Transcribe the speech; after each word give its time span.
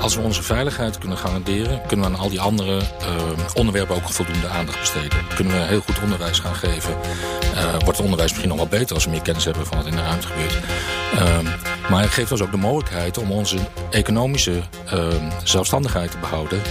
Als 0.00 0.14
we 0.14 0.20
onze 0.20 0.42
veiligheid 0.42 0.98
kunnen 0.98 1.18
garanderen... 1.18 1.80
kunnen 1.86 2.06
we 2.06 2.12
aan 2.14 2.20
al 2.20 2.28
die 2.28 2.40
andere 2.40 2.76
uh, 2.76 2.84
onderwerpen 3.54 3.96
ook 3.96 4.08
voldoende 4.08 4.48
aandacht 4.48 4.78
besteden. 4.78 5.18
Kunnen 5.34 5.52
we 5.52 5.66
heel 5.66 5.80
goed 5.80 6.02
onderwijs 6.02 6.38
gaan 6.38 6.54
geven. 6.54 6.94
Uh, 7.54 7.70
wordt 7.70 7.86
het 7.86 8.00
onderwijs 8.00 8.28
misschien 8.28 8.48
nog 8.48 8.58
wel 8.58 8.66
beter 8.66 8.94
als 8.94 9.04
we 9.04 9.10
meer 9.10 9.22
kennis 9.22 9.44
hebben 9.44 9.66
van 9.66 9.76
wat 9.76 9.86
in 9.86 9.96
de 9.96 10.02
ruimte 10.02 10.26
gebeurt. 10.26 10.58
Uh, 11.14 11.38
maar 11.90 12.02
het 12.02 12.10
geeft 12.10 12.30
ons 12.32 12.42
ook 12.42 12.50
de 12.50 12.56
mogelijkheid 12.56 13.18
om 13.18 13.32
onze 13.32 13.58
economische 13.90 14.62
zelfstandigheid 15.44 16.10
te 16.10 16.18
behouden. 16.18 16.62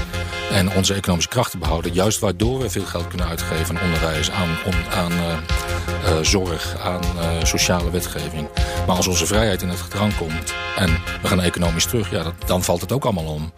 En 0.51 0.71
onze 0.71 0.93
economische 0.93 1.29
kracht 1.29 1.59
behouden. 1.59 1.93
Juist 1.93 2.19
waardoor 2.19 2.59
we 2.59 2.69
veel 2.69 2.85
geld 2.85 3.07
kunnen 3.07 3.27
uitgeven 3.27 3.77
aan 3.77 3.83
onderwijs, 3.83 4.31
aan, 4.31 4.57
aan 4.91 5.11
uh, 5.11 6.17
zorg, 6.21 6.77
aan 6.79 7.01
uh, 7.15 7.43
sociale 7.43 7.91
wetgeving. 7.91 8.47
Maar 8.87 8.95
als 8.95 9.07
onze 9.07 9.25
vrijheid 9.25 9.61
in 9.61 9.69
het 9.69 9.79
gedrang 9.79 10.17
komt 10.17 10.53
en 10.77 10.89
we 11.21 11.27
gaan 11.27 11.41
economisch 11.41 11.85
terug, 11.85 12.11
ja, 12.11 12.23
dat, 12.23 12.33
dan 12.45 12.63
valt 12.63 12.81
het 12.81 12.91
ook 12.91 13.03
allemaal 13.03 13.33
om. 13.33 13.51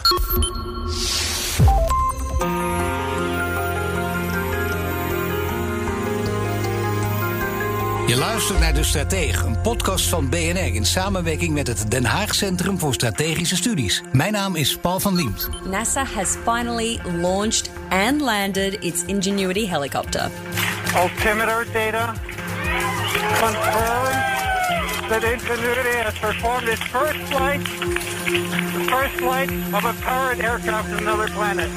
Je 8.12 8.18
luistert 8.18 8.60
naar 8.60 8.74
De 8.74 8.84
Strateeg, 8.84 9.44
een 9.44 9.62
podcast 9.62 10.10
van 10.10 10.30
BNR 10.30 10.74
in 10.74 10.86
samenwerking 10.86 11.54
met 11.54 11.68
het 11.68 11.92
Den 11.92 12.06
Haag 12.06 12.36
Centrum 12.36 12.80
voor 12.80 12.94
Strategische 12.94 13.56
Studies. 13.56 14.04
Mijn 14.12 14.32
naam 14.32 14.56
is 14.56 14.78
Paul 14.78 15.00
van 15.00 15.16
Liemt. 15.16 15.50
NASA 15.66 16.06
has 16.06 16.38
finally 16.44 17.00
launched 17.22 17.70
and 17.90 18.22
landed 18.22 18.84
its 18.84 19.04
Ingenuity 19.06 19.68
helicopter. 19.68 20.30
Altimeter 20.96 21.68
data 21.74 22.14
confirms 23.40 24.16
that 25.08 25.24
Ingenuity 25.24 25.98
has 26.04 26.20
performed 26.20 26.68
its 26.68 26.82
first 26.82 27.20
flight, 27.20 27.64
the 28.74 28.86
first 28.88 29.14
flight 29.16 29.52
of 29.74 29.86
a 29.86 29.94
powered 30.04 30.40
aircraft 30.40 30.90
to 30.90 30.98
another 30.98 31.32
planet. 31.32 31.70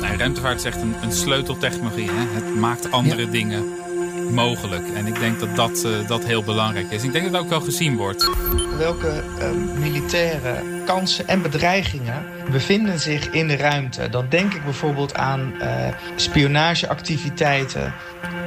Nee, 0.00 0.16
ruimtevaart 0.16 0.58
is 0.58 0.64
echt 0.64 0.80
een, 0.80 0.94
een 1.02 1.12
sleuteltechnologie. 1.12 2.10
Hè? 2.10 2.34
Het 2.34 2.54
maakt 2.54 2.90
andere 2.90 3.24
ja. 3.24 3.30
dingen 3.30 3.88
mogelijk. 4.30 4.88
En 4.94 5.06
ik 5.06 5.20
denk 5.20 5.40
dat 5.40 5.56
dat, 5.56 5.84
uh, 5.86 6.08
dat 6.08 6.24
heel 6.24 6.42
belangrijk 6.42 6.90
is. 6.90 7.02
Ik 7.02 7.12
denk 7.12 7.24
dat 7.24 7.32
het 7.32 7.42
ook 7.42 7.48
wel 7.48 7.60
gezien 7.60 7.96
wordt. 7.96 8.30
Welke 8.78 9.22
uh, 9.38 9.50
militaire 9.78 10.62
kansen 10.86 11.28
en 11.28 11.42
bedreigingen 11.42 12.24
bevinden 12.50 13.00
zich 13.00 13.30
in 13.30 13.48
de 13.48 13.56
ruimte? 13.56 14.08
Dan 14.08 14.26
denk 14.28 14.54
ik 14.54 14.64
bijvoorbeeld 14.64 15.14
aan 15.14 15.54
uh, 15.58 15.88
spionageactiviteiten. 16.16 17.94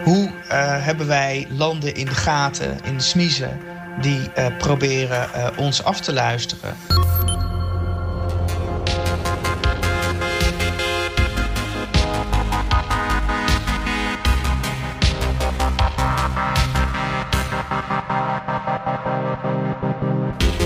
Hoe 0.03 0.31
hebben 0.81 1.07
wij 1.07 1.47
landen 1.49 1.95
in 1.95 2.05
de 2.05 2.15
gaten, 2.15 2.77
in 2.83 2.97
de 2.97 3.03
smiezen... 3.03 3.59
die 4.01 4.29
proberen 4.57 5.29
ons 5.57 5.83
af 5.83 6.01
te 6.01 6.13
luisteren? 6.13 6.75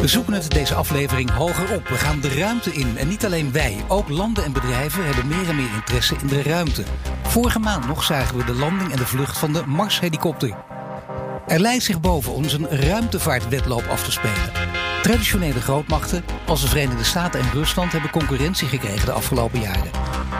We 0.07 0.13
zoeken 0.13 0.33
het 0.33 0.49
deze 0.49 0.75
aflevering 0.75 1.29
hoger 1.31 1.75
op. 1.75 1.87
We 1.87 1.95
gaan 1.95 2.19
de 2.19 2.33
ruimte 2.33 2.73
in. 2.73 2.97
En 2.97 3.07
niet 3.07 3.25
alleen 3.25 3.51
wij, 3.51 3.77
ook 3.87 4.09
landen 4.09 4.43
en 4.43 4.51
bedrijven 4.51 5.05
hebben 5.05 5.27
meer 5.27 5.49
en 5.49 5.55
meer 5.55 5.73
interesse 5.73 6.15
in 6.21 6.27
de 6.27 6.41
ruimte. 6.41 6.83
Vorige 7.23 7.59
maand 7.59 7.87
nog 7.87 8.03
zagen 8.03 8.37
we 8.37 8.43
de 8.43 8.53
landing 8.53 8.91
en 8.91 8.97
de 8.97 9.05
vlucht 9.05 9.37
van 9.37 9.53
de 9.53 9.63
Mars-helikopter. 9.65 10.55
Er 11.47 11.59
lijkt 11.59 11.83
zich 11.83 11.99
boven 11.99 12.33
ons 12.33 12.53
een 12.53 12.67
ruimtevaartwedloop 12.69 13.87
af 13.87 14.03
te 14.03 14.11
spelen. 14.11 14.51
Traditionele 15.01 15.61
grootmachten 15.61 16.23
als 16.45 16.61
de 16.61 16.67
Verenigde 16.67 17.03
Staten 17.03 17.39
en 17.39 17.51
Rusland 17.51 17.91
hebben 17.91 18.11
concurrentie 18.11 18.67
gekregen 18.67 19.05
de 19.05 19.11
afgelopen 19.11 19.59
jaren. 19.59 19.91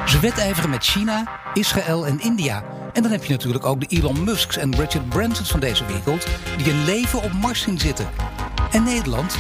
Ze 0.06 0.20
wedijveren 0.20 0.70
met 0.70 0.86
China, 0.86 1.40
Israël 1.54 2.08
en 2.08 2.20
India. 2.20 2.64
En 2.94 3.02
dan 3.02 3.12
heb 3.12 3.24
je 3.24 3.34
natuurlijk 3.34 3.66
ook 3.66 3.80
de 3.80 3.98
Elon 3.98 4.24
Musks 4.24 4.58
en 4.58 4.76
Richard 4.76 5.10
Bransons 5.10 5.50
van 5.52 5.60
deze 5.60 5.86
wereld 5.86 6.28
die 6.58 6.72
een 6.72 6.86
leven 6.86 7.22
op 7.22 7.32
Mars 7.32 7.62
zien 7.62 7.80
zitten. 7.80 8.08
En 8.72 8.84
Nederland? 8.84 9.38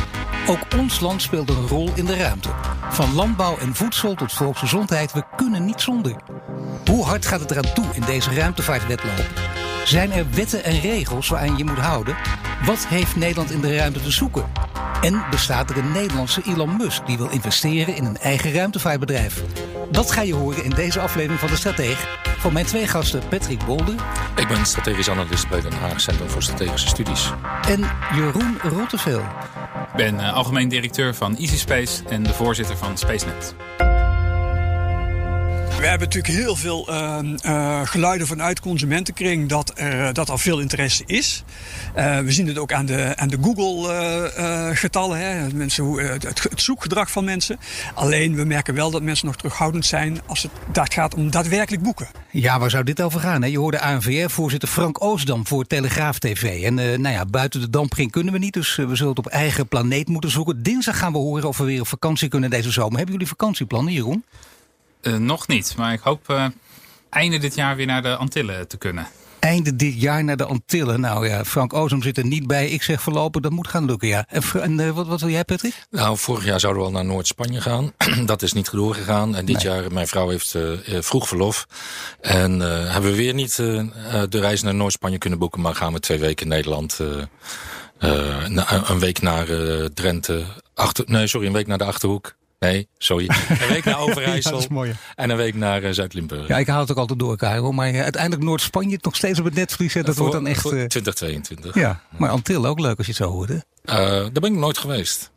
Ook 0.48 0.60
ons 0.78 1.00
land 1.00 1.22
speelt 1.22 1.50
een 1.50 1.68
rol 1.68 1.90
in 1.94 2.06
de 2.06 2.16
ruimte. 2.18 2.50
Van 2.90 3.14
landbouw 3.14 3.58
en 3.58 3.76
voedsel 3.76 4.16
tot 4.16 4.34
volksgezondheid, 4.34 5.14
we 5.14 5.24
kunnen 5.36 5.66
niet 5.66 5.82
zonder. 5.82 6.16
Hoe 6.86 7.06
hard 7.06 7.26
gaat 7.26 7.40
het 7.40 7.52
eraan 7.52 7.74
toe 7.74 7.86
in 7.94 8.02
deze 8.02 8.34
ruimtevaartwedloop? 8.34 9.26
Zijn 9.86 10.12
er 10.12 10.26
wetten 10.32 10.64
en 10.64 10.80
regels 10.80 11.28
waaraan 11.28 11.58
je 11.58 11.66
moet 11.66 11.78
houden? 11.78 12.16
Wat 12.66 12.88
heeft 12.88 13.16
Nederland 13.16 13.52
in 13.52 13.62
de 13.62 13.76
ruimte 13.76 14.02
te 14.02 14.12
zoeken? 14.12 14.46
En 15.02 15.26
bestaat 15.30 15.70
er 15.70 15.78
een 15.78 15.92
Nederlandse 15.92 16.42
Elon 16.46 16.78
Musk 16.78 17.06
die 17.06 17.18
wil 17.18 17.30
investeren 17.30 17.96
in 17.96 18.06
een 18.06 18.18
eigen 18.18 18.54
ruimtevaartbedrijf? 18.54 19.44
Dat 19.92 20.12
ga 20.12 20.22
je 20.22 20.34
horen 20.34 20.64
in 20.64 20.70
deze 20.70 21.00
aflevering 21.00 21.40
van 21.40 21.50
De 21.50 21.56
Strateeg. 21.56 22.27
Van 22.38 22.54
mijn 22.54 22.66
twee 22.66 22.88
gasten 22.88 23.22
Patrick 23.30 23.66
Bolder. 23.66 23.96
Ik 24.36 24.48
ben 24.48 24.66
strategisch 24.66 25.10
analist 25.10 25.50
bij 25.50 25.62
Den 25.62 25.74
Haag 25.74 26.02
Centrum 26.02 26.30
voor 26.30 26.44
Strategische 26.44 26.88
Studies. 26.88 27.32
En 27.68 27.90
Jeroen 28.16 28.58
Rotteveel. 28.62 29.20
Ik 29.20 29.96
ben 29.96 30.16
uh, 30.16 30.34
algemeen 30.34 30.70
directeur 30.70 31.16
van 31.16 31.38
Easy 31.38 31.58
Space 31.58 32.04
en 32.10 32.24
de 32.24 32.34
voorzitter 32.34 32.78
van 32.78 32.98
SpaceNet. 32.98 33.56
We 35.78 35.88
hebben 35.88 36.08
natuurlijk 36.08 36.34
heel 36.34 36.56
veel 36.56 36.90
uh, 36.90 37.20
uh, 37.46 37.82
geluiden 37.84 38.28
vanuit 38.28 38.60
consumentenkring 38.60 39.50
dat 39.50 39.72
er, 39.76 40.14
dat 40.14 40.30
er 40.30 40.40
veel 40.40 40.60
interesse 40.60 41.04
is. 41.06 41.44
Uh, 41.98 42.20
we 42.20 42.32
zien 42.32 42.48
het 42.48 42.58
ook 42.58 42.72
aan 42.72 42.86
de, 42.86 43.14
aan 43.16 43.28
de 43.28 43.38
Google-getallen. 43.42 45.58
Mensen, 45.58 45.94
het, 45.94 46.24
het, 46.24 46.62
zoekgedrag 46.62 47.12
van 47.12 47.24
mensen. 47.24 47.60
Alleen 47.94 48.36
we 48.36 48.44
merken 48.44 48.74
wel 48.74 48.92
dat 48.92 49.02
mensen 49.02 49.26
nog 49.26 49.36
terughoudend 49.36 49.86
zijn 49.86 50.20
als 50.26 50.44
het 50.44 50.52
dat 50.72 50.94
gaat 50.94 51.16
om 51.16 51.32
daadwerkelijk 51.32 51.84
boeken. 51.84 52.08
Ja, 52.32 52.60
waar 52.60 52.70
zou 52.70 52.84
dit 52.84 53.02
over 53.02 53.20
gaan? 53.20 53.42
Hè? 53.42 53.48
Je 53.48 53.60
hoorde 53.60 53.80
ANVR-voorzitter 53.80 54.70
Frank 54.70 55.04
Oostdam 55.04 55.48
voor 55.48 55.68
Telegraaf 55.68 56.20
TV. 56.20 56.64
En 56.64 56.74
nou 56.74 57.10
ja, 57.10 57.26
buiten 57.26 57.62
de 57.62 57.70
dampring 57.70 58.12
kunnen 58.12 58.34
we 58.34 58.40
niet, 58.40 58.54
dus 58.54 58.76
we 58.76 58.96
zullen 58.96 59.16
het 59.16 59.26
op 59.26 59.28
eigen 59.28 59.68
planeet 59.68 60.08
moeten 60.08 60.32
zoeken. 60.32 60.64
Dinsdag 60.64 60.98
gaan 60.98 61.12
we 61.12 61.18
horen 61.18 61.48
of 61.48 61.58
we 61.58 61.64
weer 61.64 61.82
op 61.82 61.88
vakantie 61.88 62.28
kunnen 62.28 62.50
deze 62.50 62.72
zomer. 62.72 62.96
Hebben 62.96 63.14
jullie 63.14 63.28
vakantieplannen, 63.28 63.94
Jeroen? 63.94 64.24
Uh, 65.08 65.18
nog 65.18 65.48
niet, 65.48 65.74
maar 65.78 65.94
ik 65.94 66.00
hoop 66.00 66.30
uh, 66.30 66.46
einde 67.10 67.38
dit 67.38 67.56
jaar 67.56 67.76
weer 67.76 67.86
naar 67.86 68.02
de 68.02 68.16
Antillen 68.16 68.68
te 68.68 68.78
kunnen. 68.78 69.08
Einde 69.40 69.76
dit 69.76 70.02
jaar 70.02 70.24
naar 70.24 70.38
de 70.38 70.46
Antillen. 70.46 71.00
Nou 71.00 71.28
ja, 71.28 71.46
Frank 71.46 71.74
Ozem 71.74 72.02
zit 72.02 72.18
er 72.18 72.26
niet 72.26 72.48
bij. 72.48 72.70
Ik 72.70 72.84
zeg 72.84 73.02
voorlopig, 73.02 73.42
dat 73.42 73.52
moet 73.52 73.68
gaan 73.68 73.86
lukken, 73.86 74.08
ja. 74.08 74.26
En, 74.30 74.42
en 74.62 74.80
uh, 74.80 74.90
wat, 74.90 75.08
wat 75.08 75.22
wil 75.22 75.30
jij, 75.30 75.44
Patrick? 75.44 75.86
Nou, 75.90 76.18
vorig 76.18 76.46
jaar 76.46 76.60
zouden 76.60 76.82
we 76.82 76.88
al 76.88 76.94
naar 76.94 77.06
Noord-Spanje 77.06 77.62
gaan. 77.62 77.92
dat 78.26 78.42
is 78.42 78.54
niet 78.54 78.72
doorgegaan. 78.72 79.36
En 79.36 79.46
dit 79.46 79.64
nee. 79.64 79.74
jaar, 79.74 79.92
mijn 79.92 80.08
vrouw 80.08 80.30
heeft 80.30 80.56
vroeg 80.86 81.28
verlof. 81.28 81.68
En 82.22 82.60
hebben 82.92 83.12
we 83.12 83.18
weer 83.18 83.34
niet 83.34 83.56
de 83.56 84.30
reis 84.30 84.62
naar 84.62 84.76
Noord-Spanje 84.76 85.18
kunnen 85.18 85.40
boeken. 85.40 85.62
Maar 85.62 85.76
gaan 85.76 85.94
we 85.94 86.00
twee 86.00 86.20
weken 86.20 86.46
in 86.46 86.52
Nederland... 86.52 87.00
een 87.98 89.00
week 89.00 89.22
naar 89.22 89.46
Drenthe. 89.94 90.46
Achter, 90.74 91.06
nee, 91.08 91.28
sorry, 91.28 91.48
een 91.48 91.54
week 91.54 91.68
naar 91.68 91.78
de 91.78 91.86
Achterhoek. 91.86 92.36
Nee, 92.60 92.88
sorry. 92.98 93.30
Een 93.62 93.68
week 93.68 93.86
naar 93.86 94.00
Overijssel 94.00 94.62
ja, 94.62 94.68
mooi, 94.70 94.96
en 95.16 95.30
een 95.30 95.38
week 95.38 95.56
naar 95.56 95.84
uh, 95.84 95.90
Zuid-Limburg. 95.92 96.48
Ja, 96.48 96.58
ik 96.58 96.68
haal 96.68 96.80
het 96.80 96.92
ook 96.92 96.98
altijd 96.98 97.20
door, 97.20 97.38
Karel. 97.38 97.72
Maar 97.72 97.92
uh, 97.92 98.02
uiteindelijk 98.02 98.44
Noord-Spanje 98.44 98.98
nog 99.02 99.16
steeds 99.16 99.40
op 99.40 99.46
het 99.46 99.54
netvlies. 99.54 99.94
Dat 99.94 100.06
voor, 100.06 100.16
wordt 100.16 100.32
dan 100.34 100.48
echt... 100.48 100.66
Uh, 100.66 100.70
2022. 100.70 101.76
Ja, 101.76 102.02
maar 102.18 102.30
Antillen 102.30 102.70
ook 102.70 102.80
leuk 102.80 102.98
als 102.98 103.06
je 103.06 103.12
het 103.12 103.22
zo 103.22 103.30
hoorde. 103.32 103.64
daar 103.84 104.32
ben 104.32 104.44
ik 104.44 104.60
nooit 104.60 104.78
geweest. 104.78 105.32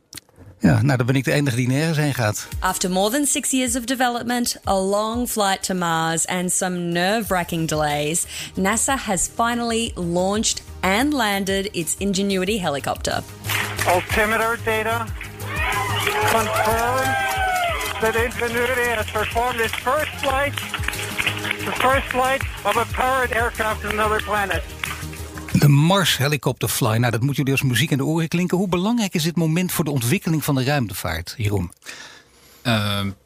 Ja, 0.59 0.83
nou 0.83 0.97
dan 0.97 1.07
ben 1.07 1.15
ik 1.15 1.25
de 1.25 1.33
enige 1.33 1.57
die 1.57 1.69
nergens 1.69 1.99
heen 1.99 2.15
gaat. 2.15 2.49
After 2.59 2.91
more 2.91 3.11
than 3.11 3.27
six 3.27 3.51
years 3.51 3.77
of 3.77 3.85
development, 3.85 4.57
a 4.67 4.79
long 4.79 5.29
flight 5.29 5.63
to 5.63 5.75
Mars 5.75 6.27
and 6.27 6.53
some 6.53 6.77
nerve-wracking 6.77 7.69
delays, 7.69 8.27
NASA 8.55 8.97
has 8.97 9.31
finally 9.37 9.93
launched 9.95 10.63
and 10.81 11.13
landed 11.13 11.69
its 11.73 11.95
Ingenuity 11.99 12.59
helicopter. 12.59 13.23
Altimeter 13.87 14.59
data 14.65 15.07
confirms 16.31 17.31
that 18.01 18.15
Ingenuity 18.15 18.89
has 18.95 19.11
performed 19.11 19.61
its 19.61 19.75
first 19.75 20.11
flight, 20.11 20.55
the 21.65 21.73
first 21.73 22.07
flight 22.07 22.43
of 22.65 22.77
a 22.77 22.87
powered 22.93 23.33
aircraft 23.33 23.81
to 23.81 23.89
another 23.89 24.23
planet. 24.25 24.63
De 25.53 25.69
Mars 25.69 26.17
Helicopter 26.17 26.69
Fly. 26.69 26.97
Nou, 26.97 27.11
dat 27.11 27.21
moet 27.21 27.37
jullie 27.37 27.53
als 27.53 27.63
muziek 27.63 27.91
in 27.91 27.97
de 27.97 28.05
oren 28.05 28.29
klinken. 28.29 28.57
Hoe 28.57 28.69
belangrijk 28.69 29.15
is 29.15 29.23
dit 29.23 29.37
moment 29.37 29.73
voor 29.73 29.85
de 29.85 29.91
ontwikkeling 29.91 30.45
van 30.45 30.55
de 30.55 30.65
ruimtevaart, 30.65 31.35
Jeroen? 31.37 31.73
Uh, 32.67 32.73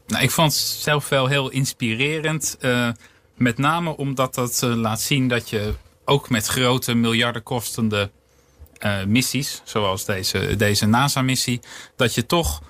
nou, 0.07 0.23
ik 0.23 0.31
vond 0.31 0.53
het 0.53 0.63
zelf 0.63 1.09
wel 1.09 1.27
heel 1.27 1.51
inspirerend. 1.51 2.57
Uh, 2.61 2.89
met 3.35 3.59
name 3.59 3.97
omdat 3.97 4.35
dat 4.35 4.61
uh, 4.65 4.75
laat 4.75 5.01
zien 5.01 5.29
dat 5.29 5.51
je 5.51 5.75
ook 6.05 6.31
met 6.31 6.47
grote 6.47 6.95
miljarden 6.95 7.43
kostende 7.43 8.11
uh, 8.85 9.05
missies, 9.05 9.61
zoals 9.65 10.05
deze, 10.05 10.57
deze 10.57 10.87
NASA-missie, 10.87 11.61
dat 11.97 12.15
je 12.15 12.27
toch 12.27 12.63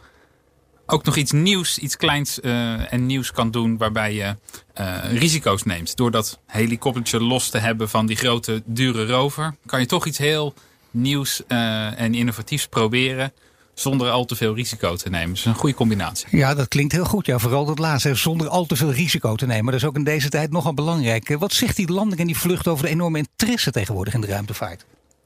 ook 0.86 1.04
nog 1.04 1.16
iets 1.16 1.32
nieuws, 1.32 1.78
iets 1.78 1.96
kleins 1.96 2.38
uh, 2.42 2.92
en 2.92 3.06
nieuws 3.06 3.32
kan 3.32 3.50
doen 3.50 3.76
waarbij 3.76 4.14
je 4.14 4.36
uh, 4.80 4.96
risico's 5.12 5.62
neemt. 5.62 5.96
Door 5.96 6.10
dat 6.10 6.40
helikoptertje 6.46 7.20
los 7.20 7.48
te 7.48 7.58
hebben 7.58 7.88
van 7.88 8.06
die 8.06 8.16
grote, 8.16 8.62
dure 8.64 9.06
rover, 9.06 9.56
kan 9.66 9.80
je 9.80 9.86
toch 9.86 10.06
iets 10.06 10.18
heel 10.18 10.54
nieuws 10.90 11.42
en 11.46 12.14
innovatiefs 12.14 12.66
proberen 12.66 13.32
zonder 13.74 14.10
al 14.10 14.24
te 14.24 14.36
veel 14.36 14.54
risico 14.54 14.96
te 14.96 15.10
nemen. 15.10 15.34
Dus 15.34 15.44
een 15.44 15.54
goede 15.54 15.74
combinatie. 15.74 16.36
Ja, 16.36 16.54
dat 16.54 16.68
klinkt 16.68 16.92
heel 16.92 17.04
goed. 17.04 17.26
Ja, 17.26 17.38
vooral 17.38 17.64
dat 17.64 17.78
laatste, 17.78 18.14
zonder 18.14 18.48
al 18.48 18.66
te 18.66 18.76
veel 18.76 18.92
risico 18.92 19.34
te 19.34 19.46
nemen. 19.46 19.72
Dat 19.72 19.82
is 19.82 19.88
ook 19.88 19.96
in 19.96 20.04
deze 20.04 20.28
tijd 20.28 20.50
nogal 20.50 20.74
belangrijk. 20.74 21.36
Wat 21.38 21.52
zegt 21.52 21.76
die 21.76 21.92
landing 21.92 22.20
en 22.20 22.26
die 22.26 22.38
vlucht 22.38 22.68
over 22.68 22.84
de 22.84 22.90
enorme 22.90 23.18
interesse 23.18 23.70
tegenwoordig 23.70 24.14
in 24.14 24.20
de 24.20 24.26
ruimtevaart? 24.26 24.84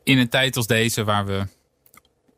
In 0.08 0.18
een 0.18 0.28
tijd 0.28 0.56
als 0.56 0.66
deze, 0.66 1.04
waar 1.04 1.26
we 1.26 1.46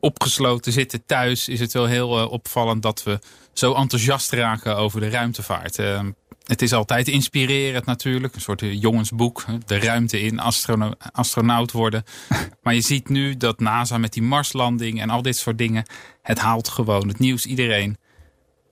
opgesloten 0.01 0.73
zitten 0.73 1.07
thuis, 1.07 1.49
is 1.49 1.61
het 1.61 1.73
wel 1.73 1.87
heel 1.87 2.19
uh, 2.19 2.33
opvallend 2.33 2.83
dat 2.83 3.03
we 3.03 3.19
zo 3.53 3.75
enthousiast 3.75 4.33
raken 4.33 4.77
over 4.77 5.01
de 5.01 5.09
ruimtevaart. 5.09 5.79
Uh, 5.79 6.03
het 6.45 6.63
is 6.63 6.73
altijd 6.73 7.09
inspirerend 7.09 7.85
natuurlijk. 7.87 8.35
Een 8.35 8.41
soort 8.41 8.61
jongensboek. 8.61 9.45
De 9.67 9.79
ruimte 9.79 10.21
in, 10.21 10.39
astrono 10.39 10.93
astronaut 11.13 11.73
worden. 11.73 12.05
Maar 12.63 12.75
je 12.75 12.81
ziet 12.81 13.09
nu 13.09 13.37
dat 13.37 13.61
NASA 13.61 13.99
met 13.99 14.13
die 14.13 14.23
Marslanding 14.23 15.01
en 15.01 15.11
al 15.11 15.23
dit 15.23 15.37
soort 15.37 15.59
dingen... 15.59 15.85
het 16.23 16.39
haalt 16.39 16.69
gewoon 16.69 17.09
het 17.09 17.19
nieuws 17.19 17.47
iedereen 17.47 17.97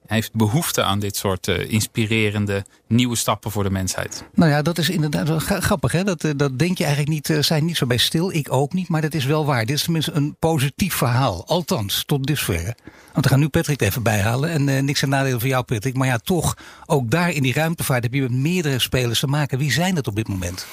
heeft 0.09 0.33
behoefte 0.33 0.83
aan 0.83 0.99
dit 0.99 1.17
soort 1.17 1.47
uh, 1.47 1.71
inspirerende 1.71 2.65
nieuwe 2.87 3.17
stappen 3.17 3.51
voor 3.51 3.63
de 3.63 3.71
mensheid. 3.71 4.25
Nou 4.35 4.51
ja, 4.51 4.63
dat 4.63 4.79
is 4.79 4.91
inderdaad 4.91 5.29
wel 5.29 5.39
grappig. 5.39 5.93
Hè? 5.93 6.05
Dat, 6.05 6.25
dat 6.37 6.59
denk 6.59 6.79
je 6.79 6.85
eigenlijk 6.85 7.15
niet, 7.15 7.29
uh, 7.29 7.43
zijn 7.43 7.65
niet 7.65 7.77
zo 7.77 7.87
bij 7.87 7.97
stil. 7.97 8.33
Ik 8.33 8.53
ook 8.53 8.73
niet, 8.73 8.89
maar 8.89 9.01
dat 9.01 9.15
is 9.15 9.25
wel 9.25 9.47
waar. 9.47 9.67
Dit 9.67 9.77
is 9.77 9.83
tenminste 9.83 10.13
een 10.13 10.37
positief 10.39 10.95
verhaal. 10.95 11.47
Althans, 11.47 12.05
tot 12.07 12.27
dusver. 12.27 12.75
Want 13.13 13.25
we 13.25 13.29
gaan 13.29 13.41
nu 13.41 13.49
Patrick 13.49 13.81
even 13.81 14.03
bijhalen. 14.03 14.51
En 14.51 14.85
niks 14.85 15.03
aan 15.03 15.09
nadeel 15.09 15.41
van 15.41 15.49
jou, 15.49 15.65
Patrick. 15.65 15.97
Maar 15.97 16.07
ja, 16.07 16.19
toch, 16.19 16.57
ook 16.87 17.11
daar 17.11 17.31
in 17.31 17.43
die 17.43 17.53
ruimtevaart 17.53 18.03
heb 18.03 18.15
je 18.15 18.23
met 18.23 18.31
meerdere 18.31 18.79
spelers 18.79 19.21
te 19.21 19.27
maken. 19.27 19.59
Wie 19.59 19.73
zijn 19.73 19.95
dat 19.95 20.07
op 20.07 20.17
dit 20.17 20.29
moment? 20.29 20.67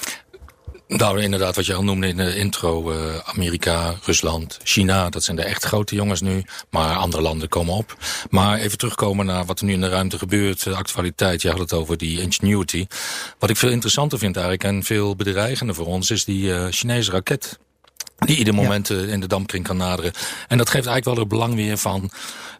Nou, 0.88 1.20
inderdaad, 1.22 1.56
wat 1.56 1.66
je 1.66 1.74
al 1.74 1.84
noemde 1.84 2.08
in 2.08 2.16
de 2.16 2.36
intro. 2.36 2.92
Uh, 2.92 3.16
Amerika, 3.24 3.94
Rusland, 4.04 4.58
China, 4.62 5.08
dat 5.08 5.24
zijn 5.24 5.36
de 5.36 5.42
echt 5.42 5.64
grote 5.64 5.94
jongens 5.94 6.20
nu. 6.20 6.44
Maar 6.70 6.96
andere 6.96 7.22
landen 7.22 7.48
komen 7.48 7.74
op. 7.74 7.96
Maar 8.30 8.58
even 8.58 8.78
terugkomen 8.78 9.26
naar 9.26 9.44
wat 9.44 9.58
er 9.58 9.64
nu 9.64 9.72
in 9.72 9.80
de 9.80 9.88
ruimte 9.88 10.18
gebeurt. 10.18 10.62
De 10.62 10.74
actualiteit, 10.74 11.42
je 11.42 11.50
had 11.50 11.58
het 11.58 11.72
over 11.72 11.96
die 11.96 12.20
Ingenuity. 12.20 12.86
Wat 13.38 13.50
ik 13.50 13.56
veel 13.56 13.70
interessanter 13.70 14.18
vind 14.18 14.36
eigenlijk 14.36 14.64
en 14.64 14.82
veel 14.82 15.16
bedreigender 15.16 15.74
voor 15.74 15.86
ons... 15.86 16.10
is 16.10 16.24
die 16.24 16.42
uh, 16.42 16.66
Chinese 16.70 17.10
raket 17.10 17.58
die 18.16 18.36
ieder 18.36 18.54
moment 18.54 18.88
ja. 18.88 18.96
in 18.96 19.20
de 19.20 19.26
dampkring 19.26 19.64
kan 19.64 19.76
naderen. 19.76 20.12
En 20.48 20.58
dat 20.58 20.70
geeft 20.70 20.86
eigenlijk 20.86 21.04
wel 21.04 21.16
het 21.16 21.28
belang 21.28 21.54
weer 21.54 21.78
van... 21.78 22.10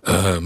Uh, 0.05 0.37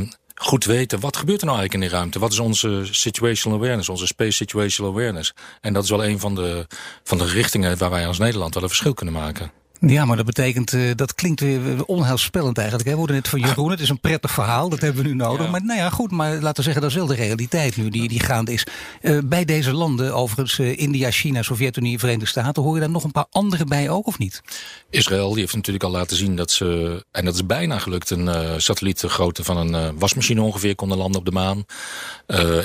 goed 0.43 0.65
weten, 0.65 1.01
wat 1.01 1.17
gebeurt 1.17 1.41
er 1.41 1.47
nou 1.47 1.59
eigenlijk 1.59 1.85
in 1.85 1.91
die 1.91 1.99
ruimte? 1.99 2.19
Wat 2.19 2.33
is 2.33 2.39
onze 2.39 2.89
situational 2.91 3.59
awareness, 3.59 3.89
onze 3.89 4.07
space 4.07 4.33
situational 4.33 4.93
awareness? 4.93 5.35
En 5.61 5.73
dat 5.73 5.85
is 5.85 5.91
wel 5.91 6.05
een 6.05 6.21
van 6.21 6.35
de, 6.35 6.67
van 7.03 7.19
de 7.19 7.27
richtingen 7.27 7.79
waar 7.79 7.91
wij 7.91 8.07
als 8.07 8.19
Nederland 8.19 8.55
wel 8.55 8.63
een 8.63 8.69
verschil 8.69 8.95
kunnen 8.95 9.15
maken. 9.15 9.60
Ja, 9.87 10.05
maar 10.05 10.17
dat 10.17 10.27
betekent, 10.27 10.73
uh, 10.73 10.91
dat 10.95 11.15
klinkt 11.15 11.41
weer 11.41 11.85
onheilspellend 11.85 12.59
eigenlijk. 12.59 12.89
Hè? 12.89 12.95
We 12.95 12.99
hoorden 12.99 13.17
het 13.17 13.29
van 13.29 13.41
Jeroen, 13.41 13.71
het 13.71 13.81
is 13.81 13.89
een 13.89 14.01
prettig 14.01 14.31
verhaal, 14.31 14.69
dat 14.69 14.81
hebben 14.81 15.03
we 15.03 15.09
nu 15.09 15.15
nodig. 15.15 15.45
Ja. 15.45 15.51
Maar 15.51 15.65
nou 15.65 15.79
ja, 15.79 15.91
goed, 15.91 16.11
maar 16.11 16.33
laten 16.33 16.57
we 16.57 16.63
zeggen, 16.63 16.83
dat 16.83 16.91
is 16.91 16.97
wel 16.97 17.07
de 17.07 17.15
realiteit 17.15 17.77
nu 17.77 17.89
die, 17.89 18.09
die 18.09 18.21
gaande 18.21 18.53
is. 18.53 18.67
Uh, 19.03 19.19
bij 19.25 19.45
deze 19.45 19.73
landen, 19.73 20.15
overigens 20.15 20.59
uh, 20.59 20.79
India, 20.79 21.11
China, 21.11 21.43
Sovjet-Unie, 21.43 21.99
Verenigde 21.99 22.27
Staten, 22.27 22.63
hoor 22.63 22.75
je 22.75 22.81
daar 22.81 22.91
nog 22.91 23.05
een 23.05 23.11
paar 23.11 23.27
andere 23.31 23.65
bij 23.65 23.91
ook 23.91 24.07
of 24.07 24.19
niet? 24.19 24.43
Israël, 24.91 25.31
die 25.31 25.41
heeft 25.41 25.55
natuurlijk 25.55 25.85
al 25.85 25.91
laten 25.91 26.17
zien 26.17 26.37
dat 26.37 26.51
ze, 26.51 27.05
en 27.11 27.25
dat 27.25 27.35
is 27.35 27.47
bijna 27.47 27.79
gelukt, 27.79 28.11
een 28.11 28.61
satelliet 28.61 29.01
de 29.01 29.09
grootte 29.09 29.45
van 29.45 29.57
een 29.57 29.99
wasmachine 29.99 30.43
ongeveer 30.43 30.75
konden 30.75 30.99
landen 30.99 31.21
op 31.21 31.27
de 31.27 31.33
maan. 31.33 31.65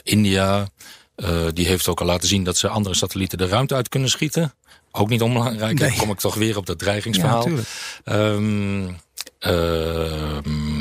India, 0.04 0.68
die 1.54 1.68
heeft 1.68 1.88
ook 1.88 2.00
al 2.00 2.06
laten 2.06 2.28
zien 2.28 2.44
dat 2.44 2.58
ze 2.58 2.68
andere 2.68 2.96
satellieten 2.96 3.38
de 3.38 3.48
ruimte 3.48 3.76
uit 3.76 3.90
kunnen 3.90 4.10
schieten. 4.10 4.54
Ook 4.98 5.10
niet 5.10 5.22
onbelangrijk. 5.22 5.80
Nee. 5.80 5.90
Dan 5.90 5.98
kom 5.98 6.10
ik 6.10 6.20
toch 6.20 6.36
weer 6.36 6.58
op 6.58 6.66
dat 6.66 6.80
dreigingsverhaal. 6.80 7.50
Ja, 7.50 8.16
um, 8.16 8.98
uh, 9.48 10.38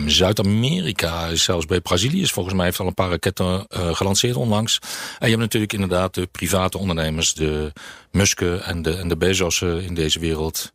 Zuid-Amerika 0.06 1.26
is 1.26 1.42
zelfs 1.42 1.66
bij 1.66 1.80
Brazilië 1.80 2.22
is 2.22 2.32
volgens 2.32 2.54
mij 2.54 2.64
heeft 2.64 2.80
al 2.80 2.86
een 2.86 2.94
paar 2.94 3.10
raketten 3.10 3.66
uh, 3.76 3.94
gelanceerd 3.94 4.36
onlangs. 4.36 4.78
En 5.18 5.28
je 5.28 5.28
hebt 5.28 5.40
natuurlijk 5.40 5.72
inderdaad 5.72 6.14
de 6.14 6.26
private 6.26 6.78
ondernemers, 6.78 7.34
de 7.34 7.72
Musken 8.10 8.64
en 8.64 8.82
de, 8.82 8.96
en 8.96 9.08
de 9.08 9.16
Bezos 9.16 9.62
in 9.62 9.94
deze 9.94 10.18
wereld. 10.18 10.72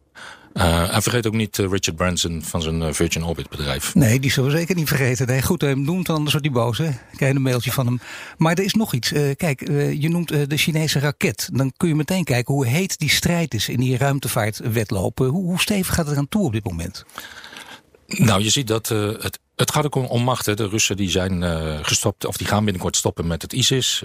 Uh, 0.60 0.96
en 0.96 1.02
vergeet 1.02 1.28
ook 1.28 1.34
niet 1.34 1.58
uh, 1.58 1.72
Richard 1.72 1.96
Branson 1.96 2.42
van 2.44 2.62
zijn 2.62 2.82
uh, 2.82 2.88
Virgin 2.92 3.24
Orbit 3.24 3.50
bedrijf. 3.50 3.96
Nee, 3.96 4.20
die 4.20 4.32
zullen 4.32 4.52
we 4.52 4.58
zeker 4.58 4.76
niet 4.76 4.88
vergeten. 4.88 5.28
Nee, 5.28 5.42
goed, 5.42 5.62
hij 5.62 5.74
noemt 5.74 6.06
dan 6.06 6.16
anders 6.16 6.34
wordt 6.34 6.48
hij 6.48 6.56
boos. 6.56 6.78
Hè? 6.78 6.90
Krijg 7.16 7.36
een 7.36 7.42
mailtje 7.42 7.72
van 7.72 7.86
hem. 7.86 8.00
Maar 8.38 8.54
er 8.54 8.64
is 8.64 8.74
nog 8.74 8.94
iets. 8.94 9.12
kijk, 9.36 9.68
je 10.00 10.10
noemt 10.10 10.28
de 10.50 10.58
Chinese 10.58 11.00
raket. 11.00 11.50
Dan 11.54 11.74
kun 11.78 11.88
je 11.88 11.96
meteen 11.96 12.24
kijken 12.24 12.54
hoe 12.54 12.66
heet 12.68 13.00
die 13.00 13.10
strijd 13.10 13.54
is 13.54 13.70
in 13.70 13.80
die 13.80 13.98
ruimtevaartwetloop. 13.98 15.18
Hoe, 15.18 15.30
hoe 15.30 15.60
stevig 15.60 15.94
gaat 15.94 16.06
het 16.06 16.14
eraan 16.14 16.30
toe 16.30 16.46
op 16.46 16.52
dit 16.52 16.64
moment? 16.64 17.06
Nou, 18.08 18.44
je 18.44 18.50
ziet 18.50 18.68
dat 18.68 18.88
het, 18.88 19.40
het 19.56 19.72
gaat 19.72 19.86
ook 19.86 19.96
om, 19.96 20.06
om 20.06 20.24
macht. 20.24 20.46
Hè. 20.46 20.54
De 20.54 20.68
Russen 20.68 20.98
die 20.98 21.10
zijn 21.10 21.44
gestopt, 21.86 22.26
of 22.26 22.38
die 22.38 22.48
gaan 22.48 22.64
binnenkort 22.64 22.96
stoppen 22.96 23.28
met 23.28 23.42
het 23.42 23.54
ISIS. 23.54 24.04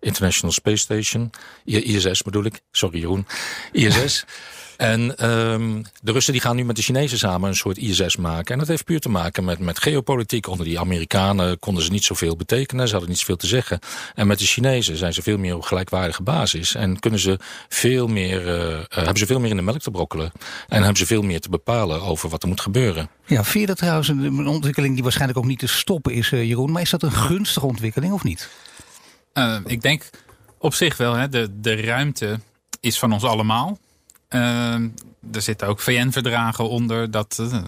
International 0.00 0.52
Space 0.52 0.76
Station. 0.76 1.30
ISS 1.64 2.22
bedoel 2.22 2.44
ik. 2.44 2.60
Sorry 2.70 2.98
Jeroen. 2.98 3.26
ISS. 3.72 4.24
En 4.76 5.30
um, 5.30 5.82
de 6.02 6.12
Russen 6.12 6.32
die 6.32 6.42
gaan 6.42 6.56
nu 6.56 6.64
met 6.64 6.76
de 6.76 6.82
Chinezen 6.82 7.18
samen 7.18 7.48
een 7.48 7.56
soort 7.56 7.78
ISS 7.78 8.16
maken. 8.16 8.52
En 8.52 8.58
dat 8.58 8.68
heeft 8.68 8.84
puur 8.84 9.00
te 9.00 9.08
maken 9.08 9.44
met, 9.44 9.58
met 9.58 9.78
geopolitiek. 9.78 10.46
Onder 10.46 10.66
die 10.66 10.80
Amerikanen 10.80 11.58
konden 11.58 11.82
ze 11.82 11.90
niet 11.90 12.04
zoveel 12.04 12.36
betekenen. 12.36 12.86
Ze 12.86 12.92
hadden 12.92 13.10
niet 13.10 13.18
zoveel 13.18 13.36
te 13.36 13.46
zeggen. 13.46 13.78
En 14.14 14.26
met 14.26 14.38
de 14.38 14.44
Chinezen 14.44 14.96
zijn 14.96 15.12
ze 15.12 15.22
veel 15.22 15.38
meer 15.38 15.54
op 15.54 15.62
gelijkwaardige 15.62 16.22
basis. 16.22 16.74
En 16.74 16.98
kunnen 16.98 17.20
ze 17.20 17.38
veel 17.68 18.06
meer, 18.06 18.40
uh, 18.40 18.78
hebben 18.88 19.16
ze 19.16 19.26
veel 19.26 19.40
meer 19.40 19.50
in 19.50 19.56
de 19.56 19.62
melk 19.62 19.80
te 19.80 19.90
brokkelen. 19.90 20.32
En 20.68 20.78
hebben 20.78 20.96
ze 20.96 21.06
veel 21.06 21.22
meer 21.22 21.40
te 21.40 21.48
bepalen 21.48 22.02
over 22.02 22.28
wat 22.28 22.42
er 22.42 22.48
moet 22.48 22.60
gebeuren. 22.60 23.08
Ja, 23.26 23.44
vind 23.44 23.60
je 23.60 23.66
dat 23.66 23.76
trouwens 23.76 24.08
een 24.08 24.46
ontwikkeling 24.46 24.94
die 24.94 25.02
waarschijnlijk 25.02 25.38
ook 25.38 25.46
niet 25.46 25.58
te 25.58 25.66
stoppen 25.66 26.12
is, 26.12 26.30
uh, 26.30 26.44
Jeroen? 26.44 26.72
Maar 26.72 26.82
is 26.82 26.90
dat 26.90 27.02
een 27.02 27.12
gunstige 27.12 27.66
ontwikkeling 27.66 28.12
of 28.12 28.22
niet? 28.22 28.48
Uh, 29.34 29.56
ik 29.66 29.82
denk 29.82 30.10
op 30.58 30.74
zich 30.74 30.96
wel. 30.96 31.14
Hè. 31.14 31.28
De, 31.28 31.60
de 31.60 31.74
ruimte 31.74 32.40
is 32.80 32.98
van 32.98 33.12
ons 33.12 33.24
allemaal. 33.24 33.78
Uh, 34.34 34.74
er 35.32 35.42
zitten 35.42 35.68
ook 35.68 35.80
VN-verdragen 35.80 36.68
onder 36.68 37.10
dat, 37.10 37.38
uh, 37.40 37.58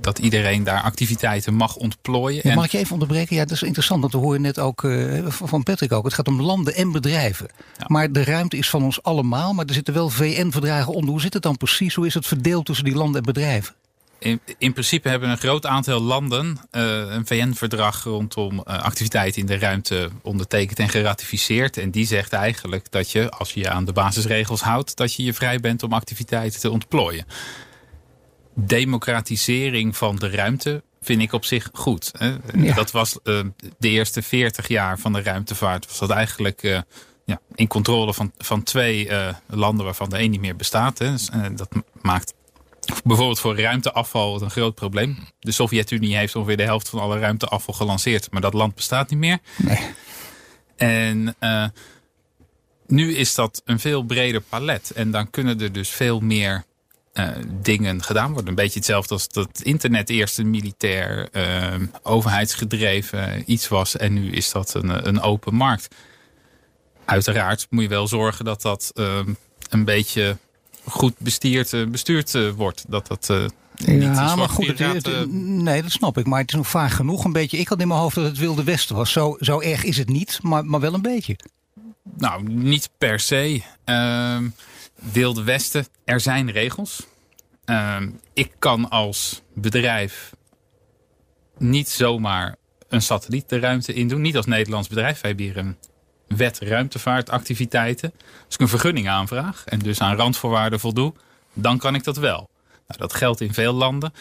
dat 0.00 0.18
iedereen 0.18 0.64
daar 0.64 0.82
activiteiten 0.82 1.54
mag 1.54 1.76
ontplooien. 1.76 2.48
Ja, 2.48 2.54
mag 2.54 2.64
ik 2.64 2.70
je 2.70 2.78
even 2.78 2.92
onderbreken? 2.92 3.36
Ja, 3.36 3.42
dat 3.42 3.52
is 3.52 3.62
interessant, 3.62 4.00
want 4.00 4.12
we 4.12 4.18
horen 4.18 4.40
net 4.40 4.58
ook 4.58 4.82
uh, 4.82 5.26
van 5.28 5.62
Patrick 5.62 5.92
ook. 5.92 6.04
Het 6.04 6.14
gaat 6.14 6.28
om 6.28 6.42
landen 6.42 6.74
en 6.74 6.92
bedrijven. 6.92 7.48
Ja. 7.78 7.84
Maar 7.86 8.12
de 8.12 8.24
ruimte 8.24 8.56
is 8.56 8.70
van 8.70 8.82
ons 8.82 9.02
allemaal, 9.02 9.52
maar 9.52 9.66
er 9.66 9.74
zitten 9.74 9.94
wel 9.94 10.10
VN-verdragen 10.10 10.92
onder. 10.92 11.10
Hoe 11.10 11.20
zit 11.20 11.34
het 11.34 11.42
dan 11.42 11.56
precies? 11.56 11.94
Hoe 11.94 12.06
is 12.06 12.14
het 12.14 12.26
verdeeld 12.26 12.66
tussen 12.66 12.84
die 12.84 12.94
landen 12.94 13.20
en 13.20 13.26
bedrijven? 13.26 13.74
In, 14.20 14.40
in, 14.58 14.72
principe 14.72 15.08
hebben 15.08 15.28
een 15.28 15.38
groot 15.38 15.66
aantal 15.66 16.00
landen 16.00 16.58
uh, 16.72 16.82
een 17.08 17.26
VN-verdrag 17.26 18.02
rondom 18.02 18.54
uh, 18.54 18.62
activiteiten 18.64 19.40
in 19.40 19.46
de 19.46 19.58
ruimte 19.58 20.10
ondertekend 20.22 20.78
en 20.78 20.88
geratificeerd. 20.88 21.76
En 21.76 21.90
die 21.90 22.06
zegt 22.06 22.32
eigenlijk 22.32 22.90
dat 22.90 23.10
je, 23.10 23.30
als 23.30 23.52
je 23.52 23.60
je 23.60 23.70
aan 23.70 23.84
de 23.84 23.92
basisregels 23.92 24.60
houdt, 24.60 24.96
dat 24.96 25.14
je 25.14 25.24
je 25.24 25.34
vrij 25.34 25.60
bent 25.60 25.82
om 25.82 25.92
activiteiten 25.92 26.60
te 26.60 26.70
ontplooien. 26.70 27.24
Democratisering 28.54 29.96
van 29.96 30.16
de 30.16 30.30
ruimte 30.30 30.82
vind 31.00 31.22
ik 31.22 31.32
op 31.32 31.44
zich 31.44 31.70
goed. 31.72 32.12
Hè? 32.18 32.36
Ja. 32.54 32.74
Dat 32.74 32.90
was 32.90 33.18
uh, 33.24 33.40
de 33.78 33.88
eerste 33.88 34.22
40 34.22 34.68
jaar 34.68 34.98
van 34.98 35.12
de 35.12 35.22
ruimtevaart. 35.22 35.86
Was 35.86 35.98
dat 35.98 36.10
eigenlijk 36.10 36.84
ja, 37.24 37.40
in 37.54 37.68
controle 37.68 38.14
van, 38.14 38.32
van 38.38 38.62
twee 38.62 39.10
landen 39.46 39.84
waarvan 39.84 40.08
de 40.08 40.18
een 40.18 40.30
niet 40.30 40.40
meer 40.40 40.56
bestaat. 40.56 40.98
Hè? 40.98 41.10
Dus, 41.10 41.28
dat 41.54 41.68
maakt 42.02 42.34
Bijvoorbeeld 43.04 43.40
voor 43.40 43.60
ruimteafval 43.60 44.42
een 44.42 44.50
groot 44.50 44.74
probleem. 44.74 45.18
De 45.38 45.52
Sovjet-Unie 45.52 46.16
heeft 46.16 46.36
ongeveer 46.36 46.56
de 46.56 46.62
helft 46.62 46.88
van 46.88 47.00
alle 47.00 47.18
ruimteafval 47.18 47.74
gelanceerd. 47.74 48.30
Maar 48.30 48.40
dat 48.40 48.54
land 48.54 48.74
bestaat 48.74 49.10
niet 49.10 49.18
meer. 49.18 49.38
Nee. 49.56 49.78
En 50.76 51.34
uh, 51.40 51.66
nu 52.86 53.14
is 53.14 53.34
dat 53.34 53.62
een 53.64 53.80
veel 53.80 54.02
breder 54.02 54.40
palet. 54.40 54.90
En 54.90 55.10
dan 55.10 55.30
kunnen 55.30 55.60
er 55.60 55.72
dus 55.72 55.88
veel 55.88 56.20
meer 56.20 56.64
uh, 57.14 57.28
dingen 57.48 58.02
gedaan 58.02 58.32
worden. 58.32 58.48
Een 58.48 58.54
beetje 58.54 58.78
hetzelfde 58.78 59.14
als 59.14 59.28
dat 59.28 59.60
internet 59.62 60.10
eerst 60.10 60.38
een 60.38 60.50
militair, 60.50 61.28
uh, 61.32 61.74
overheidsgedreven 62.02 63.42
iets 63.46 63.68
was. 63.68 63.96
En 63.96 64.12
nu 64.12 64.30
is 64.30 64.52
dat 64.52 64.74
een, 64.74 65.08
een 65.08 65.20
open 65.20 65.54
markt. 65.54 65.94
Uiteraard 67.04 67.66
moet 67.70 67.82
je 67.82 67.88
wel 67.88 68.08
zorgen 68.08 68.44
dat 68.44 68.62
dat 68.62 68.90
een 69.70 69.84
beetje 69.84 70.36
goed 70.84 71.14
bestuurd, 71.18 71.72
eh, 71.72 71.86
bestuurd 71.86 72.34
eh, 72.34 72.50
wordt. 72.50 72.84
Dat 72.88 73.06
dat 73.06 73.28
uh, 73.30 73.44
ja, 73.74 74.36
maar 74.36 74.48
goed, 74.48 74.66
het, 74.66 74.78
het, 74.78 75.32
nee, 75.32 75.82
dat 75.82 75.90
snap 75.90 76.18
ik. 76.18 76.26
Maar 76.26 76.40
het 76.40 76.48
is 76.48 76.54
nog 76.54 76.68
vaak 76.68 76.90
genoeg. 76.90 77.24
Een 77.24 77.32
beetje, 77.32 77.58
ik 77.58 77.68
had 77.68 77.80
in 77.80 77.88
mijn 77.88 78.00
hoofd 78.00 78.14
dat 78.14 78.24
het 78.24 78.38
Wilde 78.38 78.64
Westen 78.64 78.96
was. 78.96 79.12
Zo, 79.12 79.36
zo 79.40 79.60
erg 79.60 79.84
is 79.84 79.96
het 79.96 80.08
niet, 80.08 80.38
maar, 80.42 80.64
maar 80.64 80.80
wel 80.80 80.94
een 80.94 81.02
beetje. 81.02 81.36
Nou, 82.16 82.42
niet 82.48 82.90
per 82.98 83.20
se. 83.20 83.62
Uh, 83.86 84.38
Wilde 85.12 85.42
Westen, 85.42 85.86
er 86.04 86.20
zijn 86.20 86.50
regels. 86.50 87.06
Uh, 87.66 87.96
ik 88.32 88.52
kan 88.58 88.90
als 88.90 89.42
bedrijf 89.54 90.32
niet 91.58 91.88
zomaar 91.88 92.56
een 92.88 93.02
satelliet 93.02 93.48
de 93.48 93.58
ruimte 93.58 93.94
in 93.94 94.08
doen. 94.08 94.20
Niet 94.20 94.36
als 94.36 94.46
Nederlands 94.46 94.88
bedrijf. 94.88 95.20
Wij 95.20 95.30
hebben 95.30 95.46
hier 95.46 95.56
een 95.56 95.76
wet 96.36 96.58
ruimtevaartactiviteiten. 96.58 98.12
Als 98.46 98.54
ik 98.54 98.60
een 98.60 98.68
vergunning 98.68 99.08
aanvraag 99.08 99.64
en 99.64 99.78
dus 99.78 100.00
aan 100.00 100.16
randvoorwaarden 100.16 100.80
voldoe, 100.80 101.12
dan 101.52 101.78
kan 101.78 101.94
ik 101.94 102.04
dat 102.04 102.16
wel. 102.16 102.48
Nou, 102.86 103.00
dat 103.00 103.14
geldt 103.14 103.40
in 103.40 103.54
veel 103.54 103.72
landen. 103.72 104.12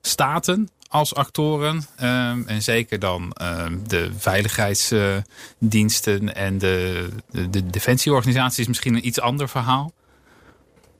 Staten 0.00 0.68
als 0.88 1.14
actoren. 1.14 1.86
Ehm, 1.96 2.42
en 2.46 2.62
zeker 2.62 2.98
dan 2.98 3.32
ehm, 3.32 3.78
de 3.86 4.10
veiligheidsdiensten 4.16 6.34
en 6.34 6.58
de, 6.58 7.08
de, 7.30 7.50
de 7.50 7.66
defensieorganisatie 7.66 8.60
is 8.60 8.68
misschien 8.68 8.94
een 8.94 9.06
iets 9.06 9.20
ander 9.20 9.48
verhaal. 9.48 9.92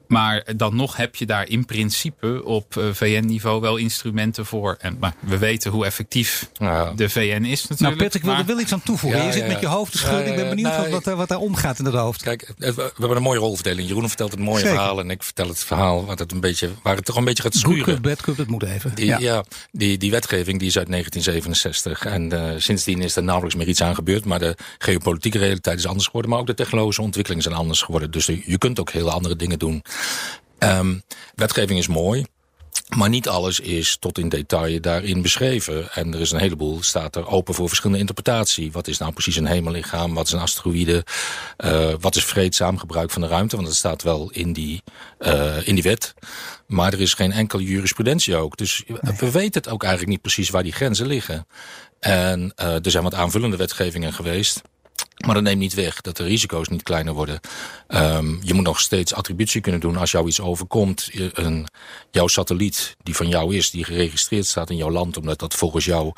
Maar 0.08 0.44
dan 0.56 0.76
nog 0.76 0.96
heb 0.96 1.16
je 1.16 1.26
daar 1.26 1.48
in 1.48 1.64
principe 1.64 2.44
op 2.44 2.76
eh, 2.76 2.84
VN-niveau 2.92 3.60
wel 3.60 3.76
instrumenten 3.76 4.46
voor. 4.46 4.76
En, 4.80 4.96
maar 5.00 5.14
we 5.20 5.38
weten 5.38 5.70
hoe 5.70 5.84
effectief 5.84 6.50
Ja. 6.54 6.92
de 6.96 7.08
VN 7.08 7.20
is 7.44 7.60
natuurlijk. 7.62 7.80
Nou, 7.80 7.96
Patrick 7.96 8.22
wil 8.22 8.30
maar- 8.32 8.40
er 8.40 8.46
wel 8.46 8.60
iets 8.60 8.72
aan 8.72 8.82
toevoegen. 8.82 9.20
Ja, 9.20 9.26
je 9.26 9.32
zit 9.32 9.42
ja, 9.42 9.48
met 9.48 9.60
je 9.60 9.66
hoofd 9.66 9.92
te 9.92 9.98
schudden. 9.98 10.24
Ja, 10.24 10.30
ik 10.30 10.36
ben 10.36 10.48
benieuwd 10.48 10.78
nee. 10.78 10.90
wat, 10.90 11.04
wat, 11.04 11.16
wat 11.16 11.28
daar 11.28 11.38
omgaat 11.38 11.78
in 11.78 11.84
dat 11.84 11.94
hoofd. 11.94 12.22
Kijk, 12.22 12.52
het- 12.58 12.74
we 12.74 12.92
hebben 12.98 13.16
een 13.16 13.22
mooie 13.22 13.38
rolverdeling. 13.38 13.88
Jeroen 13.88 14.08
vertelt 14.08 14.30
het 14.30 14.40
mooie 14.40 14.58
Zeker. 14.58 14.74
verhaal 14.74 14.98
en 15.00 15.10
ik 15.10 15.22
vertel 15.22 15.48
het 15.48 15.64
verhaal 15.64 16.06
waar 16.06 16.16
het, 16.16 16.32
een 16.32 16.40
beetje, 16.40 16.70
waar 16.82 16.96
het 16.96 17.04
toch 17.04 17.16
een 17.16 17.24
beetje 17.24 17.42
gaat 17.42 17.56
Good 17.58 17.72
schuren. 17.76 18.02
bad 18.02 18.20
cup, 18.22 18.36
dat 18.36 18.46
moet 18.46 18.62
even. 18.62 18.94
Die, 18.94 19.18
ja. 19.20 19.44
die, 19.72 19.98
die 19.98 20.10
wetgeving 20.10 20.58
die 20.58 20.68
is 20.68 20.78
uit 20.78 20.90
1967. 20.90 22.04
En 22.04 22.32
eh, 22.32 22.54
sindsdien 22.60 23.00
is 23.02 23.16
er 23.16 23.22
nauwelijks 23.22 23.56
meer 23.58 23.68
iets 23.68 23.82
aan 23.82 23.94
gebeurd. 23.94 24.24
Maar 24.24 24.38
de 24.38 24.56
geopolitieke 24.78 25.38
realiteit 25.38 25.78
is 25.78 25.86
anders 25.86 26.06
geworden. 26.06 26.30
Maar 26.30 26.40
ook 26.40 26.46
de 26.46 26.54
technologische 26.54 27.02
ontwikkelingen 27.02 27.42
zijn 27.44 27.54
anders 27.54 27.82
geworden. 27.82 28.10
Dus 28.10 28.26
je 28.26 28.58
kunt 28.58 28.80
ook 28.80 28.90
hele 28.90 29.10
andere 29.10 29.36
dingen 29.36 29.58
doen. 29.58 29.82
Ehm, 30.58 30.98
wetgeving 31.34 31.78
is 31.78 31.88
mooi. 31.88 32.26
Maar 32.96 33.08
niet 33.08 33.28
alles 33.28 33.60
is 33.60 33.96
tot 34.00 34.18
in 34.18 34.28
detail 34.28 34.80
daarin 34.80 35.22
beschreven. 35.22 35.92
En 35.92 36.14
er 36.14 36.20
is 36.20 36.30
een 36.30 36.38
heleboel, 36.38 36.82
staat 36.82 37.16
er 37.16 37.26
open 37.26 37.54
voor 37.54 37.68
verschillende 37.68 38.00
interpretatie. 38.00 38.72
Wat 38.72 38.88
is 38.88 38.98
nou 38.98 39.12
precies 39.12 39.36
een 39.36 39.46
hemellichaam? 39.46 40.14
Wat 40.14 40.26
is 40.26 40.32
een 40.32 40.38
asteroïde? 40.38 41.04
Eh, 41.56 41.92
wat 42.00 42.16
is 42.16 42.24
vreedzaam 42.24 42.78
gebruik 42.78 43.10
van 43.10 43.22
de 43.22 43.28
ruimte? 43.28 43.56
Want 43.56 43.68
dat 43.68 43.76
staat 43.76 44.02
wel 44.02 44.30
in 44.30 44.52
die, 44.52 44.82
eh, 45.18 45.66
in 45.66 45.74
die 45.74 45.84
wet. 45.84 46.14
Maar 46.66 46.92
er 46.92 47.00
is 47.00 47.14
geen 47.14 47.32
enkele 47.32 47.62
jurisprudentie 47.62 48.36
ook. 48.36 48.56
Dus 48.56 48.82
we 49.18 49.30
weten 49.30 49.62
het 49.62 49.68
ook 49.68 49.82
eigenlijk 49.82 50.12
niet 50.12 50.22
precies 50.22 50.50
waar 50.50 50.62
die 50.62 50.72
grenzen 50.72 51.06
liggen. 51.06 51.46
En 52.00 52.52
eh, 52.54 52.84
er 52.84 52.90
zijn 52.90 53.04
wat 53.04 53.14
aanvullende 53.14 53.56
wetgevingen 53.56 54.12
geweest. 54.12 54.62
Maar 55.26 55.34
dat 55.34 55.42
neemt 55.42 55.58
niet 55.58 55.74
weg 55.74 56.00
dat 56.00 56.16
de 56.16 56.24
risico's 56.24 56.68
niet 56.68 56.82
kleiner 56.82 57.14
worden. 57.14 57.40
Ehm, 57.86 58.36
je 58.42 58.54
moet 58.54 58.64
nog 58.64 58.80
steeds 58.80 59.14
attributie 59.14 59.60
kunnen 59.60 59.80
doen 59.80 59.96
als 59.96 60.10
jou 60.10 60.26
iets 60.26 60.40
overkomt. 60.40 61.10
Een, 61.32 61.66
jouw 62.10 62.26
satelliet 62.26 62.96
die 63.02 63.16
van 63.16 63.28
jou 63.28 63.56
is, 63.56 63.70
die 63.70 63.84
geregistreerd 63.84 64.46
staat 64.46 64.70
in 64.70 64.76
jouw 64.76 64.90
land... 64.90 65.16
omdat 65.16 65.38
dat 65.38 65.54
volgens 65.54 65.84
jouw 65.84 66.12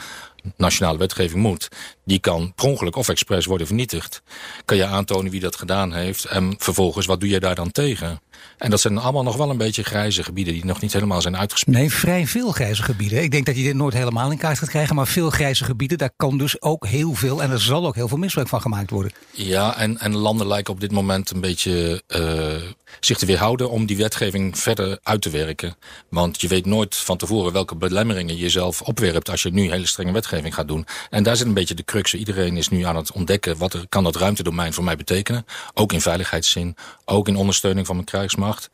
nationale 0.56 0.98
wetgeving 0.98 1.42
moet... 1.42 1.68
die 2.04 2.18
kan 2.18 2.52
per 2.54 2.64
ongeluk 2.64 2.96
of 2.96 3.08
expres 3.08 3.46
worden 3.46 3.66
vernietigd. 3.66 4.22
Kan 4.64 4.76
je 4.76 4.84
aantonen 4.86 5.30
wie 5.30 5.40
dat 5.40 5.56
gedaan 5.56 5.92
heeft... 5.92 6.24
en 6.24 6.54
vervolgens, 6.58 7.06
wat 7.06 7.20
doe 7.20 7.28
je 7.28 7.40
daar 7.40 7.54
dan 7.54 7.70
tegen? 7.70 8.20
En 8.58 8.70
dat 8.70 8.80
zijn 8.80 8.98
allemaal 8.98 9.22
nog 9.22 9.36
wel 9.36 9.50
een 9.50 9.56
beetje 9.56 9.82
grijze 9.82 10.22
gebieden... 10.22 10.54
die 10.54 10.64
nog 10.64 10.80
niet 10.80 10.92
helemaal 10.92 11.20
zijn 11.20 11.36
uitgespeeld. 11.36 11.76
Nee, 11.76 11.92
vrij 11.92 12.26
veel 12.26 12.50
grijze 12.50 12.82
gebieden. 12.82 13.22
Ik 13.22 13.30
denk 13.30 13.46
dat 13.46 13.56
je 13.56 13.62
dit 13.62 13.74
nooit 13.74 13.94
helemaal 13.94 14.30
in 14.30 14.38
kaart 14.38 14.58
gaat 14.58 14.68
krijgen. 14.68 14.94
Maar 14.94 15.06
veel 15.06 15.30
grijze 15.30 15.64
gebieden, 15.64 15.98
daar 15.98 16.12
kan 16.16 16.38
dus 16.38 16.62
ook 16.62 16.86
heel 16.86 17.14
veel... 17.14 17.42
en 17.42 17.50
er 17.50 17.60
zal 17.60 17.86
ook 17.86 17.94
heel 17.94 18.08
veel 18.08 18.18
misbruik 18.18 18.48
van 18.48 18.60
gemaakt 18.60 18.90
worden. 18.90 19.12
Ja, 19.30 19.76
en, 19.76 19.98
en 19.98 20.16
landen 20.16 20.46
lijken 20.46 20.72
op 20.72 20.80
dit 20.80 20.92
moment 20.92 21.30
een 21.30 21.40
beetje 21.40 22.02
uh, 22.08 22.70
zich 23.00 23.18
te 23.18 23.26
weerhouden 23.26 23.70
om 23.70 23.86
die 23.86 23.96
wetgeving 23.96 24.58
verder 24.58 24.98
uit 25.02 25.22
te 25.22 25.30
werken. 25.30 25.74
Want 26.08 26.40
je 26.40 26.48
weet 26.48 26.66
nooit 26.66 26.96
van 26.96 27.16
tevoren 27.16 27.52
welke 27.52 27.76
belemmeringen 27.76 28.36
je 28.36 28.48
zelf 28.48 28.82
opwerpt 28.82 29.30
als 29.30 29.42
je 29.42 29.50
nu 29.50 29.70
hele 29.70 29.86
strenge 29.86 30.12
wetgeving 30.12 30.54
gaat 30.54 30.68
doen. 30.68 30.86
En 31.10 31.22
daar 31.22 31.36
zit 31.36 31.46
een 31.46 31.54
beetje 31.54 31.74
de 31.74 31.84
crux. 31.84 32.14
Iedereen 32.14 32.56
is 32.56 32.68
nu 32.68 32.82
aan 32.82 32.96
het 32.96 33.12
ontdekken 33.12 33.56
wat 33.56 33.72
er 33.72 33.84
kan 33.88 34.04
dat 34.04 34.16
ruimtedomein 34.16 34.72
voor 34.72 34.84
mij 34.84 34.96
betekenen. 34.96 35.46
Ook 35.74 35.92
in 35.92 36.00
veiligheidszin, 36.00 36.76
ook 37.04 37.28
in 37.28 37.36
ondersteuning 37.36 37.86
van 37.86 37.94
mijn 37.94 38.06
krijgsmacht. 38.34 38.70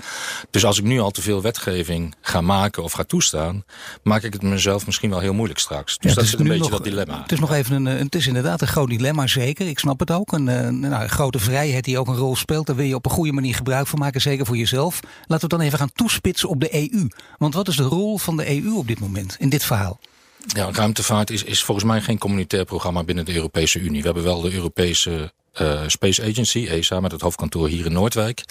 Dus 0.50 0.64
als 0.64 0.78
ik 0.78 0.84
nu 0.84 1.00
al 1.00 1.10
te 1.10 1.22
veel 1.22 1.42
wetgeving 1.42 2.14
ga 2.20 2.40
maken 2.40 2.82
of 2.82 2.92
ga 2.92 3.04
toestaan, 3.04 3.64
maak 4.02 4.22
ik 4.22 4.32
het 4.32 4.42
mezelf 4.42 4.86
misschien 4.86 5.10
wel 5.10 5.20
heel 5.20 5.34
moeilijk 5.34 5.58
straks. 5.58 5.98
Dus 5.98 6.10
Ja, 6.10 6.16
dat 6.16 6.24
is 6.24 6.32
een 6.32 6.44
beetje 6.44 6.58
nog, 6.58 6.70
dat 6.70 6.84
dilemma. 6.84 7.22
Het 7.22 7.32
is 7.32 7.40
nog 7.40 7.52
even 7.52 7.86
een, 7.86 7.98
het 7.98 8.14
is 8.14 8.26
inderdaad 8.26 8.60
een 8.60 8.68
groot 8.68 8.88
dilemma, 8.88 9.26
zeker. 9.26 9.68
Ik 9.68 9.78
snap 9.78 10.00
het 10.00 10.10
ook. 10.10 10.32
Een, 10.32 10.46
een, 10.46 10.80
nou, 10.80 11.02
een 11.02 11.08
grote 11.08 11.38
vrijheid 11.38 11.84
die 11.84 11.98
ook 11.98 12.08
een 12.08 12.16
rol 12.16 12.36
speelt. 12.36 12.66
Daar 12.66 12.76
wil 12.76 12.86
je 12.86 12.94
op 12.94 13.04
een 13.04 13.10
goede 13.10 13.32
manier 13.32 13.54
gebruik 13.54 13.86
van 13.86 13.98
maken, 13.98 14.20
zeker 14.20 14.46
voor 14.46 14.56
jezelf. 14.56 15.00
Laten 15.26 15.48
we 15.48 15.56
dan 15.56 15.66
even 15.66 15.78
gaan 15.78 15.92
toespitsen 15.92 16.48
op 16.48 16.60
de 16.60 16.74
EU. 16.74 17.08
Want 17.38 17.54
wat 17.54 17.68
is 17.68 17.76
de 17.76 17.82
rol 17.82 18.18
van 18.18 18.36
de 18.36 18.62
EU 18.62 18.72
op 18.72 18.86
dit 18.86 19.00
moment 19.00 19.36
in 19.38 19.48
dit 19.48 19.64
verhaal? 19.64 19.98
Ja, 20.46 20.68
ruimtevaart 20.72 21.30
is, 21.30 21.44
is 21.44 21.62
volgens 21.62 21.86
mij 21.86 22.00
geen 22.00 22.18
communitair 22.18 22.64
programma 22.64 23.04
binnen 23.04 23.24
de 23.24 23.34
Europese 23.34 23.78
Unie. 23.78 24.00
We 24.00 24.06
hebben 24.06 24.24
wel 24.24 24.40
de 24.40 24.52
Europese 24.52 25.32
uh, 25.60 25.80
Space 25.86 26.22
Agency, 26.22 26.66
ESA, 26.68 27.00
met 27.00 27.12
het 27.12 27.20
hoofdkantoor 27.20 27.68
hier 27.68 27.86
in 27.86 27.92
Noordwijk. 27.92 28.44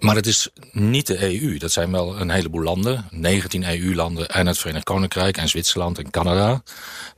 Maar 0.00 0.14
het 0.14 0.26
is 0.26 0.48
niet 0.72 1.06
de 1.06 1.40
EU. 1.40 1.58
Dat 1.58 1.72
zijn 1.72 1.92
wel 1.92 2.20
een 2.20 2.30
heleboel 2.30 2.62
landen. 2.62 3.04
19 3.10 3.64
EU-landen 3.64 4.28
en 4.28 4.46
het 4.46 4.58
Verenigd 4.58 4.84
Koninkrijk 4.84 5.36
en 5.36 5.48
Zwitserland 5.48 5.98
en 5.98 6.10
Canada. 6.10 6.62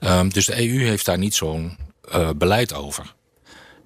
Um, 0.01 0.33
dus 0.33 0.47
de 0.47 0.69
EU 0.69 0.87
heeft 0.87 1.05
daar 1.05 1.19
niet 1.19 1.35
zo'n 1.35 1.77
uh, 2.15 2.31
beleid 2.37 2.75
over. 2.75 3.15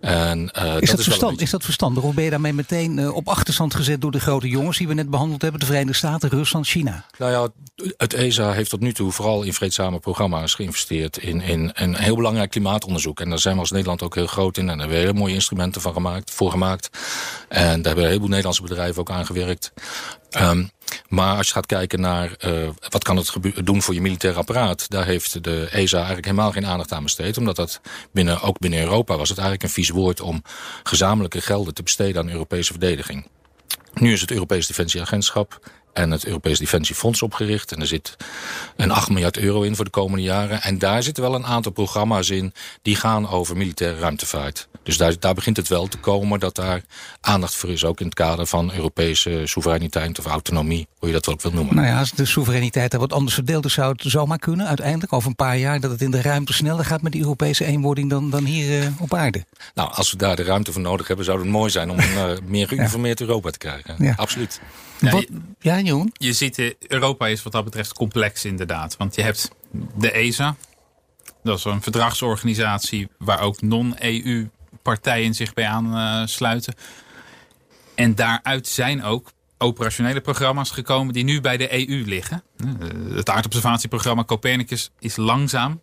En, 0.02 0.38
uh, 0.38 0.64
is, 0.80 0.88
dat, 0.88 0.96
dat 0.96 1.02
verstand, 1.02 1.30
beetje... 1.30 1.44
is 1.44 1.50
dat 1.50 1.64
verstandig? 1.64 2.02
Of 2.02 2.14
ben 2.14 2.24
je 2.24 2.30
daarmee 2.30 2.52
meteen 2.52 2.98
uh, 2.98 3.14
op 3.14 3.28
achterstand 3.28 3.74
gezet 3.74 4.00
door 4.00 4.10
de 4.10 4.20
grote 4.20 4.48
jongens 4.48 4.78
die 4.78 4.88
we 4.88 4.94
net 4.94 5.10
behandeld 5.10 5.42
hebben? 5.42 5.60
De 5.60 5.66
Verenigde 5.66 5.94
Staten, 5.94 6.28
Rusland, 6.28 6.66
China? 6.66 7.04
Nou 7.18 7.32
ja, 7.32 7.48
het 7.96 8.14
ESA 8.14 8.52
heeft 8.52 8.70
tot 8.70 8.80
nu 8.80 8.92
toe 8.92 9.12
vooral 9.12 9.42
in 9.42 9.52
vreedzame 9.52 9.98
programma's 9.98 10.54
geïnvesteerd. 10.54 11.16
In, 11.16 11.40
in 11.40 11.70
een 11.74 11.94
heel 11.94 12.16
belangrijk 12.16 12.50
klimaatonderzoek. 12.50 13.20
En 13.20 13.28
daar 13.28 13.38
zijn 13.38 13.54
we 13.54 13.60
als 13.60 13.70
Nederland 13.70 14.02
ook 14.02 14.14
heel 14.14 14.26
groot 14.26 14.56
in. 14.56 14.62
En 14.62 14.78
daar 14.78 14.78
hebben 14.78 14.96
we 14.96 15.02
hele 15.02 15.18
mooie 15.18 15.34
instrumenten 15.34 15.80
van 15.80 15.92
gemaakt, 15.92 16.30
voor 16.30 16.50
gemaakt. 16.50 16.90
En 17.48 17.58
daar 17.58 17.84
hebben 17.84 18.02
een 18.04 18.08
heleboel 18.08 18.28
Nederlandse 18.28 18.62
bedrijven 18.62 19.00
ook 19.00 19.10
aan 19.10 19.26
gewerkt. 19.26 19.72
Um, 20.40 20.70
maar 21.08 21.36
als 21.36 21.46
je 21.46 21.52
gaat 21.52 21.66
kijken 21.66 22.00
naar 22.00 22.36
uh, 22.46 22.68
wat 22.88 23.04
kan 23.04 23.16
het 23.16 23.36
doen 23.64 23.82
voor 23.82 23.94
je 23.94 24.00
militair 24.00 24.36
apparaat... 24.36 24.90
daar 24.90 25.04
heeft 25.04 25.44
de 25.44 25.68
ESA 25.70 25.96
eigenlijk 25.96 26.26
helemaal 26.26 26.52
geen 26.52 26.66
aandacht 26.66 26.92
aan 26.92 27.02
besteed. 27.02 27.38
Omdat 27.38 27.56
dat 27.56 27.80
binnen, 28.12 28.40
ook 28.40 28.58
binnen 28.58 28.80
Europa 28.80 29.16
was 29.16 29.28
het 29.28 29.38
eigenlijk 29.38 29.68
een 29.68 29.74
vies 29.74 29.90
woord... 29.90 30.20
om 30.20 30.42
gezamenlijke 30.82 31.40
gelden 31.40 31.74
te 31.74 31.82
besteden 31.82 32.22
aan 32.22 32.30
Europese 32.30 32.72
verdediging. 32.72 33.26
Nu 33.94 34.12
is 34.12 34.20
het 34.20 34.30
Europees 34.30 34.66
Defensieagentschap 34.66 35.70
en 35.92 36.10
het 36.10 36.26
Europees 36.26 36.58
Defensiefonds 36.58 37.22
opgericht. 37.22 37.72
En 37.72 37.80
er 37.80 37.86
zit 37.86 38.16
een 38.76 38.90
8 38.90 39.08
miljard 39.08 39.38
euro 39.38 39.62
in 39.62 39.76
voor 39.76 39.84
de 39.84 39.90
komende 39.90 40.22
jaren. 40.22 40.62
En 40.62 40.78
daar 40.78 41.02
zitten 41.02 41.22
wel 41.22 41.34
een 41.34 41.46
aantal 41.46 41.72
programma's 41.72 42.30
in 42.30 42.52
die 42.82 42.96
gaan 42.96 43.28
over 43.28 43.56
militaire 43.56 43.98
ruimtevaart. 43.98 44.68
Dus 44.82 44.96
daar, 44.96 45.14
daar 45.18 45.34
begint 45.34 45.56
het 45.56 45.68
wel 45.68 45.86
te 45.86 45.98
komen 45.98 46.40
dat 46.40 46.54
daar 46.54 46.82
aandacht 47.20 47.54
voor 47.54 47.70
is. 47.70 47.84
Ook 47.84 48.00
in 48.00 48.06
het 48.06 48.14
kader 48.14 48.46
van 48.46 48.72
Europese 48.74 49.42
soevereiniteit 49.44 50.18
of 50.18 50.26
autonomie, 50.26 50.86
hoe 50.98 51.08
je 51.08 51.14
dat 51.14 51.26
wel 51.26 51.38
wil 51.42 51.52
noemen. 51.52 51.74
Nou 51.74 51.86
ja, 51.86 51.98
als 51.98 52.10
de 52.10 52.24
soevereiniteit 52.24 52.90
daar 52.90 53.00
wat 53.00 53.12
anders 53.12 53.34
verdeeld 53.34 53.64
is, 53.64 53.72
zou 53.72 53.92
het 53.92 54.02
zomaar 54.06 54.38
kunnen 54.38 54.66
uiteindelijk 54.66 55.12
over 55.12 55.28
een 55.28 55.36
paar 55.36 55.56
jaar 55.56 55.80
dat 55.80 55.90
het 55.90 56.02
in 56.02 56.10
de 56.10 56.22
ruimte 56.22 56.52
sneller 56.52 56.84
gaat 56.84 57.02
met 57.02 57.12
die 57.12 57.20
Europese 57.20 57.64
eenwording 57.64 58.10
dan, 58.10 58.30
dan 58.30 58.44
hier 58.44 58.82
uh, 58.82 58.86
op 58.98 59.14
aarde. 59.14 59.44
Nou, 59.74 59.92
als 59.92 60.10
we 60.10 60.16
daar 60.16 60.36
de 60.36 60.42
ruimte 60.42 60.72
voor 60.72 60.82
nodig 60.82 61.06
hebben, 61.06 61.24
zou 61.24 61.38
het 61.38 61.48
mooi 61.48 61.70
zijn 61.70 61.90
om 61.90 61.98
een 61.98 62.12
uh, 62.12 62.30
meer 62.46 62.68
geïnformeerd 62.72 63.18
ja. 63.18 63.26
Europa 63.26 63.50
te 63.50 63.58
krijgen. 63.58 63.94
Ja. 63.98 64.14
Absoluut. 64.16 64.60
Ja, 65.02 65.10
wat, 65.10 65.26
ja, 65.58 65.80
Johan? 65.80 66.10
Je 66.12 66.32
ziet, 66.32 66.74
Europa 66.86 67.26
is 67.26 67.42
wat 67.42 67.52
dat 67.52 67.64
betreft 67.64 67.92
complex 67.92 68.44
inderdaad. 68.44 68.96
Want 68.96 69.14
je 69.14 69.22
hebt 69.22 69.50
de 69.94 70.10
ESA. 70.10 70.56
Dat 71.42 71.58
is 71.58 71.64
een 71.64 71.82
verdragsorganisatie 71.82 73.08
waar 73.18 73.40
ook 73.40 73.60
non-EU 73.62 74.48
partijen 74.82 75.34
zich 75.34 75.54
bij 75.54 75.66
aansluiten. 75.66 76.74
En 77.94 78.14
daaruit 78.14 78.68
zijn 78.68 79.02
ook 79.02 79.32
operationele 79.58 80.20
programma's 80.20 80.70
gekomen 80.70 81.14
die 81.14 81.24
nu 81.24 81.40
bij 81.40 81.56
de 81.56 81.88
EU 81.88 82.04
liggen. 82.04 82.42
Het 83.08 83.28
aardobservatieprogramma 83.28 84.24
Copernicus 84.24 84.90
is 84.98 85.16
langzaam 85.16 85.80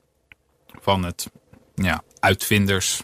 van 0.81 1.03
het 1.03 1.29
ja, 1.75 2.03
uitvinders 2.19 3.03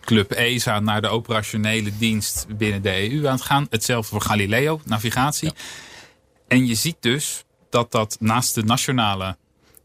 Club 0.00 0.32
ESA 0.32 0.80
naar 0.80 1.00
de 1.00 1.08
operationele 1.08 1.96
dienst 1.98 2.46
binnen 2.56 2.82
de 2.82 3.10
EU 3.10 3.26
aan 3.26 3.34
het 3.34 3.42
gaan. 3.42 3.66
Hetzelfde 3.70 4.10
voor 4.10 4.20
Galileo, 4.20 4.80
navigatie. 4.84 5.48
Ja. 5.48 5.60
En 6.48 6.66
je 6.66 6.74
ziet 6.74 6.96
dus 7.00 7.44
dat 7.70 7.92
dat 7.92 8.16
naast 8.20 8.54
de 8.54 8.62
nationale 8.62 9.36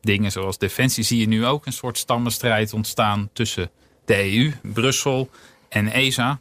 dingen 0.01 0.31
zoals 0.31 0.57
defensie... 0.57 1.03
zie 1.03 1.19
je 1.19 1.27
nu 1.27 1.45
ook 1.45 1.65
een 1.65 1.73
soort 1.73 1.97
stammenstrijd 1.97 2.73
ontstaan 2.73 3.29
tussen 3.33 3.69
de 4.05 4.35
EU, 4.35 4.53
Brussel 4.73 5.29
en 5.69 5.91
ESA. 5.91 6.39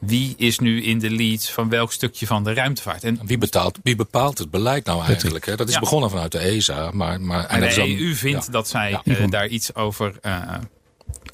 Wie 0.00 0.34
is 0.36 0.58
nu 0.58 0.82
in 0.82 0.98
de 0.98 1.10
lead 1.10 1.48
van 1.48 1.68
welk 1.68 1.92
stukje 1.92 2.26
van 2.26 2.44
de 2.44 2.54
ruimtevaart? 2.54 3.04
En 3.04 3.20
wie, 3.24 3.38
betaalt, 3.38 3.78
wie 3.82 3.96
bepaalt 3.96 4.38
het 4.38 4.50
beleid 4.50 4.84
nou 4.84 5.04
eigenlijk? 5.04 5.46
Hè? 5.46 5.56
Dat 5.56 5.68
is 5.68 5.74
ja. 5.74 5.80
begonnen 5.80 6.10
vanuit 6.10 6.32
de 6.32 6.38
ESA. 6.38 6.90
Maar, 6.92 7.20
maar, 7.20 7.44
en 7.44 7.60
de 7.60 7.74
dan, 7.74 7.88
EU 7.88 8.14
vindt 8.14 8.46
ja. 8.46 8.52
dat 8.52 8.68
zij 8.68 8.90
ja. 8.90 9.02
uh, 9.04 9.28
daar 9.28 9.46
iets 9.46 9.74
over... 9.74 10.14
Uh, 10.22 10.54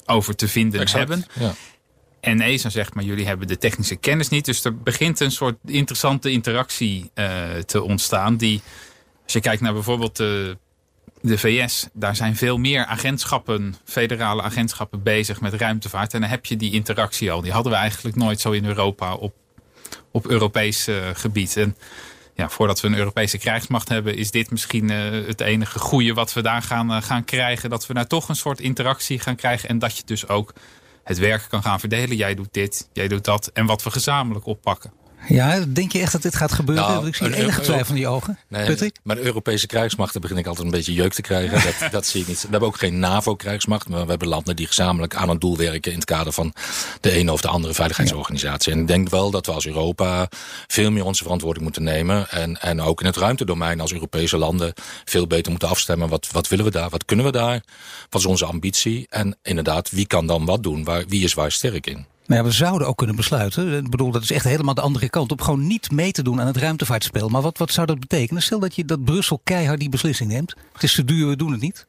over 0.05 0.35
te 0.35 0.47
vinden 0.47 0.81
exact. 0.81 1.09
hebben. 1.09 1.25
Ja. 1.39 1.53
En 2.19 2.41
ESA 2.41 2.69
zegt, 2.69 2.93
maar 2.93 3.03
jullie 3.03 3.25
hebben 3.25 3.47
de 3.47 3.57
technische 3.57 3.95
kennis 3.95 4.29
niet. 4.29 4.45
Dus 4.45 4.63
er 4.63 4.77
begint 4.77 5.19
een 5.19 5.31
soort 5.31 5.55
interessante 5.65 6.31
interactie 6.31 7.11
uh, 7.15 7.55
te 7.65 7.81
ontstaan. 7.81 8.37
Die, 8.37 8.61
als 9.23 9.33
je 9.33 9.39
kijkt 9.39 9.61
naar 9.61 9.73
bijvoorbeeld 9.73 10.15
de, 10.15 10.57
de 11.21 11.37
VS, 11.37 11.87
daar 11.93 12.15
zijn 12.15 12.35
veel 12.35 12.57
meer 12.57 12.85
agentschappen, 12.85 13.75
federale 13.85 14.41
agentschappen 14.41 15.03
bezig 15.03 15.41
met 15.41 15.53
ruimtevaart. 15.53 16.13
En 16.13 16.21
dan 16.21 16.29
heb 16.29 16.45
je 16.45 16.57
die 16.57 16.71
interactie 16.71 17.31
al. 17.31 17.41
Die 17.41 17.51
hadden 17.51 17.71
we 17.71 17.77
eigenlijk 17.77 18.15
nooit 18.15 18.39
zo 18.39 18.51
in 18.51 18.65
Europa 18.65 19.13
op, 19.13 19.33
op 20.11 20.27
Europees 20.27 20.87
uh, 20.87 20.95
gebied. 21.13 21.57
En 21.57 21.75
ja, 22.33 22.49
voordat 22.49 22.81
we 22.81 22.87
een 22.87 22.97
Europese 22.97 23.37
krijgsmacht 23.37 23.89
hebben, 23.89 24.15
is 24.15 24.31
dit 24.31 24.51
misschien 24.51 24.89
het 24.89 25.41
enige 25.41 25.79
goede 25.79 26.13
wat 26.13 26.33
we 26.33 26.41
daar 26.41 26.61
gaan, 26.61 27.03
gaan 27.03 27.23
krijgen. 27.23 27.69
Dat 27.69 27.87
we 27.87 27.93
daar 27.93 28.07
toch 28.07 28.29
een 28.29 28.35
soort 28.35 28.59
interactie 28.59 29.19
gaan 29.19 29.35
krijgen. 29.35 29.69
En 29.69 29.79
dat 29.79 29.97
je 29.97 30.03
dus 30.05 30.27
ook 30.27 30.53
het 31.03 31.17
werk 31.17 31.45
kan 31.49 31.61
gaan 31.61 31.79
verdelen. 31.79 32.17
Jij 32.17 32.35
doet 32.35 32.53
dit, 32.53 32.89
jij 32.93 33.07
doet 33.07 33.25
dat. 33.25 33.47
En 33.47 33.65
wat 33.65 33.83
we 33.83 33.91
gezamenlijk 33.91 34.45
oppakken. 34.45 35.02
Ja, 35.27 35.65
denk 35.67 35.91
je 35.91 35.99
echt 35.99 36.11
dat 36.11 36.21
dit 36.21 36.35
gaat 36.35 36.51
gebeuren? 36.51 36.87
Nou, 36.87 37.07
ik 37.07 37.15
zie 37.15 37.35
enige 37.35 37.61
twijfel 37.61 37.89
in 37.89 37.95
die 37.95 38.07
ogen. 38.07 38.37
Nee, 38.47 38.91
maar 39.03 39.15
de 39.15 39.21
Europese 39.21 39.67
krijgsmachten 39.67 40.21
begin 40.21 40.37
ik 40.37 40.47
altijd 40.47 40.65
een 40.65 40.71
beetje 40.71 40.93
jeuk 40.93 41.13
te 41.13 41.21
krijgen. 41.21 41.61
Dat, 41.63 41.91
dat 41.91 42.05
zie 42.05 42.21
ik 42.21 42.27
niet. 42.27 42.41
We 42.41 42.47
hebben 42.49 42.69
ook 42.69 42.77
geen 42.77 42.99
NAVO-krijgsmacht. 42.99 43.89
Maar 43.89 44.03
we 44.03 44.09
hebben 44.09 44.27
landen 44.27 44.55
die 44.55 44.67
gezamenlijk 44.67 45.15
aan 45.15 45.29
een 45.29 45.39
doel 45.39 45.57
werken... 45.57 45.91
in 45.91 45.97
het 45.97 46.05
kader 46.05 46.33
van 46.33 46.53
de 47.01 47.11
ene 47.11 47.31
of 47.31 47.41
de 47.41 47.47
andere 47.47 47.73
veiligheidsorganisatie. 47.73 48.73
En 48.73 48.79
ik 48.79 48.87
denk 48.87 49.09
wel 49.09 49.31
dat 49.31 49.45
we 49.45 49.51
als 49.51 49.67
Europa 49.67 50.27
veel 50.67 50.91
meer 50.91 51.05
onze 51.05 51.23
verantwoording 51.23 51.63
moeten 51.63 51.83
nemen. 51.83 52.29
En, 52.29 52.61
en 52.61 52.81
ook 52.81 52.99
in 52.99 53.05
het 53.05 53.17
ruimtedomein 53.17 53.79
als 53.79 53.93
Europese 53.93 54.37
landen... 54.37 54.73
veel 55.05 55.27
beter 55.27 55.51
moeten 55.51 55.69
afstemmen. 55.69 56.09
Wat, 56.09 56.27
wat 56.31 56.47
willen 56.47 56.65
we 56.65 56.71
daar? 56.71 56.89
Wat 56.89 57.05
kunnen 57.05 57.25
we 57.25 57.31
daar? 57.31 57.63
Wat 58.09 58.21
is 58.21 58.27
onze 58.27 58.45
ambitie? 58.45 59.05
En 59.09 59.37
inderdaad, 59.41 59.89
wie 59.89 60.07
kan 60.07 60.27
dan 60.27 60.45
wat 60.45 60.63
doen? 60.63 60.83
Waar, 60.83 61.03
wie 61.07 61.23
is 61.23 61.33
waar 61.33 61.51
sterk 61.51 61.87
in? 61.87 62.05
Maar 62.25 62.37
ja, 62.37 62.43
we 62.43 62.51
zouden 62.51 62.87
ook 62.87 62.97
kunnen 62.97 63.15
besluiten. 63.15 63.77
Ik 63.77 63.89
bedoel, 63.89 64.11
dat 64.11 64.23
is 64.23 64.31
echt 64.31 64.45
helemaal 64.45 64.73
de 64.73 64.81
andere 64.81 65.09
kant 65.09 65.31
op. 65.31 65.41
Gewoon 65.41 65.67
niet 65.67 65.91
mee 65.91 66.11
te 66.11 66.23
doen 66.23 66.41
aan 66.41 66.47
het 66.47 66.57
ruimtevaartspel. 66.57 67.29
Maar 67.29 67.41
wat, 67.41 67.57
wat 67.57 67.71
zou 67.71 67.87
dat 67.87 67.99
betekenen? 67.99 68.41
Stel 68.41 68.59
dat, 68.59 68.75
je, 68.75 68.85
dat 68.85 69.03
Brussel 69.03 69.41
keihard 69.43 69.79
die 69.79 69.89
beslissing 69.89 70.29
neemt. 70.29 70.55
Het 70.73 70.83
is 70.83 70.93
te 70.93 71.05
duur, 71.05 71.27
we 71.27 71.35
doen 71.35 71.51
het 71.51 71.61
niet. 71.61 71.85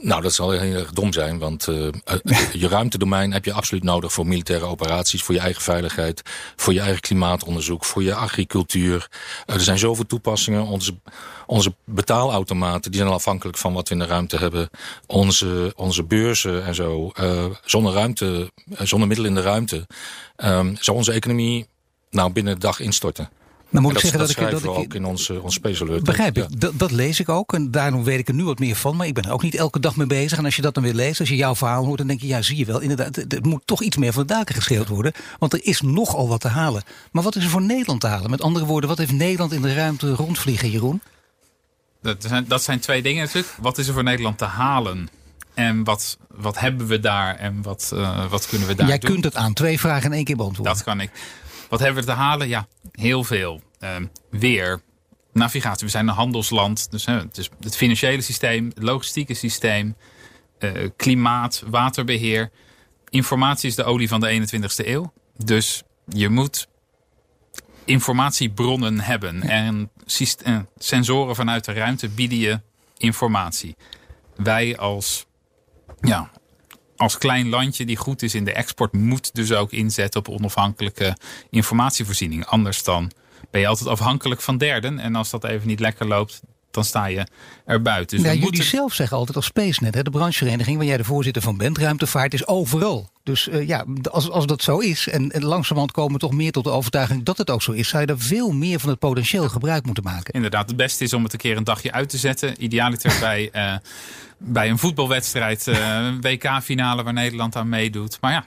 Nou, 0.00 0.22
dat 0.22 0.34
zal 0.34 0.50
heel 0.50 0.78
erg 0.78 0.92
dom 0.92 1.12
zijn, 1.12 1.38
want 1.38 1.66
uh, 1.66 1.88
je 2.52 2.68
ruimtedomein 2.68 3.32
heb 3.32 3.44
je 3.44 3.52
absoluut 3.52 3.82
nodig 3.82 4.12
voor 4.12 4.26
militaire 4.26 4.64
operaties, 4.64 5.22
voor 5.22 5.34
je 5.34 5.40
eigen 5.40 5.62
veiligheid, 5.62 6.22
voor 6.56 6.72
je 6.72 6.80
eigen 6.80 7.00
klimaatonderzoek, 7.00 7.84
voor 7.84 8.02
je 8.02 8.14
agricultuur. 8.14 9.08
Uh, 9.46 9.54
er 9.54 9.60
zijn 9.60 9.78
zoveel 9.78 10.06
toepassingen. 10.06 10.62
Onze, 10.62 10.94
onze 11.46 11.74
betaalautomaten, 11.84 12.90
die 12.90 13.00
zijn 13.00 13.12
al 13.12 13.16
afhankelijk 13.16 13.58
van 13.58 13.72
wat 13.72 13.88
we 13.88 13.94
in 13.94 14.00
de 14.00 14.06
ruimte 14.06 14.36
hebben. 14.36 14.70
Onze, 15.06 15.72
onze 15.76 16.04
beurzen 16.04 16.64
en 16.64 16.74
zo. 16.74 17.12
Zonder 17.64 17.92
ruimte, 17.92 18.52
zonder 18.78 19.08
middelen 19.08 19.30
in 19.30 19.36
de 19.36 19.42
ruimte, 19.42 19.86
zou 20.78 20.96
onze 20.96 21.12
economie 21.12 21.66
nou 22.10 22.32
binnen 22.32 22.54
de 22.54 22.60
dag 22.60 22.80
instorten. 22.80 23.28
Dan 23.70 23.82
moet 23.82 23.92
ik 23.92 23.98
zeggen 23.98 24.18
dat, 24.18 24.30
ik 24.30 24.50
dat 24.50 24.64
ik 24.64 24.70
ook 24.70 24.94
in 24.94 25.04
onze, 25.04 25.42
onze 25.42 25.54
Space 25.54 25.82
Alert. 25.82 26.02
Begrijp 26.04 26.38
ik. 26.38 26.60
Dat, 26.60 26.78
dat, 26.78 26.90
lees 26.90 27.20
ik 27.20 27.28
ook. 27.28 27.52
En 27.52 27.70
daarom 27.70 28.04
weet 28.04 28.18
ik 28.18 28.28
er 28.28 28.34
nu 28.34 28.44
wat 28.44 28.58
meer 28.58 28.76
van. 28.76 28.96
Maar 28.96 29.06
ik 29.06 29.14
ben 29.14 29.24
er 29.24 29.32
ook 29.32 29.42
niet 29.42 29.54
elke 29.54 29.80
dag 29.80 29.96
mee 29.96 30.06
bezig. 30.06 30.38
En 30.38 30.44
als 30.44 30.56
je 30.56 30.62
dat 30.62 30.74
dan 30.74 30.82
weer 30.82 30.94
leest, 30.94 31.20
als 31.20 31.28
je 31.28 31.36
jouw 31.36 31.54
verhaal 31.54 31.84
hoort, 31.84 31.98
dan 31.98 32.06
denk 32.06 32.20
je, 32.20 32.26
ja, 32.26 32.42
zie 32.42 32.56
je 32.56 32.64
wel. 32.64 32.80
Inderdaad, 32.80 33.16
het 33.16 33.44
moet 33.44 33.62
toch 33.64 33.82
iets 33.82 33.96
meer 33.96 34.12
van 34.12 34.26
de 34.26 34.34
daken 34.34 34.54
gescheeld 34.54 34.88
worden. 34.88 35.12
Want 35.38 35.52
er 35.52 35.64
is 35.64 35.80
nogal 35.80 36.28
wat 36.28 36.40
te 36.40 36.48
halen. 36.48 36.82
Maar 37.12 37.22
wat 37.22 37.36
is 37.36 37.44
er 37.44 37.50
voor 37.50 37.62
Nederland 37.62 38.00
te 38.00 38.06
halen? 38.06 38.30
Met 38.30 38.42
andere 38.42 38.64
woorden, 38.64 38.88
wat 38.88 38.98
heeft 38.98 39.12
Nederland 39.12 39.52
in 39.52 39.62
de 39.62 39.74
ruimte 39.74 40.12
rondvliegen, 40.12 40.70
Jeroen? 40.70 41.02
Dat 42.02 42.24
zijn, 42.28 42.44
dat 42.48 42.62
zijn 42.62 42.80
twee 42.80 43.02
dingen 43.02 43.24
natuurlijk. 43.24 43.54
Wat 43.60 43.78
is 43.78 43.88
er 43.88 43.94
voor 43.94 44.02
Nederland 44.02 44.38
te 44.38 44.44
halen? 44.44 45.08
En 45.54 45.84
wat, 45.84 46.18
wat 46.28 46.58
hebben 46.58 46.86
we 46.86 47.00
daar 47.00 47.36
en 47.36 47.62
wat, 47.62 47.90
uh, 47.94 48.30
wat 48.30 48.46
kunnen 48.46 48.68
we 48.68 48.74
daar 48.74 48.86
Jij 48.88 48.98
doen? 48.98 49.10
kunt 49.10 49.24
het 49.24 49.36
aan 49.36 49.52
twee 49.52 49.80
vragen 49.80 50.04
in 50.04 50.12
één 50.12 50.24
keer 50.24 50.36
beantwoorden. 50.36 50.74
Dat 50.74 50.84
kan 50.84 51.00
ik. 51.00 51.10
Wat 51.68 51.80
hebben 51.80 52.04
we 52.04 52.08
te 52.10 52.16
halen? 52.16 52.48
Ja, 52.48 52.66
heel 52.92 53.24
veel. 53.24 53.62
Uh, 53.80 53.96
weer, 54.30 54.80
navigatie. 55.32 55.86
We 55.86 55.92
zijn 55.92 56.08
een 56.08 56.14
handelsland. 56.14 56.90
Dus 56.90 57.06
het, 57.06 57.38
is 57.38 57.50
het 57.60 57.76
financiële 57.76 58.22
systeem, 58.22 58.66
het 58.74 58.82
logistieke 58.82 59.34
systeem, 59.34 59.96
uh, 60.58 60.88
klimaat, 60.96 61.62
waterbeheer. 61.66 62.50
Informatie 63.08 63.68
is 63.68 63.74
de 63.74 63.84
olie 63.84 64.08
van 64.08 64.20
de 64.20 64.48
21ste 64.62 64.86
eeuw. 64.86 65.12
Dus 65.36 65.82
je 66.06 66.28
moet 66.28 66.68
informatiebronnen 67.84 69.00
hebben. 69.00 69.42
En 69.42 69.90
uh, 70.46 70.58
sensoren 70.76 71.34
vanuit 71.34 71.64
de 71.64 71.72
ruimte 71.72 72.08
bieden 72.08 72.38
je 72.38 72.60
informatie. 72.96 73.76
Wij 74.36 74.76
als 74.76 75.26
ja, 76.00 76.30
als 76.96 77.18
klein 77.18 77.48
landje 77.48 77.84
die 77.84 77.96
goed 77.96 78.22
is 78.22 78.34
in 78.34 78.44
de 78.44 78.52
export, 78.52 78.92
moet 78.92 79.34
dus 79.34 79.52
ook 79.52 79.72
inzetten 79.72 80.20
op 80.20 80.28
onafhankelijke 80.28 81.16
informatievoorziening. 81.50 82.46
Anders 82.46 82.82
dan 82.82 83.10
ben 83.50 83.60
je 83.60 83.66
altijd 83.66 83.88
afhankelijk 83.88 84.40
van 84.40 84.58
derden. 84.58 84.98
En 84.98 85.14
als 85.14 85.30
dat 85.30 85.44
even 85.44 85.66
niet 85.66 85.80
lekker 85.80 86.06
loopt, 86.06 86.42
dan 86.76 86.84
sta 86.84 87.06
je 87.06 87.26
er 87.64 87.82
buiten. 87.82 88.16
Dus 88.16 88.26
ja, 88.26 88.34
jullie 88.34 88.62
zelf 88.62 88.94
zeggen 88.94 89.16
altijd 89.16 89.36
als 89.36 89.46
SpaceNet, 89.46 89.94
hè, 89.94 90.02
de 90.02 90.10
branchevereniging 90.10 90.76
waar 90.76 90.86
jij 90.86 90.96
de 90.96 91.04
voorzitter 91.04 91.42
van 91.42 91.56
bent, 91.56 91.78
ruimtevaart 91.78 92.34
is 92.34 92.46
overal. 92.46 93.10
Dus 93.22 93.48
uh, 93.48 93.66
ja, 93.66 93.84
als, 94.10 94.30
als 94.30 94.46
dat 94.46 94.62
zo 94.62 94.78
is, 94.78 95.08
en, 95.08 95.30
en 95.30 95.44
langzamerhand 95.44 95.92
komen 95.92 96.12
we 96.12 96.18
toch 96.18 96.32
meer 96.32 96.52
tot 96.52 96.64
de 96.64 96.70
overtuiging 96.70 97.22
dat 97.22 97.38
het 97.38 97.50
ook 97.50 97.62
zo 97.62 97.72
is, 97.72 97.88
zou 97.88 98.02
je 98.02 98.08
er 98.08 98.20
veel 98.20 98.52
meer 98.52 98.80
van 98.80 98.88
het 98.90 98.98
potentieel 98.98 99.48
gebruik 99.48 99.84
moeten 99.84 100.04
maken. 100.04 100.34
Inderdaad, 100.34 100.68
het 100.68 100.76
beste 100.76 101.04
is 101.04 101.12
om 101.12 101.22
het 101.22 101.32
een 101.32 101.38
keer 101.38 101.56
een 101.56 101.64
dagje 101.64 101.92
uit 101.92 102.08
te 102.08 102.18
zetten. 102.18 102.64
Idealiter 102.64 103.16
bij, 103.20 103.50
uh, 103.54 103.74
bij 104.56 104.70
een 104.70 104.78
voetbalwedstrijd, 104.78 105.66
uh, 105.66 106.08
WK-finale 106.20 107.02
waar 107.02 107.12
Nederland 107.12 107.56
aan 107.56 107.68
meedoet. 107.68 108.18
Maar 108.20 108.32
ja, 108.32 108.46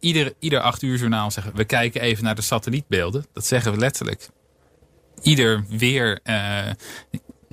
ieder, 0.00 0.32
ieder 0.38 0.60
acht 0.60 0.82
uur 0.82 0.98
journaal 0.98 1.30
zeggen 1.30 1.54
we 1.54 1.64
kijken 1.64 2.00
even 2.00 2.24
naar 2.24 2.34
de 2.34 2.42
satellietbeelden. 2.42 3.26
Dat 3.32 3.46
zeggen 3.46 3.72
we 3.72 3.78
letterlijk. 3.78 4.28
Ieder 5.22 5.64
weer, 5.68 6.20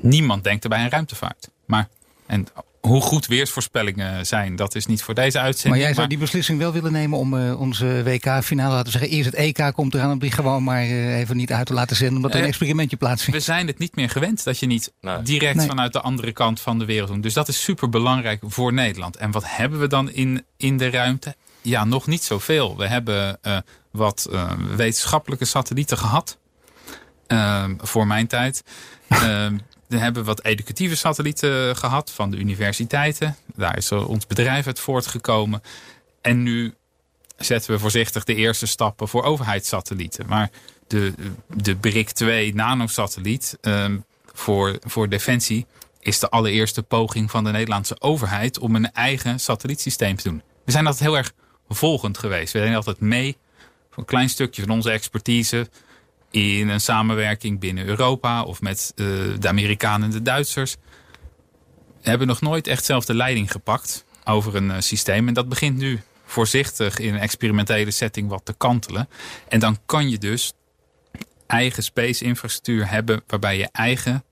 niemand 0.01 0.43
denkt 0.43 0.63
er 0.63 0.69
bij 0.69 0.83
een 0.83 0.89
ruimtevaart. 0.89 1.49
Maar 1.65 1.87
en 2.25 2.47
hoe 2.87 3.01
goed 3.01 3.27
weersvoorspellingen 3.27 4.25
zijn, 4.25 4.55
dat 4.55 4.75
is 4.75 4.85
niet 4.85 5.03
voor 5.03 5.13
deze 5.13 5.39
uitzending. 5.39 5.75
Maar 5.75 5.83
jij 5.83 5.93
zou 5.93 6.07
die 6.07 6.17
beslissing 6.17 6.59
wel 6.59 6.71
willen 6.71 6.91
nemen 6.91 7.19
om 7.19 7.33
uh, 7.33 7.59
onze 7.59 8.03
WK-finale, 8.03 8.73
laten 8.73 8.91
we 8.91 8.99
zeggen, 8.99 9.09
eerst 9.09 9.25
het 9.25 9.35
EK 9.35 9.73
komt 9.73 9.93
eraan 9.93 10.11
om 10.11 10.19
die 10.19 10.31
gewoon 10.31 10.63
maar 10.63 10.83
uh, 10.83 11.17
even 11.17 11.37
niet 11.37 11.51
uit 11.51 11.65
te 11.65 11.73
laten 11.73 11.95
zenden, 11.95 12.15
omdat 12.15 12.31
er 12.31 12.37
een 12.37 12.43
eh, 12.43 12.49
experimentje 12.49 12.97
plaatsvindt. 12.97 13.39
We 13.39 13.45
zijn 13.45 13.67
het 13.67 13.77
niet 13.77 13.95
meer 13.95 14.09
gewend 14.09 14.43
dat 14.43 14.59
je 14.59 14.65
niet 14.65 14.93
nee. 15.01 15.21
direct 15.21 15.55
nee. 15.55 15.67
vanuit 15.67 15.93
de 15.93 16.01
andere 16.01 16.31
kant 16.31 16.59
van 16.59 16.79
de 16.79 16.85
wereld 16.85 17.09
doet. 17.09 17.23
Dus 17.23 17.33
dat 17.33 17.47
is 17.47 17.63
super 17.63 17.89
belangrijk 17.89 18.41
voor 18.45 18.73
Nederland. 18.73 19.15
En 19.15 19.31
wat 19.31 19.43
hebben 19.45 19.79
we 19.79 19.87
dan 19.87 20.11
in, 20.11 20.45
in 20.57 20.77
de 20.77 20.89
ruimte? 20.89 21.35
Ja, 21.61 21.85
nog 21.85 22.07
niet 22.07 22.23
zoveel. 22.23 22.77
We 22.77 22.87
hebben 22.87 23.39
uh, 23.43 23.57
wat 23.91 24.29
wetenschappelijke 24.75 25.45
satellieten 25.45 25.97
gehad. 25.97 26.37
voor 27.77 28.07
mijn 28.07 28.27
tijd. 28.27 28.63
We 29.87 29.97
hebben 29.97 30.23
wat 30.23 30.43
educatieve 30.43 30.95
satellieten 30.95 31.75
gehad 31.75 32.11
van 32.11 32.31
de 32.31 32.37
universiteiten. 32.37 33.35
Daar 33.55 33.77
is 33.77 33.91
ons 33.91 34.27
bedrijf 34.27 34.67
uit 34.67 34.79
voortgekomen. 34.79 35.61
En 36.21 36.43
nu 36.43 36.73
zetten 37.37 37.71
we 37.71 37.79
voorzichtig 37.79 38.23
de 38.23 38.35
eerste 38.35 38.65
stappen 38.65 39.07
voor 39.07 39.23
overheidssatellieten. 39.23 40.25
Maar 40.27 40.49
de, 40.87 41.13
de 41.53 41.75
BRIC 41.75 42.09
2 42.09 42.55
nanosatelliet 42.55 43.57
um, 43.61 44.05
voor, 44.33 44.77
voor 44.81 45.09
Defensie 45.09 45.65
is 45.99 46.19
de 46.19 46.29
allereerste 46.29 46.83
poging 46.83 47.31
van 47.31 47.43
de 47.43 47.51
Nederlandse 47.51 48.01
overheid 48.01 48.59
om 48.59 48.75
een 48.75 48.91
eigen 48.91 49.39
satellietsysteem 49.39 50.15
te 50.15 50.29
doen. 50.29 50.41
We 50.65 50.71
zijn 50.71 50.85
altijd 50.85 51.03
heel 51.03 51.17
erg 51.17 51.33
volgend 51.69 52.17
geweest. 52.17 52.53
We 52.53 52.59
zijn 52.59 52.75
altijd 52.75 52.99
mee 52.99 53.37
een 53.95 54.05
klein 54.05 54.29
stukje 54.29 54.61
van 54.61 54.71
onze 54.71 54.91
expertise 54.91 55.69
in 56.31 56.69
een 56.69 56.81
samenwerking 56.81 57.59
binnen 57.59 57.85
Europa 57.85 58.43
of 58.43 58.61
met 58.61 58.91
uh, 58.95 59.07
de 59.39 59.47
Amerikanen 59.47 60.07
en 60.07 60.15
de 60.15 60.21
Duitsers. 60.21 60.75
Hebben 62.01 62.27
nog 62.27 62.41
nooit 62.41 62.67
echt 62.67 62.85
zelf 62.85 63.05
de 63.05 63.13
leiding 63.13 63.51
gepakt 63.51 64.05
over 64.23 64.55
een 64.55 64.69
uh, 64.69 64.75
systeem. 64.79 65.27
En 65.27 65.33
dat 65.33 65.49
begint 65.49 65.77
nu 65.77 66.01
voorzichtig 66.25 66.99
in 66.99 67.13
een 67.13 67.19
experimentele 67.19 67.91
setting 67.91 68.29
wat 68.29 68.45
te 68.45 68.53
kantelen. 68.53 69.09
En 69.47 69.59
dan 69.59 69.77
kan 69.85 70.09
je 70.09 70.17
dus 70.17 70.53
eigen 71.47 71.83
space 71.83 72.23
infrastructuur 72.23 72.89
hebben 72.89 73.23
waarbij 73.27 73.57
je 73.57 73.69
eigen 73.71 74.23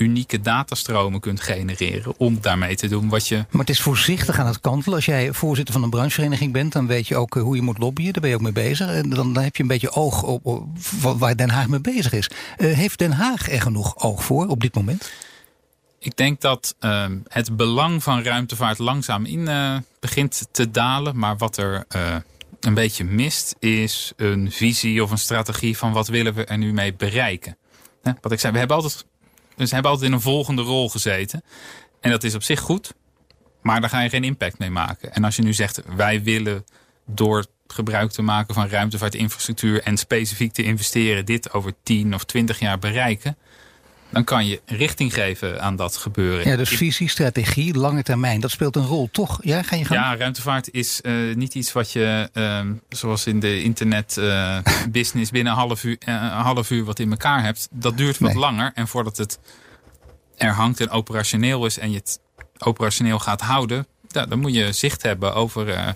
unieke 0.00 0.40
datastromen 0.40 1.20
kunt 1.20 1.40
genereren 1.40 2.14
om 2.18 2.38
daarmee 2.40 2.76
te 2.76 2.88
doen 2.88 3.08
wat 3.08 3.28
je... 3.28 3.36
Maar 3.50 3.60
het 3.60 3.70
is 3.70 3.80
voorzichtig 3.80 4.38
aan 4.38 4.46
het 4.46 4.60
kantelen. 4.60 4.96
Als 4.96 5.04
jij 5.04 5.32
voorzitter 5.32 5.74
van 5.74 5.82
een 5.82 5.90
branchevereniging 5.90 6.52
bent, 6.52 6.72
dan 6.72 6.86
weet 6.86 7.08
je 7.08 7.16
ook 7.16 7.36
eh, 7.36 7.42
hoe 7.42 7.56
je 7.56 7.62
moet 7.62 7.78
lobbyen. 7.78 8.12
Daar 8.12 8.20
ben 8.20 8.30
je 8.30 8.36
ook 8.36 8.42
mee 8.42 8.52
bezig. 8.52 8.88
En 8.88 9.10
dan, 9.10 9.32
dan 9.32 9.42
heb 9.42 9.56
je 9.56 9.62
een 9.62 9.68
beetje 9.68 9.92
oog 9.92 10.22
op, 10.22 10.46
op 10.46 10.68
waar 11.18 11.36
Den 11.36 11.50
Haag 11.50 11.68
mee 11.68 11.80
bezig 11.80 12.12
is. 12.12 12.30
Uh, 12.58 12.72
heeft 12.72 12.98
Den 12.98 13.12
Haag 13.12 13.50
er 13.50 13.60
genoeg 13.60 13.98
oog 13.98 14.24
voor 14.24 14.46
op 14.46 14.60
dit 14.60 14.74
moment? 14.74 15.10
Ik 15.98 16.16
denk 16.16 16.40
dat 16.40 16.74
uh, 16.80 17.06
het 17.28 17.56
belang 17.56 18.02
van 18.02 18.22
ruimtevaart 18.22 18.78
langzaam 18.78 19.24
in 19.24 19.40
uh, 19.40 19.76
begint 20.00 20.48
te 20.50 20.70
dalen. 20.70 21.18
Maar 21.18 21.36
wat 21.36 21.56
er 21.56 21.84
een 22.60 22.74
beetje 22.74 23.04
mist 23.04 23.56
is 23.58 24.12
een 24.16 24.52
visie 24.52 25.02
of 25.02 25.10
een 25.10 25.18
strategie 25.18 25.76
van 25.76 25.92
wat 25.92 26.08
willen 26.08 26.34
we 26.34 26.44
er 26.44 26.58
nu 26.58 26.72
mee 26.72 26.94
bereiken. 26.94 27.56
Wat 28.20 28.32
ik 28.32 28.40
zei, 28.40 28.52
we 28.52 28.58
hebben 28.58 28.76
altijd 28.76 29.06
dus 29.60 29.68
ze 29.68 29.74
hebben 29.74 29.92
altijd 29.92 30.10
in 30.10 30.16
een 30.16 30.22
volgende 30.22 30.62
rol 30.62 30.88
gezeten. 30.88 31.42
En 32.00 32.10
dat 32.10 32.24
is 32.24 32.34
op 32.34 32.42
zich 32.42 32.60
goed, 32.60 32.94
maar 33.62 33.80
daar 33.80 33.90
ga 33.90 34.00
je 34.00 34.08
geen 34.08 34.24
impact 34.24 34.58
mee 34.58 34.70
maken. 34.70 35.12
En 35.12 35.24
als 35.24 35.36
je 35.36 35.42
nu 35.42 35.52
zegt, 35.52 35.82
wij 35.96 36.22
willen 36.22 36.64
door 37.06 37.46
gebruik 37.66 38.10
te 38.10 38.22
maken 38.22 38.54
van 38.54 38.68
ruimtevaartinfrastructuur 38.68 39.82
en 39.82 39.96
specifiek 39.96 40.52
te 40.52 40.62
investeren, 40.62 41.24
dit 41.24 41.52
over 41.52 41.72
10 41.82 42.14
of 42.14 42.24
20 42.24 42.58
jaar 42.58 42.78
bereiken. 42.78 43.36
Dan 44.10 44.24
kan 44.24 44.46
je 44.46 44.60
richting 44.66 45.14
geven 45.14 45.62
aan 45.62 45.76
dat 45.76 45.96
gebeuren. 45.96 46.48
Ja, 46.48 46.56
dus 46.56 46.68
visie, 46.68 47.08
strategie, 47.08 47.74
lange 47.74 48.02
termijn, 48.02 48.40
dat 48.40 48.50
speelt 48.50 48.76
een 48.76 48.86
rol, 48.86 49.08
toch? 49.12 49.38
Ja, 49.42 49.62
ga 49.62 49.76
je 49.76 49.84
gaan? 49.84 49.96
Ja, 49.96 50.16
ruimtevaart 50.16 50.70
is 50.70 51.00
uh, 51.02 51.34
niet 51.34 51.54
iets 51.54 51.72
wat 51.72 51.92
je, 51.92 52.30
uh, 52.34 52.60
zoals 52.88 53.26
in 53.26 53.40
de 53.40 53.62
internet 53.62 54.16
uh, 54.18 54.58
business, 54.90 55.30
binnen 55.30 55.52
een 55.52 55.58
half, 55.58 55.84
uur, 55.84 55.96
een 56.04 56.28
half 56.28 56.70
uur 56.70 56.84
wat 56.84 56.98
in 56.98 57.10
elkaar 57.10 57.42
hebt. 57.42 57.68
Dat 57.70 57.96
duurt 57.96 58.18
wat 58.18 58.32
nee. 58.32 58.40
langer. 58.40 58.70
En 58.74 58.88
voordat 58.88 59.16
het 59.16 59.38
er 60.36 60.52
hangt 60.52 60.80
en 60.80 60.90
operationeel 60.90 61.66
is 61.66 61.78
en 61.78 61.90
je 61.90 61.96
het 61.96 62.20
operationeel 62.58 63.18
gaat 63.18 63.40
houden, 63.40 63.86
ja, 64.08 64.26
dan 64.26 64.38
moet 64.38 64.54
je 64.54 64.72
zicht 64.72 65.02
hebben 65.02 65.34
over 65.34 65.94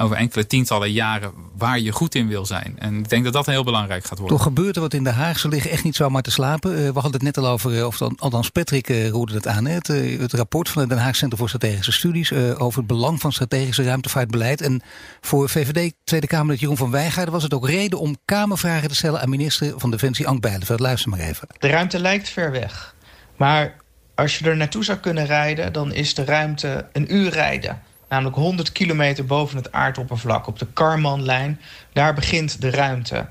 over 0.00 0.16
enkele 0.16 0.46
tientallen 0.46 0.92
jaren 0.92 1.32
waar 1.56 1.78
je 1.78 1.92
goed 1.92 2.14
in 2.14 2.28
wil 2.28 2.46
zijn. 2.46 2.74
En 2.78 2.98
ik 2.98 3.08
denk 3.08 3.24
dat 3.24 3.32
dat 3.32 3.46
heel 3.46 3.64
belangrijk 3.64 4.04
gaat 4.04 4.18
worden. 4.18 4.36
Toch 4.36 4.46
gebeurt 4.46 4.76
er 4.76 4.82
wat 4.82 4.94
in 4.94 5.04
de 5.04 5.10
Haag. 5.10 5.38
Ze 5.38 5.48
liggen 5.48 5.70
echt 5.70 5.84
niet 5.84 5.96
zomaar 5.96 6.22
te 6.22 6.30
slapen. 6.30 6.70
Uh, 6.70 6.76
we 6.76 6.92
hadden 7.00 7.12
het 7.12 7.22
net 7.22 7.38
al 7.38 7.46
over, 7.46 7.72
uh, 7.72 7.86
of 7.86 7.96
dan, 7.96 8.16
althans 8.18 8.50
Patrick 8.50 8.88
uh, 8.88 9.08
roerde 9.08 9.34
het 9.34 9.46
aan. 9.46 9.66
Hè? 9.66 9.74
Het, 9.74 9.86
het, 10.20 10.32
rapport 10.32 10.68
van 10.68 10.80
het 10.80 10.90
Den 10.90 10.98
Haag 10.98 11.16
Centrum 11.16 11.38
voor 11.38 11.48
Strategische 11.48 11.92
Studies 11.92 12.32
over 12.32 12.78
het 12.78 12.86
belang 12.86 13.20
van 13.20 13.32
strategische 13.32 13.82
ruimtevaartbeleid. 13.82 14.60
En 14.60 14.82
voor 15.20 15.48
VVD 15.48 15.92
Tweede 16.04 16.26
Kamerlid 16.26 16.60
Jeroen 16.60 16.76
van 16.76 16.90
Wijngaarden 16.90 17.34
was 17.34 17.42
het 17.42 17.54
ook 17.54 17.68
reden 17.68 17.98
om 17.98 18.16
Kamervragen 18.24 18.88
te 18.88 18.94
stellen 18.94 19.20
aan 19.20 19.28
minister 19.28 19.72
van 19.76 19.90
Defensie 19.90 20.26
Ank 20.26 20.40
Bijleveld. 20.40 20.80
Luister 20.80 21.10
maar 21.10 21.20
even. 21.20 21.48
De 21.58 21.68
ruimte 21.68 21.98
lijkt 21.98 22.28
ver 22.28 22.50
weg. 22.50 22.94
Maar 23.36 23.76
als 24.14 24.38
je 24.38 24.44
er 24.44 24.56
naartoe 24.56 24.84
zou 24.84 24.98
kunnen 24.98 25.26
rijden, 25.26 25.72
dan 25.72 25.92
is 25.92 26.14
de 26.14 26.24
ruimte 26.24 26.88
een 26.92 27.14
uur 27.14 27.30
rijden 27.30 27.82
namelijk 28.10 28.36
100 28.36 28.72
kilometer 28.72 29.24
boven 29.24 29.56
het 29.56 29.72
aardoppervlak 29.72 30.46
op 30.46 30.58
de 30.58 30.66
Karmanlijn. 30.72 31.60
Daar 31.92 32.14
begint 32.14 32.60
de 32.60 32.70
ruimte. 32.70 33.26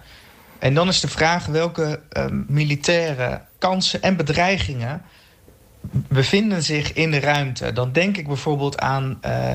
En 0.59 0.73
dan 0.73 0.87
is 0.87 0.99
de 0.99 1.07
vraag 1.07 1.45
welke 1.45 1.99
uh, 2.13 2.25
militaire 2.47 3.41
kansen 3.57 4.01
en 4.01 4.15
bedreigingen 4.15 5.01
bevinden 5.91 6.63
zich 6.63 6.93
in 6.93 7.11
de 7.11 7.19
ruimte. 7.19 7.73
Dan 7.73 7.91
denk 7.91 8.17
ik 8.17 8.27
bijvoorbeeld 8.27 8.79
aan 8.79 9.19
uh, 9.25 9.51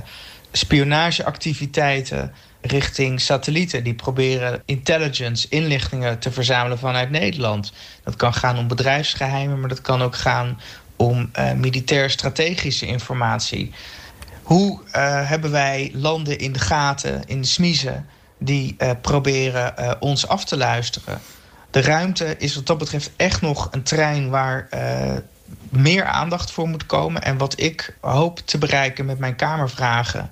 spionageactiviteiten 0.53 2.33
richting 2.61 3.21
satellieten 3.21 3.85
die 3.85 3.95
proberen 3.95 4.63
intelligence, 4.65 5.47
inlichtingen 5.49 6.19
te 6.19 6.33
verzamelen 6.33 6.79
vanuit 6.79 7.11
Nederland. 7.11 7.73
Dat 8.05 8.17
kan 8.17 8.35
gaan 8.35 8.59
om 8.59 8.69
bedrijfsgeheimen, 8.69 9.61
maar 9.61 9.69
dat 9.69 9.81
kan 9.81 10.03
ook 10.03 10.17
gaan 10.17 10.61
om 10.97 11.31
uh, 11.39 11.53
militair 11.53 12.11
strategische 12.11 12.87
informatie. 12.87 13.73
Hoe 14.45 14.81
uh, 14.87 14.93
hebben 15.29 15.51
wij 15.51 15.91
landen 15.95 16.39
in 16.39 16.53
de 16.53 16.59
gaten, 16.59 17.23
in 17.27 17.41
de 17.41 17.47
smiezen, 17.47 18.07
die 18.39 18.75
uh, 18.79 18.91
proberen 19.01 19.75
uh, 19.79 19.93
ons 20.01 20.29
af 20.29 20.45
te 20.45 20.57
luisteren? 20.57 21.21
De 21.71 21.81
ruimte 21.81 22.37
is 22.39 22.55
wat 22.55 22.67
dat 22.67 22.79
betreft 22.79 23.11
echt 23.17 23.41
nog 23.41 23.69
een 23.71 23.83
trein 23.83 24.31
waar 24.31 24.69
meer 25.69 26.05
aandacht 26.05 26.51
voor 26.51 26.69
moet 26.69 26.87
komen. 26.87 27.23
En 27.23 27.39
wat 27.39 27.61
ik 27.61 27.97
hoop 28.01 28.39
te 28.39 28.59
bereiken 28.59 29.05
met 29.05 29.19
mijn 29.19 29.37
Kamervragen, 29.37 30.31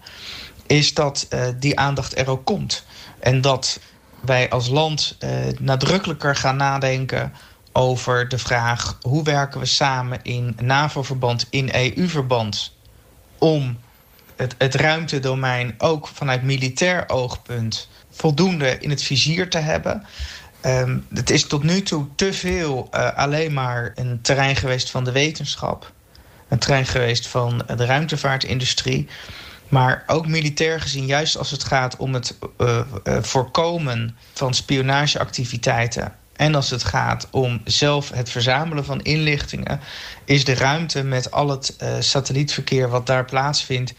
is 0.67 0.95
dat 0.95 1.29
die 1.59 1.79
aandacht 1.79 2.19
er 2.19 2.31
ook 2.31 2.45
komt. 2.45 2.85
En 3.21 3.41
dat 3.41 3.81
wij 4.21 4.51
als 4.51 4.69
land 4.69 5.17
nadrukkelijker 5.59 6.37
gaan 6.37 6.57
nadenken 6.57 7.33
over 7.73 8.29
de 8.29 8.39
vraag 8.39 8.99
hoe 9.01 9.23
werken 9.23 9.61
we 9.61 9.67
samen 9.67 10.19
in 10.23 10.57
NAVO-verband, 10.61 11.47
in 11.51 11.71
EU-verband, 11.75 12.73
om 13.39 13.79
het, 14.43 14.55
het 14.59 14.75
ruimtedomein 14.75 15.75
ook 15.79 16.09
vanuit 16.09 16.43
militair 16.43 17.09
oogpunt 17.09 17.89
voldoende 18.11 18.79
in 18.79 18.91
het 18.91 19.03
vizier 19.03 19.51
te 19.51 19.59
hebben. 19.59 20.07
Um, 20.67 21.07
het 21.15 21.31
is 21.31 21.47
tot 21.47 21.63
nu 21.63 21.83
toe 21.83 22.07
te 22.15 22.33
veel 22.33 22.89
uh, 22.95 23.17
alleen 23.17 23.53
maar 23.53 23.93
een 23.95 24.19
terrein 24.23 24.57
geweest 24.57 24.91
van 24.91 25.05
de 25.05 25.13
wetenschap. 25.13 25.93
Een 26.49 26.59
terrein 26.59 26.87
geweest 26.87 27.27
van 27.27 27.63
de 27.77 27.85
ruimtevaartindustrie. 27.85 29.09
Maar 29.69 30.03
ook 30.07 30.27
militair 30.27 30.81
gezien, 30.81 31.07
juist 31.07 31.37
als 31.37 31.51
het 31.51 31.65
gaat 31.65 31.97
om 31.97 32.15
het 32.15 32.39
uh, 32.59 32.81
voorkomen 33.21 34.17
van 34.33 34.55
spionageactiviteiten. 34.55 36.13
En 36.37 36.55
als 36.55 36.71
het 36.71 36.85
gaat 36.85 37.29
om 37.31 37.61
zelf 37.65 38.11
het 38.11 38.31
verzamelen 38.31 38.85
van 38.85 39.01
inlichtingen, 39.01 39.81
is 40.25 40.45
de 40.45 40.55
ruimte 40.55 41.03
met 41.03 41.31
al 41.31 41.49
het 41.49 41.77
satellietverkeer 42.01 42.89
wat 42.89 43.07
daar 43.07 43.25
plaatsvindt 43.25 43.95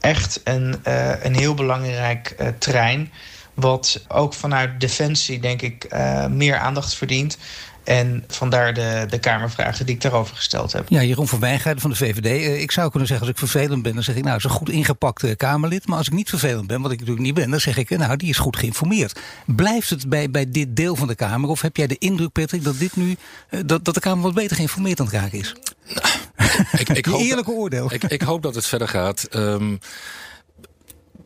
echt 0.00 0.40
een, 0.44 0.76
uh, 0.88 1.24
een 1.24 1.34
heel 1.34 1.54
belangrijk 1.54 2.34
uh, 2.40 2.48
terrein. 2.58 3.12
Wat 3.54 4.04
ook 4.08 4.34
vanuit 4.34 4.80
Defensie, 4.80 5.40
denk 5.40 5.62
ik, 5.62 5.86
uh, 5.92 6.26
meer 6.26 6.56
aandacht 6.56 6.94
verdient. 6.94 7.38
En 7.84 8.24
vandaar 8.28 8.74
de, 8.74 9.06
de 9.08 9.18
Kamervragen 9.18 9.86
die 9.86 9.94
ik 9.94 10.00
daarover 10.00 10.36
gesteld 10.36 10.72
heb. 10.72 10.88
Ja, 10.88 11.02
Jeroen 11.02 11.28
van 11.28 11.40
Wijngaarden 11.40 11.80
van 11.80 11.90
de 11.90 11.96
VVD. 11.96 12.60
ik 12.62 12.70
zou 12.70 12.90
kunnen 12.90 13.08
zeggen, 13.08 13.26
als 13.26 13.36
ik 13.36 13.48
vervelend 13.48 13.82
ben, 13.82 13.94
dan 13.94 14.02
zeg 14.02 14.16
ik... 14.16 14.24
nou, 14.24 14.36
is 14.36 14.44
een 14.44 14.50
goed 14.50 14.68
ingepakt 14.68 15.36
Kamerlid. 15.36 15.86
Maar 15.86 15.98
als 15.98 16.06
ik 16.06 16.12
niet 16.12 16.28
vervelend 16.28 16.66
ben, 16.66 16.82
wat 16.82 16.92
ik 16.92 16.98
natuurlijk 16.98 17.26
niet 17.26 17.34
ben... 17.34 17.50
dan 17.50 17.60
zeg 17.60 17.76
ik, 17.76 17.90
nou, 17.90 18.16
die 18.16 18.28
is 18.28 18.38
goed 18.38 18.56
geïnformeerd. 18.56 19.20
Blijft 19.46 19.90
het 19.90 20.08
bij, 20.08 20.30
bij 20.30 20.50
dit 20.50 20.76
deel 20.76 20.96
van 20.96 21.06
de 21.06 21.14
Kamer? 21.14 21.50
Of 21.50 21.60
heb 21.60 21.76
jij 21.76 21.86
de 21.86 21.98
indruk, 21.98 22.32
Patrick, 22.32 22.64
dat 22.64 22.78
dit 22.78 22.96
nu... 22.96 23.16
dat, 23.66 23.84
dat 23.84 23.94
de 23.94 24.00
Kamer 24.00 24.22
wat 24.22 24.34
beter 24.34 24.56
geïnformeerd 24.56 25.00
aan 25.00 25.06
het 25.06 25.14
raken 25.14 25.38
is? 25.38 25.54
Ik, 26.78 26.88
ik 26.88 27.06
hoop, 27.06 27.20
eerlijke 27.20 27.50
oordeel. 27.50 27.92
Ik, 27.92 28.04
ik, 28.04 28.22
hoop 28.22 28.42
dat 28.42 28.54
het 28.54 28.66
verder 28.66 28.88
gaat. 28.88 29.28
Um, 29.34 29.78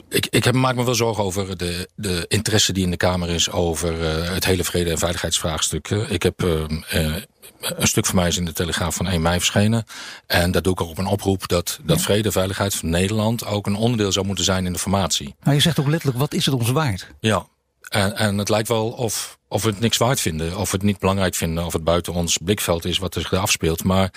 ik, 0.08 0.26
ik 0.30 0.44
heb, 0.44 0.54
maak 0.54 0.74
me 0.74 0.84
wel 0.84 0.94
zorgen 0.94 1.24
over 1.24 1.56
de, 1.56 1.88
de 1.94 2.24
interesse 2.28 2.72
die 2.72 2.84
in 2.84 2.90
de 2.90 2.96
Kamer 2.96 3.28
is 3.28 3.50
over 3.50 4.00
uh, 4.00 4.30
het 4.30 4.44
hele 4.44 4.64
vrede- 4.64 4.90
en 4.90 4.98
veiligheidsvraagstuk. 4.98 5.88
Ik 5.90 6.22
heb 6.22 6.42
uh, 6.42 6.60
uh, 6.94 7.16
een 7.60 7.86
stuk 7.86 8.06
van 8.06 8.14
mij 8.14 8.28
is 8.28 8.36
in 8.36 8.44
de 8.44 8.52
Telegraaf 8.52 8.94
van 8.94 9.06
1 9.06 9.22
mei 9.22 9.38
verschenen. 9.38 9.84
En 10.26 10.50
daar 10.50 10.62
doe 10.62 10.72
ik 10.72 10.80
ook 10.80 10.88
op 10.88 10.98
een 10.98 11.06
oproep 11.06 11.48
dat, 11.48 11.78
dat 11.82 11.96
ja. 11.98 12.02
vrede 12.02 12.24
en 12.24 12.32
veiligheid 12.32 12.74
van 12.74 12.88
Nederland 12.88 13.46
ook 13.46 13.66
een 13.66 13.74
onderdeel 13.74 14.12
zou 14.12 14.26
moeten 14.26 14.44
zijn 14.44 14.66
in 14.66 14.72
de 14.72 14.78
formatie. 14.78 15.34
Maar 15.42 15.54
je 15.54 15.60
zegt 15.60 15.80
ook 15.80 15.88
letterlijk, 15.88 16.18
wat 16.18 16.34
is 16.34 16.46
het 16.46 16.54
ons 16.54 16.70
waard? 16.70 17.06
Ja, 17.20 17.46
en, 17.88 18.16
en 18.16 18.38
het 18.38 18.48
lijkt 18.48 18.68
wel 18.68 18.88
of, 18.88 19.38
of 19.48 19.62
we 19.62 19.68
het 19.68 19.80
niks 19.80 19.96
waard 19.96 20.20
vinden, 20.20 20.56
of 20.56 20.70
we 20.70 20.76
het 20.76 20.86
niet 20.86 20.98
belangrijk 20.98 21.34
vinden, 21.34 21.64
of 21.64 21.72
het 21.72 21.84
buiten 21.84 22.12
ons 22.12 22.38
blikveld 22.44 22.84
is 22.84 22.98
wat 22.98 23.14
er 23.14 23.20
zich 23.20 23.32
afspeelt. 23.32 23.84
Maar 23.84 24.12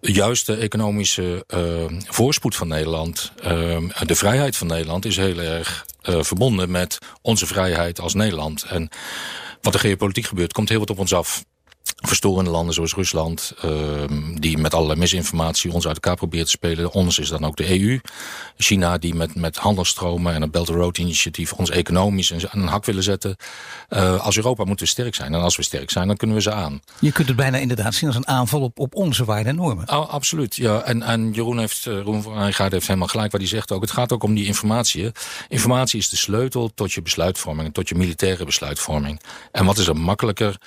de 0.00 0.56
economische 0.56 1.44
uh, 1.54 1.98
voorspoed 2.06 2.56
van 2.56 2.68
Nederland, 2.68 3.32
uh, 3.44 3.78
de 4.06 4.14
vrijheid 4.14 4.56
van 4.56 4.66
Nederland, 4.66 5.04
is 5.04 5.16
heel 5.16 5.38
erg 5.38 5.86
uh, 6.08 6.22
verbonden 6.22 6.70
met 6.70 6.98
onze 7.22 7.46
vrijheid 7.46 8.00
als 8.00 8.14
Nederland. 8.14 8.62
En 8.62 8.88
wat 9.60 9.74
er 9.74 9.80
geopolitiek 9.80 10.26
gebeurt, 10.26 10.52
komt 10.52 10.68
heel 10.68 10.78
wat 10.78 10.90
op 10.90 10.98
ons 10.98 11.14
af 11.14 11.44
verstorende 12.00 12.50
landen 12.50 12.74
zoals 12.74 12.94
Rusland, 12.94 13.54
uh, 13.64 13.70
die 14.34 14.58
met 14.58 14.74
allerlei 14.74 14.98
misinformatie 14.98 15.72
ons 15.72 15.86
uit 15.86 15.94
elkaar 15.94 16.16
probeert 16.16 16.44
te 16.44 16.50
spelen. 16.50 16.92
Ons 16.92 17.18
is 17.18 17.28
dan 17.28 17.44
ook 17.44 17.56
de 17.56 17.80
EU. 17.80 18.00
China 18.56 18.98
die 18.98 19.14
met, 19.14 19.34
met 19.34 19.56
handelstromen 19.56 20.34
en 20.34 20.42
het 20.42 20.50
Belt 20.50 20.68
and 20.68 20.78
Road 20.78 20.98
initiatief 20.98 21.52
ons 21.52 21.70
economisch 21.70 22.32
aan 22.32 22.62
een 22.62 22.68
hak 22.68 22.84
willen 22.84 23.02
zetten. 23.02 23.36
Uh, 23.88 24.24
als 24.24 24.36
Europa 24.36 24.64
moeten 24.64 24.84
we 24.84 24.90
sterk 24.92 25.14
zijn. 25.14 25.34
En 25.34 25.40
als 25.40 25.56
we 25.56 25.62
sterk 25.62 25.90
zijn, 25.90 26.06
dan 26.06 26.16
kunnen 26.16 26.36
we 26.36 26.42
ze 26.42 26.52
aan. 26.52 26.80
Je 26.98 27.12
kunt 27.12 27.28
het 27.28 27.36
bijna 27.36 27.58
inderdaad 27.58 27.94
zien 27.94 28.08
als 28.08 28.16
een 28.16 28.28
aanval 28.28 28.60
op, 28.60 28.78
op 28.78 28.94
onze 28.94 29.24
waarden 29.24 29.46
en 29.46 29.56
normen. 29.56 29.88
Oh, 29.88 30.08
absoluut, 30.08 30.56
ja. 30.56 30.82
En, 30.82 31.02
en 31.02 31.32
Jeroen 31.32 31.58
heeft, 31.58 31.86
uh, 31.86 31.94
Jeroen 31.94 32.22
van 32.22 32.38
Rijgaard 32.38 32.72
heeft 32.72 32.86
helemaal 32.86 33.08
gelijk 33.08 33.32
wat 33.32 33.40
hij 33.40 33.50
zegt 33.50 33.72
ook. 33.72 33.80
Het 33.80 33.90
gaat 33.90 34.12
ook 34.12 34.22
om 34.22 34.34
die 34.34 34.46
informatie. 34.46 35.12
Informatie 35.48 35.98
is 35.98 36.08
de 36.08 36.16
sleutel 36.16 36.70
tot 36.74 36.92
je 36.92 37.02
besluitvorming 37.02 37.66
en 37.66 37.72
tot 37.72 37.88
je 37.88 37.94
militaire 37.94 38.44
besluitvorming. 38.44 39.20
En 39.52 39.64
wat 39.64 39.78
is 39.78 39.86
er 39.86 39.96
makkelijker 39.96 40.58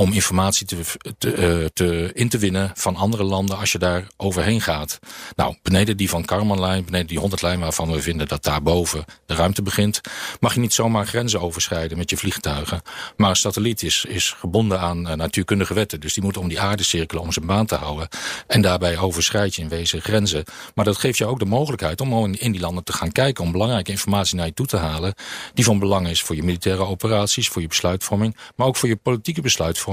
om 0.00 0.12
informatie 0.12 0.66
te, 0.66 0.76
uh, 0.76 1.66
te, 1.72 2.10
in 2.14 2.28
te 2.28 2.38
winnen 2.38 2.70
van 2.74 2.96
andere 2.96 3.24
landen 3.24 3.58
als 3.58 3.72
je 3.72 3.78
daar 3.78 4.06
overheen 4.16 4.60
gaat. 4.60 4.98
Nou, 5.36 5.56
beneden 5.62 5.96
die 5.96 6.08
van 6.08 6.24
Karmanlijn, 6.24 6.84
beneden 6.84 7.06
die 7.06 7.18
100 7.18 7.42
lijn 7.42 7.60
waarvan 7.60 7.90
we 7.90 8.02
vinden 8.02 8.28
dat 8.28 8.42
daarboven 8.44 9.04
de 9.26 9.34
ruimte 9.34 9.62
begint, 9.62 10.00
mag 10.40 10.54
je 10.54 10.60
niet 10.60 10.72
zomaar 10.72 11.06
grenzen 11.06 11.40
overschrijden 11.40 11.98
met 11.98 12.10
je 12.10 12.16
vliegtuigen. 12.16 12.82
Maar 13.16 13.30
een 13.30 13.36
satelliet 13.36 13.82
is, 13.82 14.04
is 14.08 14.34
gebonden 14.38 14.80
aan 14.80 15.08
uh, 15.08 15.12
natuurkundige 15.12 15.74
wetten, 15.74 16.00
dus 16.00 16.14
die 16.14 16.22
moet 16.22 16.36
om 16.36 16.48
die 16.48 16.60
aarde 16.60 16.82
cirkelen 16.82 17.22
om 17.22 17.32
zijn 17.32 17.46
baan 17.46 17.66
te 17.66 17.74
houden. 17.74 18.08
En 18.46 18.60
daarbij 18.60 18.98
overschrijd 18.98 19.54
je 19.54 19.62
in 19.62 19.68
wezen 19.68 20.00
grenzen. 20.00 20.44
Maar 20.74 20.84
dat 20.84 20.98
geeft 20.98 21.18
je 21.18 21.26
ook 21.26 21.38
de 21.38 21.44
mogelijkheid 21.44 22.00
om 22.00 22.34
in 22.34 22.52
die 22.52 22.60
landen 22.60 22.84
te 22.84 22.92
gaan 22.92 23.12
kijken, 23.12 23.44
om 23.44 23.52
belangrijke 23.52 23.90
informatie 23.90 24.36
naar 24.36 24.46
je 24.46 24.54
toe 24.54 24.66
te 24.66 24.76
halen, 24.76 25.14
die 25.54 25.64
van 25.64 25.78
belang 25.78 26.08
is 26.08 26.22
voor 26.22 26.36
je 26.36 26.42
militaire 26.42 26.84
operaties, 26.84 27.48
voor 27.48 27.62
je 27.62 27.68
besluitvorming, 27.68 28.36
maar 28.56 28.66
ook 28.66 28.76
voor 28.76 28.88
je 28.88 28.96
politieke 28.96 29.40
besluitvorming 29.40 29.88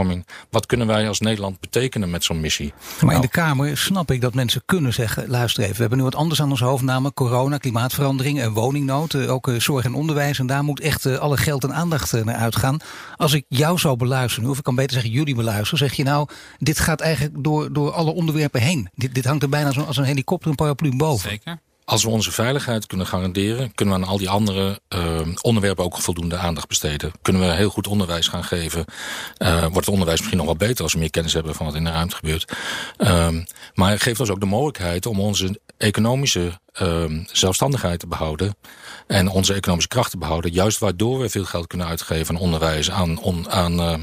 wat 0.50 0.66
kunnen 0.66 0.88
wij 0.88 1.08
als 1.08 1.20
Nederland 1.20 1.60
betekenen 1.60 2.10
met 2.10 2.24
zo'n 2.24 2.40
missie? 2.40 2.74
Maar 2.78 3.06
nou, 3.06 3.16
in 3.16 3.22
de 3.22 3.28
Kamer 3.28 3.78
snap 3.78 4.12
ik 4.12 4.22
dat 4.22 4.34
mensen 4.34 4.62
kunnen 4.66 4.94
zeggen... 4.94 5.30
luister 5.30 5.64
even, 5.64 5.76
we 5.76 5.82
hebben 5.82 5.98
nu 5.98 6.04
wat 6.04 6.16
anders 6.16 6.42
aan 6.42 6.50
ons 6.50 6.60
hoofd... 6.60 6.84
namelijk 6.84 7.16
corona, 7.16 7.58
klimaatverandering 7.58 8.40
en 8.40 8.54
woningnood. 8.54 9.16
Ook 9.16 9.52
zorg 9.58 9.86
en 9.86 9.94
onderwijs. 9.94 10.40
En 10.40 10.48
daar 10.48 10.64
moet 10.64 10.80
echt 10.80 11.20
alle 11.20 11.38
geld 11.38 11.64
en 11.64 11.74
aandacht 11.74 12.24
naar 12.24 12.36
uitgaan. 12.36 12.78
Als 13.16 13.34
ik 13.34 13.46
jou 13.48 13.78
zou 13.78 13.98
beluisteren, 13.98 14.50
of 14.50 14.58
ik 14.58 14.64
kan 14.64 14.76
beter 14.76 14.94
zeggen 14.94 15.12
jullie 15.12 15.36
beluisteren... 15.36 15.78
zeg 15.78 15.94
je 15.94 16.04
nou, 16.04 16.28
dit 16.58 16.80
gaat 16.80 17.02
eigenlijk 17.02 17.44
door, 17.44 17.74
door 17.74 17.92
alle 17.92 18.14
onderwerpen 18.14 18.62
heen. 18.62 18.90
Dit, 18.96 19.16
dit 19.16 19.26
hangt 19.26 19.44
er 19.44 19.50
bijna 19.50 19.72
zo 19.72 19.82
als 19.82 19.98
een 19.98 20.04
helikopter, 20.04 20.50
een 20.50 20.56
paraplu 20.56 20.96
boven. 20.96 21.30
Zeker. 21.30 21.60
Als 21.89 22.04
we 22.04 22.10
onze 22.10 22.32
veiligheid 22.32 22.88
kunnen 22.88 23.08
garanderen, 23.08 23.73
kunnen 23.76 23.95
we 23.95 24.02
aan 24.02 24.10
al 24.10 24.17
die 24.17 24.30
andere 24.30 24.80
uh, 24.95 25.19
onderwerpen 25.41 25.84
ook 25.84 25.97
voldoende 25.97 26.38
aandacht 26.38 26.67
besteden. 26.67 27.12
Kunnen 27.21 27.41
we 27.41 27.47
heel 27.47 27.69
goed 27.69 27.88
onderwijs 27.88 28.28
gaan 28.28 28.43
geven. 28.43 28.86
Uh, 29.38 29.60
wordt 29.60 29.76
het 29.76 29.88
onderwijs 29.88 30.17
misschien 30.17 30.38
nog 30.38 30.45
wel 30.45 30.56
beter 30.56 30.84
als 30.84 30.93
we 30.93 31.00
meer 31.00 31.10
kennis 31.10 31.34
hebben 31.34 31.56
van 31.56 31.65
wat 31.65 31.76
in 31.76 31.84
de 31.84 31.91
ruimte 31.91 32.15
gebeurt. 32.15 32.54
Uh, 32.97 33.28
maar 33.73 33.91
het 33.91 34.02
geeft 34.02 34.19
ons 34.19 34.30
ook 34.30 34.39
de 34.39 34.45
mogelijkheid 34.45 35.06
om 35.06 35.19
onze 35.19 35.60
economische 35.78 36.60
zelfstandigheid 37.32 38.00
te 38.00 38.08
behouden. 38.08 38.56
En 39.08 39.30
onze 39.30 39.54
economische 39.54 39.90
kracht 39.90 40.12
te 40.12 40.18
behouden. 40.18 40.52
Juist 40.52 40.80
waardoor 40.80 41.20
we 41.20 41.30
veel 41.30 41.46
geld 41.46 41.68
kunnen 41.68 41.88
uitgeven 41.88 42.36
aan 42.36 42.42
onderwijs, 42.42 42.92
aan, 42.92 43.20
on, 43.20 43.50
aan 43.52 43.80
uh, 43.80 43.94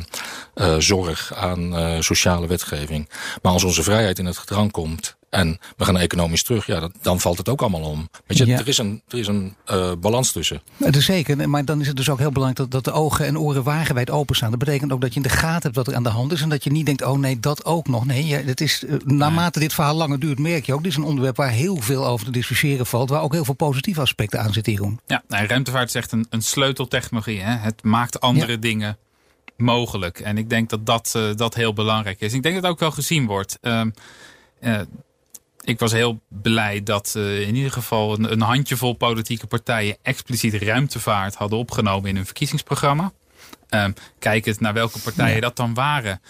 uh, 0.55 0.77
zorg, 0.79 1.35
aan 1.35 1.79
uh, 1.79 2.01
sociale 2.01 2.47
wetgeving. 2.47 3.09
Maar 3.43 3.53
als 3.53 3.65
onze 3.65 3.83
vrijheid 3.83 4.19
in 4.19 4.27
het 4.27 4.39
gedrang 4.39 4.71
komt 4.71 5.17
en 5.35 5.59
we 5.77 5.85
gaan 5.85 5.99
economisch 5.99 6.43
terug, 6.43 6.67
ja, 6.67 6.81
dat, 6.81 6.93
dan 7.03 7.21
valt 7.21 7.39
het 7.39 7.49
ook 7.49 7.61
allemaal 7.61 7.81
om. 7.81 8.09
Weet 8.27 8.39
je, 8.39 8.47
ja. 8.47 8.59
er 8.59 8.69
is 8.69 8.79
een, 8.79 9.03
er 9.09 9.19
is 9.19 9.27
een 9.27 9.55
uh, 9.71 9.93
balans 10.01 10.33
tussen. 10.33 10.63
Dat 10.77 10.97
is 10.97 11.05
zeker, 11.05 11.49
maar 11.49 11.65
dan 11.65 11.81
is 11.81 11.87
het 11.87 11.97
dus 11.97 12.11
ook 12.11 12.19
heel 12.19 12.33
belangrijk 12.33 12.71
dat, 12.71 12.83
dat 12.83 12.95
de 12.95 13.01
ogen 13.01 13.27
en 13.27 13.39
oren 13.39 13.63
wagenwijd 13.63 14.11
openstaan. 14.11 14.51
Dat 14.51 14.59
betekent 14.59 14.93
ook 14.93 15.01
dat 15.01 15.11
je 15.11 15.17
in 15.17 15.23
de 15.23 15.29
gaten 15.29 15.63
hebt 15.63 15.77
wat 15.77 15.87
er 15.87 15.95
aan 15.95 16.03
de 16.03 16.09
hand 16.09 16.33
is 16.33 16.43
en 16.43 16.49
dat 16.49 16.65
je 16.65 16.71
niet 16.71 16.87
denkt, 16.87 17.03
oh 17.03 17.19
nee, 17.19 17.41
dat 17.41 17.65
ook 17.65 17.89
nog. 17.89 18.07
Nee, 18.07 18.27
ja, 18.27 18.39
het 18.39 18.61
is, 18.61 18.83
uh, 18.83 18.95
naarmate 19.05 19.59
dit 19.59 19.75
verhaal 19.75 19.95
langer 19.95 20.21
duurt, 20.21 20.39
merk 20.39 20.67
je 20.67 20.75
ook, 20.75 20.83
dit 20.83 20.93
is 20.93 20.99
een 20.99 21.05
onderwerp 21.05 21.37
waar 21.37 21.51
heel 21.51 21.77
veel 21.77 22.07
over 22.07 22.27
te 22.27 22.33
discussiëren 22.33 22.63
valt, 22.81 23.11
waar 23.11 23.22
ook 23.22 23.33
heel 23.33 23.44
veel 23.44 23.55
positieve 23.55 24.00
aspecten 24.00 24.40
aan 24.40 24.53
zitten, 24.53 24.72
Jeroen. 24.72 25.00
Ja, 25.07 25.22
nou, 25.29 25.46
ruimtevaart 25.46 25.88
is 25.88 25.94
echt 25.94 26.12
een, 26.12 26.27
een 26.31 26.42
sleuteltechnologie. 26.42 27.40
Hè? 27.40 27.57
Het 27.57 27.83
maakt 27.83 28.20
andere 28.20 28.53
ja. 28.53 28.59
dingen 28.59 28.98
mogelijk. 29.57 30.20
En 30.20 30.38
ik 30.38 30.50
denk 30.50 30.70
dat 30.70 30.87
dat, 30.87 31.14
uh, 31.16 31.35
dat 31.35 31.55
heel 31.55 31.72
belangrijk 31.72 32.20
is. 32.20 32.33
Ik 32.33 32.42
denk 32.42 32.55
dat 32.55 32.64
het 32.64 32.72
ook 32.72 32.79
wel 32.79 32.90
gezien 32.90 33.27
wordt. 33.27 33.59
Uh, 33.62 33.83
uh, 34.61 34.81
ik 35.64 35.79
was 35.79 35.92
heel 35.92 36.20
blij 36.29 36.83
dat 36.83 37.14
uh, 37.16 37.40
in 37.40 37.55
ieder 37.55 37.72
geval 37.72 38.14
een, 38.18 38.33
een, 38.33 38.40
handjevol 38.40 38.92
politieke 38.92 39.46
partijen 39.46 39.96
expliciet 40.03 40.55
ruimtevaart 40.55 41.35
hadden 41.35 41.59
opgenomen 41.59 42.09
in 42.09 42.16
hun 42.16 42.24
verkiezingsprogramma. 42.24 43.12
Uh, 43.70 43.87
kijkend 44.18 44.61
naar 44.61 44.72
welke 44.72 44.98
partijen 44.98 45.35
ja. 45.35 45.40
dat 45.40 45.57
dan 45.57 45.74
waren, 45.74 46.20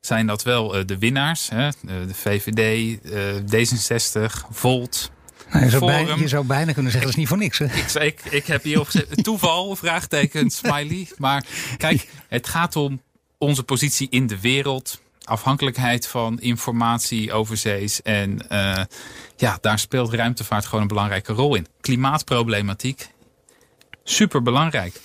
zijn 0.00 0.26
dat 0.26 0.42
wel 0.42 0.86
de 0.86 0.98
winnaars. 0.98 1.48
Hè? 1.48 1.68
de 1.80 2.14
VVD, 2.14 2.98
D66, 3.40 4.50
Volt. 4.50 5.10
Nou, 5.54 5.66
je, 5.66 5.70
zou 5.70 5.84
bijna, 5.86 6.14
je, 6.14 6.28
zou 6.28 6.44
bijna, 6.44 6.72
kunnen 6.72 6.92
zeggen, 6.92 7.00
dat 7.00 7.10
is 7.10 7.16
niet 7.16 7.28
voor 7.28 7.38
niks. 7.38 7.58
Hè? 7.58 7.64
Ik, 7.64 7.92
ik, 7.94 8.32
ik 8.32 8.46
heb 8.46 8.62
hierop 8.62 8.86
gezet, 8.86 9.24
toeval, 9.24 9.76
vraagteken, 9.76 10.50
smiley. 10.50 11.08
Maar 11.16 11.44
kijk, 11.76 12.08
het 12.28 12.48
gaat 12.48 12.76
om 12.76 13.02
onze 13.38 13.62
positie 13.62 14.06
in 14.10 14.26
de 14.26 14.40
wereld 14.40 15.02
afhankelijkheid 15.24 16.06
van 16.08 16.40
informatie 16.40 17.32
overzees. 17.32 18.02
En 18.02 18.46
uh, 18.52 18.82
ja, 19.36 19.58
daar 19.60 19.78
speelt 19.78 20.12
ruimtevaart 20.12 20.64
gewoon 20.64 20.80
een 20.80 20.88
belangrijke 20.88 21.32
rol 21.32 21.54
in. 21.54 21.66
Klimaatproblematiek, 21.80 23.08
super 24.04 24.42
belangrijk. 24.42 25.00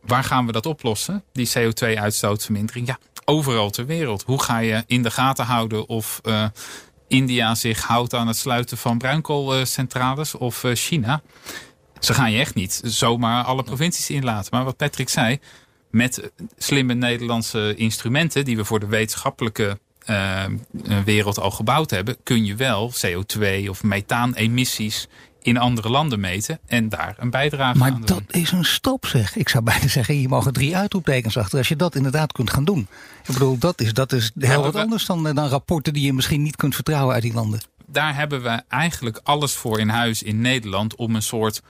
Waar 0.00 0.24
gaan 0.24 0.46
we 0.46 0.52
dat 0.52 0.66
oplossen? 0.66 1.24
Die 1.32 1.50
CO2-uitstootvermindering? 1.58 2.86
Ja, 2.86 2.98
overal 3.24 3.70
ter 3.70 3.86
wereld. 3.86 4.22
Hoe 4.22 4.42
ga 4.42 4.58
je 4.58 4.84
in 4.86 5.02
de 5.02 5.10
gaten 5.10 5.44
houden 5.44 5.88
of 5.88 6.20
uh, 6.24 6.44
India 7.10 7.54
zich 7.54 7.82
houdt 7.82 8.14
aan 8.14 8.26
het 8.26 8.36
sluiten 8.36 8.78
van 8.78 8.98
bruinkoolcentrales 8.98 10.34
of 10.34 10.64
uh, 10.64 10.74
China? 10.74 11.22
Ze 11.98 12.14
gaan 12.14 12.32
je 12.32 12.38
echt 12.38 12.54
niet 12.54 12.80
zomaar 12.84 13.44
alle 13.44 13.62
provincies 13.62 14.10
inlaten. 14.10 14.50
Maar 14.54 14.64
wat 14.64 14.76
Patrick 14.76 15.08
zei, 15.08 15.38
met 15.90 16.30
slimme 16.58 16.94
Nederlandse 16.94 17.74
instrumenten 17.74 18.44
die 18.44 18.56
we 18.56 18.64
voor 18.64 18.80
de 18.80 18.86
wetenschappelijke 18.86 19.78
uh, 20.06 20.44
wereld 21.04 21.38
al 21.38 21.50
gebouwd 21.50 21.90
hebben, 21.90 22.16
kun 22.22 22.44
je 22.44 22.54
wel 22.54 22.92
CO2 22.92 23.68
of 23.68 23.82
methaanemissies 23.82 25.08
in 25.42 25.56
andere 25.56 25.88
landen 25.88 26.20
meten 26.20 26.58
en 26.66 26.88
daar 26.88 27.14
een 27.18 27.30
bijdrage 27.30 27.78
maar 27.78 27.90
aan 27.90 28.00
doen. 28.00 28.16
Maar 28.16 28.22
dat 28.26 28.36
is 28.36 28.52
een 28.52 28.64
stop 28.64 29.06
zeg. 29.06 29.36
Ik 29.36 29.48
zou 29.48 29.64
bijna 29.64 29.88
zeggen, 29.88 30.14
hier 30.14 30.28
mogen 30.28 30.52
drie 30.52 30.76
uitroeptekens 30.76 31.36
achter 31.36 31.58
als 31.58 31.68
je 31.68 31.76
dat 31.76 31.94
inderdaad 31.94 32.32
kunt 32.32 32.50
gaan 32.50 32.64
doen. 32.64 32.88
Ik 33.26 33.32
bedoel, 33.32 33.58
dat 33.58 33.80
is, 33.80 33.92
dat 33.92 34.12
is 34.12 34.30
heel 34.38 34.62
wat 34.62 34.76
anders 34.76 35.06
dan, 35.06 35.34
dan 35.34 35.48
rapporten 35.48 35.92
die 35.92 36.04
je 36.04 36.12
misschien 36.12 36.42
niet 36.42 36.56
kunt 36.56 36.74
vertrouwen 36.74 37.14
uit 37.14 37.22
die 37.22 37.32
landen. 37.32 37.60
Daar 37.86 38.14
hebben 38.14 38.42
we 38.42 38.62
eigenlijk 38.68 39.20
alles 39.22 39.54
voor 39.54 39.78
in 39.78 39.88
huis 39.88 40.22
in 40.22 40.40
Nederland 40.40 40.94
om 40.94 41.14
een 41.14 41.22
soort 41.22 41.62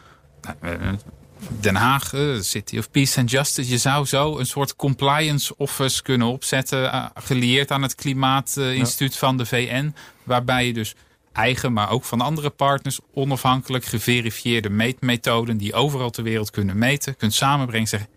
Den 1.60 1.74
Haag, 1.74 2.12
City 2.40 2.78
of 2.78 2.90
Peace 2.90 3.20
and 3.20 3.30
Justice. 3.30 3.70
Je 3.70 3.78
zou 3.78 4.06
zo 4.06 4.38
een 4.38 4.46
soort 4.46 4.76
compliance 4.76 5.56
office 5.56 6.02
kunnen 6.02 6.26
opzetten. 6.26 6.82
Uh, 6.82 7.06
gelieerd 7.14 7.70
aan 7.70 7.82
het 7.82 7.94
Klimaatinstituut 7.94 9.12
ja. 9.12 9.18
van 9.18 9.36
de 9.36 9.46
VN. 9.46 9.94
Waarbij 10.22 10.66
je 10.66 10.72
dus 10.72 10.94
eigen, 11.32 11.72
maar 11.72 11.90
ook 11.90 12.04
van 12.04 12.20
andere 12.20 12.50
partners 12.50 12.98
onafhankelijk 13.14 13.84
geverifieerde 13.84 14.70
meetmethoden 14.70 15.56
die 15.56 15.74
overal 15.74 16.10
ter 16.10 16.22
wereld 16.22 16.50
kunnen 16.50 16.78
meten, 16.78 17.16
kunt 17.16 17.34
samenbrengen. 17.34 17.88
Zeggen, 17.88 18.08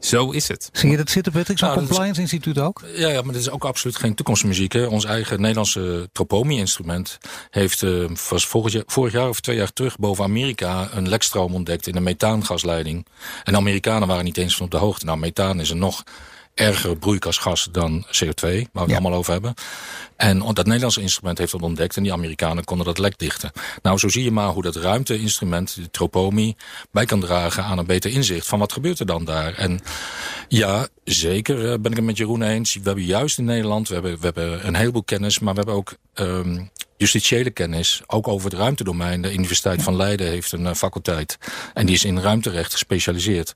zo 0.00 0.30
is 0.30 0.48
het. 0.48 0.68
Zie 0.72 0.90
je 0.90 0.96
dat 0.96 1.10
zitten, 1.10 1.32
Patrick? 1.32 1.58
Zo'n 1.58 1.68
nou, 1.68 1.86
compliance 1.86 2.20
instituut 2.20 2.58
ook? 2.58 2.82
Ja, 2.94 3.08
ja, 3.08 3.22
maar 3.22 3.32
dit 3.32 3.42
is 3.42 3.50
ook 3.50 3.64
absoluut 3.64 3.96
geen 3.96 4.14
toekomstmuziek. 4.14 4.72
Hè. 4.72 4.86
Ons 4.86 5.04
eigen 5.04 5.40
Nederlandse 5.40 6.08
Tropomi-instrument 6.12 7.18
heeft 7.50 7.82
uh, 7.82 8.08
was 8.28 8.46
vorig 8.46 8.72
jaar, 8.72 8.82
vorig 8.86 9.12
jaar 9.12 9.28
of 9.28 9.40
twee 9.40 9.56
jaar 9.56 9.72
terug 9.72 9.98
boven 9.98 10.24
Amerika 10.24 10.88
een 10.92 11.08
lekstroom 11.08 11.54
ontdekt 11.54 11.86
in 11.86 11.96
een 11.96 12.02
methaangasleiding. 12.02 13.06
En 13.44 13.52
de 13.52 13.58
Amerikanen 13.58 14.08
waren 14.08 14.24
niet 14.24 14.36
eens 14.36 14.56
van 14.56 14.64
op 14.64 14.70
de 14.70 14.76
hoogte. 14.76 15.04
Nou, 15.04 15.18
methaan 15.18 15.60
is 15.60 15.70
een 15.70 15.78
nog 15.78 16.02
erger 16.54 16.96
broeikasgas 16.96 17.68
dan 17.72 18.06
CO2, 18.06 18.40
waar 18.40 18.68
we 18.72 18.80
het 18.80 18.88
ja. 18.88 18.96
allemaal 18.96 19.18
over 19.18 19.32
hebben. 19.32 19.54
En 20.16 20.38
dat 20.38 20.66
Nederlandse 20.66 21.00
instrument 21.00 21.38
heeft 21.38 21.52
dat 21.52 21.62
ontdekt 21.62 21.96
en 21.96 22.02
die 22.02 22.12
Amerikanen 22.12 22.64
konden 22.64 22.86
dat 22.86 22.98
lek 22.98 23.18
dichten. 23.18 23.50
Nou, 23.82 23.98
zo 23.98 24.08
zie 24.08 24.24
je 24.24 24.30
maar 24.30 24.48
hoe 24.48 24.62
dat 24.62 24.76
ruimteinstrument, 24.76 25.74
de 25.74 25.90
tropomi, 25.90 26.54
bij 26.90 27.04
kan 27.04 27.20
dragen 27.20 27.64
aan 27.64 27.78
een 27.78 27.86
beter 27.86 28.10
inzicht 28.10 28.46
van 28.46 28.58
wat 28.58 28.72
gebeurt 28.72 28.98
er 28.98 29.06
dan 29.06 29.24
daar. 29.24 29.54
En 29.54 29.80
ja, 30.48 30.88
zeker 31.04 31.80
ben 31.80 31.90
ik 31.90 31.96
het 31.96 32.06
met 32.06 32.16
Jeroen 32.16 32.42
eens. 32.42 32.74
We 32.74 32.80
hebben 32.84 33.04
juist 33.04 33.38
in 33.38 33.44
Nederland, 33.44 33.88
we 33.88 33.94
hebben, 33.94 34.18
we 34.18 34.24
hebben 34.24 34.66
een 34.66 34.76
heleboel 34.76 35.04
kennis, 35.04 35.38
maar 35.38 35.54
we 35.54 35.58
hebben 35.58 35.78
ook 35.78 35.94
um, 36.14 36.70
justitiële 36.96 37.50
kennis, 37.50 38.02
ook 38.06 38.28
over 38.28 38.50
het 38.50 38.58
ruimtedomein. 38.58 39.22
De 39.22 39.32
Universiteit 39.32 39.82
van 39.82 39.96
Leiden 39.96 40.26
heeft 40.26 40.52
een 40.52 40.64
uh, 40.64 40.74
faculteit 40.74 41.38
en 41.74 41.86
die 41.86 41.94
is 41.94 42.04
in 42.04 42.18
ruimterecht 42.18 42.72
gespecialiseerd. 42.72 43.52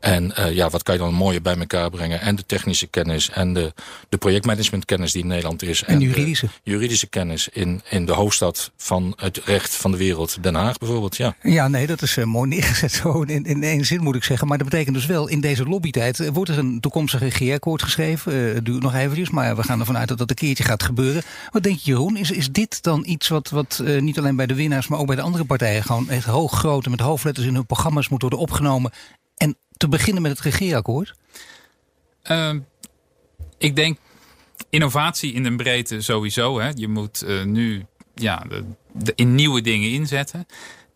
En 0.00 0.32
uh, 0.38 0.52
ja, 0.52 0.70
wat 0.70 0.82
kan 0.82 0.94
je 0.94 1.00
dan 1.00 1.14
mooier 1.14 1.42
bij 1.42 1.56
elkaar 1.56 1.90
brengen? 1.90 2.20
En 2.20 2.36
de 2.36 2.46
technische 2.46 2.86
kennis 2.86 3.30
en 3.30 3.52
de, 3.52 3.72
de 4.08 4.16
projectmanagementkennis 4.16 5.12
die 5.12 5.22
in 5.22 5.28
Nederland 5.28 5.62
is. 5.62 5.82
En, 5.82 5.94
en 5.94 6.00
juridische. 6.00 6.48
juridische 6.62 7.06
kennis 7.06 7.48
in, 7.48 7.82
in 7.90 8.06
de 8.06 8.12
hoofdstad 8.12 8.70
van 8.76 9.12
het 9.16 9.40
recht 9.44 9.76
van 9.76 9.90
de 9.90 9.96
wereld, 9.96 10.42
Den 10.42 10.54
Haag 10.54 10.78
bijvoorbeeld. 10.78 11.16
Ja, 11.16 11.34
ja 11.42 11.68
nee, 11.68 11.86
dat 11.86 12.02
is 12.02 12.16
uh, 12.16 12.24
mooi 12.24 12.48
neergezet 12.48 12.92
zo 12.92 13.22
in, 13.22 13.44
in 13.44 13.62
één 13.62 13.84
zin 13.84 14.02
moet 14.02 14.16
ik 14.16 14.24
zeggen. 14.24 14.48
Maar 14.48 14.58
dat 14.58 14.68
betekent 14.68 14.94
dus 14.94 15.06
wel, 15.06 15.28
in 15.28 15.40
deze 15.40 15.64
lobbytijd 15.64 16.18
uh, 16.18 16.28
wordt 16.28 16.50
er 16.50 16.58
een 16.58 16.80
toekomstig 16.80 17.20
regeerakkoord 17.20 17.82
geschreven. 17.82 18.34
Uh, 18.34 18.54
het 18.54 18.64
duurt 18.64 18.82
nog 18.82 18.94
eventjes, 18.94 19.30
maar 19.30 19.56
we 19.56 19.62
gaan 19.62 19.80
ervan 19.80 19.98
uit 19.98 20.08
dat 20.08 20.18
dat 20.18 20.30
een 20.30 20.36
keertje 20.36 20.64
gaat 20.64 20.82
gebeuren. 20.82 21.22
Wat 21.50 21.62
denk 21.62 21.78
je 21.78 21.90
Jeroen, 21.90 22.16
is, 22.16 22.30
is 22.30 22.52
dit 22.52 22.82
dan 22.82 23.02
iets 23.06 23.28
wat, 23.28 23.50
wat 23.50 23.82
niet 24.00 24.18
alleen 24.18 24.36
bij 24.36 24.46
de 24.46 24.54
winnaars, 24.54 24.88
maar 24.88 24.98
ook 24.98 25.06
bij 25.06 25.16
de 25.16 25.22
andere 25.22 25.44
partijen 25.44 25.82
gewoon 25.82 26.08
echt 26.08 26.24
hoog 26.24 26.52
groot 26.52 26.84
en 26.84 26.90
met 26.90 27.00
hoofdletters 27.00 27.46
in 27.46 27.54
hun 27.54 27.66
programma's 27.66 28.08
moet 28.08 28.20
worden 28.20 28.38
opgenomen 28.38 28.92
en 29.27 29.27
te 29.78 29.88
beginnen 29.88 30.22
met 30.22 30.30
het 30.30 30.40
regeerakkoord? 30.40 31.14
Uh, 32.30 32.54
ik 33.58 33.76
denk 33.76 33.98
innovatie 34.70 35.32
in 35.32 35.42
de 35.42 35.56
breedte 35.56 36.00
sowieso. 36.00 36.60
Hè. 36.60 36.70
Je 36.74 36.88
moet 36.88 37.22
uh, 37.26 37.44
nu 37.44 37.86
ja, 38.14 38.46
in 39.14 39.34
nieuwe 39.34 39.60
dingen 39.60 39.90
inzetten. 39.90 40.46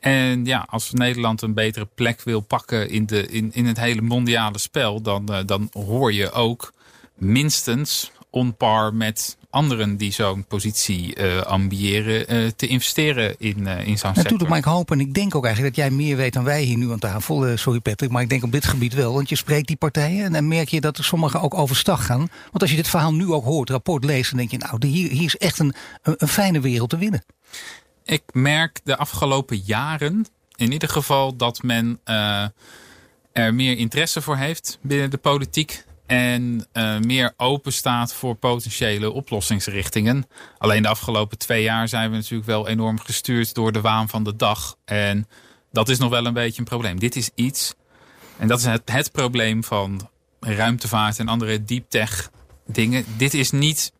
En 0.00 0.44
ja, 0.44 0.66
als 0.70 0.92
Nederland 0.92 1.42
een 1.42 1.54
betere 1.54 1.88
plek 1.94 2.22
wil 2.22 2.40
pakken 2.40 2.88
in, 2.90 3.06
de, 3.06 3.26
in, 3.26 3.50
in 3.52 3.66
het 3.66 3.76
hele 3.76 4.00
mondiale 4.00 4.58
spel, 4.58 5.02
dan, 5.02 5.28
uh, 5.30 5.38
dan 5.46 5.68
hoor 5.72 6.12
je 6.12 6.30
ook 6.30 6.72
minstens 7.14 8.10
on 8.32 8.56
par 8.56 8.94
met 8.94 9.36
anderen 9.50 9.96
die 9.96 10.12
zo'n 10.12 10.44
positie 10.44 11.18
uh, 11.18 11.40
ambiëren 11.40 12.34
uh, 12.34 12.50
te 12.56 12.66
investeren 12.66 13.34
in, 13.38 13.58
uh, 13.58 13.86
in 13.86 13.98
zo'n 13.98 14.14
sector. 14.14 14.30
Dat 14.30 14.38
doet 14.38 14.48
maar 14.48 14.58
ik 14.58 14.64
hoop 14.64 14.90
en 14.90 15.00
ik 15.00 15.14
denk 15.14 15.34
ook 15.34 15.44
eigenlijk 15.44 15.76
dat 15.76 15.84
jij 15.84 15.94
meer 15.94 16.16
weet 16.16 16.32
dan 16.32 16.44
wij 16.44 16.62
hier 16.62 16.76
nu 16.76 16.92
aan 16.92 16.98
tafel. 16.98 17.56
sorry 17.56 17.80
Patrick, 17.80 18.10
maar 18.10 18.22
ik 18.22 18.28
denk 18.28 18.42
op 18.42 18.52
dit 18.52 18.64
gebied 18.64 18.94
wel. 18.94 19.12
Want 19.12 19.28
je 19.28 19.36
spreekt 19.36 19.66
die 19.66 19.76
partijen 19.76 20.24
en 20.24 20.32
dan 20.32 20.48
merk 20.48 20.68
je 20.68 20.80
dat 20.80 20.98
er 20.98 21.04
sommigen 21.04 21.40
ook 21.40 21.54
overstag 21.54 22.06
gaan. 22.06 22.18
Want 22.18 22.60
als 22.60 22.70
je 22.70 22.76
dit 22.76 22.88
verhaal 22.88 23.14
nu 23.14 23.32
ook 23.32 23.44
hoort, 23.44 23.70
rapport 23.70 24.04
leest, 24.04 24.30
dan 24.30 24.38
denk 24.38 24.50
je 24.50 24.58
nou, 24.58 24.86
hier, 24.86 25.10
hier 25.10 25.24
is 25.24 25.36
echt 25.36 25.58
een, 25.58 25.74
een, 26.02 26.14
een 26.18 26.28
fijne 26.28 26.60
wereld 26.60 26.90
te 26.90 26.98
winnen. 26.98 27.24
Ik 28.04 28.22
merk 28.32 28.80
de 28.84 28.96
afgelopen 28.96 29.62
jaren 29.64 30.26
in 30.56 30.72
ieder 30.72 30.88
geval 30.88 31.36
dat 31.36 31.62
men 31.62 32.00
er 33.32 33.54
meer 33.54 33.78
interesse 33.78 34.22
voor 34.22 34.36
heeft 34.36 34.78
binnen 34.82 35.10
de 35.10 35.18
politiek 35.18 35.84
en 36.06 36.66
uh, 36.72 36.98
meer 36.98 37.34
open 37.36 37.72
staat 37.72 38.14
voor 38.14 38.34
potentiële 38.34 39.10
oplossingsrichtingen. 39.10 40.26
Alleen 40.58 40.82
de 40.82 40.88
afgelopen 40.88 41.38
twee 41.38 41.62
jaar 41.62 41.88
zijn 41.88 42.10
we 42.10 42.16
natuurlijk 42.16 42.46
wel 42.46 42.68
enorm 42.68 43.00
gestuurd 43.00 43.54
door 43.54 43.72
de 43.72 43.80
waan 43.80 44.08
van 44.08 44.24
de 44.24 44.36
dag. 44.36 44.76
En 44.84 45.28
dat 45.72 45.88
is 45.88 45.98
nog 45.98 46.10
wel 46.10 46.26
een 46.26 46.32
beetje 46.32 46.58
een 46.58 46.64
probleem. 46.64 46.98
Dit 46.98 47.16
is 47.16 47.30
iets, 47.34 47.74
en 48.38 48.48
dat 48.48 48.58
is 48.58 48.64
het, 48.64 48.90
het 48.92 49.12
probleem 49.12 49.64
van 49.64 50.10
ruimtevaart 50.40 51.18
en 51.18 51.28
andere 51.28 51.64
deep 51.64 51.90
tech 51.90 52.30
dingen. 52.66 53.04
Dit 53.16 53.34
is 53.34 53.50
niet 53.50 53.92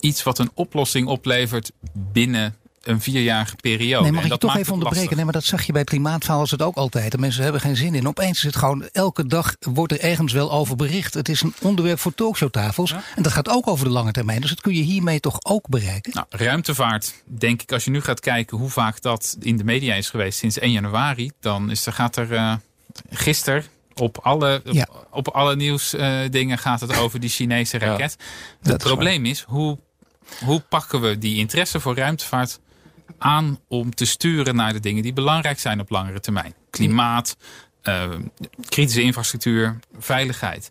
iets 0.00 0.22
wat 0.22 0.38
een 0.38 0.50
oplossing 0.54 1.06
oplevert 1.06 1.72
binnen 1.92 2.56
een 2.88 3.00
vierjarige 3.00 3.56
periode. 3.56 4.02
Nee, 4.02 4.12
mag 4.12 4.24
ik 4.24 4.32
je 4.32 4.38
toch 4.38 4.56
even 4.56 4.72
onderbreken? 4.72 4.98
lastig. 4.98 5.16
Nee, 5.16 5.24
maar 5.24 5.32
dat 5.32 5.44
zag 5.44 5.62
je 5.62 5.72
bij 5.72 5.80
het 5.80 5.90
klimaatverhaal 5.90 6.42
het 6.42 6.62
ook 6.62 6.76
altijd. 6.76 7.12
De 7.12 7.18
mensen 7.18 7.42
hebben 7.42 7.60
geen 7.60 7.76
zin 7.76 7.94
in. 7.94 8.08
Opeens 8.08 8.38
is 8.38 8.44
het 8.44 8.56
gewoon, 8.56 8.88
elke 8.92 9.26
dag 9.26 9.56
wordt 9.60 9.92
er 9.92 10.00
ergens 10.00 10.32
wel 10.32 10.52
over 10.52 10.76
bericht. 10.76 11.14
Het 11.14 11.28
is 11.28 11.40
een 11.42 11.54
onderwerp 11.62 11.98
voor 11.98 12.14
talkshowtafels. 12.14 12.92
En 13.16 13.22
dat 13.22 13.32
gaat 13.32 13.48
ook 13.48 13.66
over 13.68 13.84
de 13.84 13.90
lange 13.90 14.12
termijn. 14.12 14.40
Dus 14.40 14.50
dat 14.50 14.60
kun 14.60 14.74
je 14.74 14.82
hiermee 14.82 15.20
toch 15.20 15.38
ook 15.42 15.68
bereiken? 15.68 16.12
Nou, 16.14 16.26
ruimtevaart, 16.30 17.22
denk 17.24 17.62
ik, 17.62 17.72
als 17.72 17.84
je 17.84 17.90
nu 17.90 18.00
gaat 18.00 18.20
kijken 18.20 18.56
hoe 18.58 18.70
vaak 18.70 19.00
dat 19.02 19.36
in 19.40 19.56
de 19.56 19.64
media 19.64 19.94
is 19.94 20.10
geweest 20.10 20.38
sinds 20.38 20.58
1 20.58 20.72
januari, 20.72 21.30
dan 21.40 21.70
is 21.70 21.86
er, 21.86 21.92
gaat 21.92 22.16
er 22.16 22.32
eh 22.34 22.54
gisteren 23.10 23.64
op 23.94 24.18
alle, 24.22 24.62
Ja. 24.64 24.86
op, 24.90 25.06
op 25.12 25.28
alle 25.28 25.56
nieuwsdingen 25.56 26.58
gaat 26.58 26.80
het 26.80 26.96
over 26.96 27.20
die 27.20 27.30
Chinese 27.30 27.78
raket. 27.78 28.16
Dat 28.62 28.72
Het 28.72 28.82
is 28.82 28.88
probleem 28.88 29.24
is, 29.24 29.40
hoe, 29.40 29.78
hoe 30.44 30.60
pakken 30.60 31.00
we 31.00 31.18
die 31.18 31.36
interesse 31.36 31.80
voor 31.80 31.96
ruimtevaart 31.96 32.58
aan 33.18 33.58
om 33.68 33.94
te 33.94 34.04
sturen 34.04 34.54
naar 34.56 34.72
de 34.72 34.80
dingen 34.80 35.02
die 35.02 35.12
belangrijk 35.12 35.58
zijn 35.58 35.80
op 35.80 35.90
langere 35.90 36.20
termijn? 36.20 36.54
Klimaat, 36.70 37.36
eh, 37.82 38.10
kritische 38.68 39.02
infrastructuur, 39.02 39.78
veiligheid. 39.98 40.70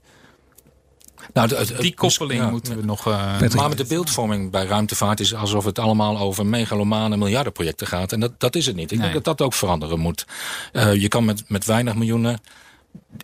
Nou, 1.33 1.55
het- 1.55 1.69
het- 1.69 1.81
Die 1.81 1.93
koppeling 1.93 2.41
ja, 2.41 2.49
moeten 2.49 2.77
we 2.77 2.85
nog. 2.85 3.07
eh, 3.07 3.31
Patrick. 3.31 3.53
Maar 3.53 3.69
met 3.69 3.77
de 3.77 3.85
beeldvorming 3.85 4.51
bij 4.51 4.65
ruimtevaart 4.65 5.19
is 5.19 5.33
alsof 5.33 5.65
het 5.65 5.79
allemaal 5.79 6.17
over 6.17 6.45
megalomane 6.45 7.17
miljardenprojecten 7.17 7.87
gaat. 7.87 8.11
En 8.11 8.19
dat, 8.19 8.39
dat 8.39 8.55
is 8.55 8.65
het 8.65 8.75
niet. 8.75 8.91
Ik 8.91 8.97
Nee. 8.97 9.11
denk 9.11 9.23
dat 9.23 9.37
dat 9.37 9.47
ook 9.47 9.53
veranderen 9.53 9.99
moet. 9.99 10.25
Eh, 10.71 10.93
je 10.95 11.07
kan 11.07 11.25
met, 11.25 11.49
met 11.49 11.65
weinig 11.65 11.95
miljoenen. 11.95 12.39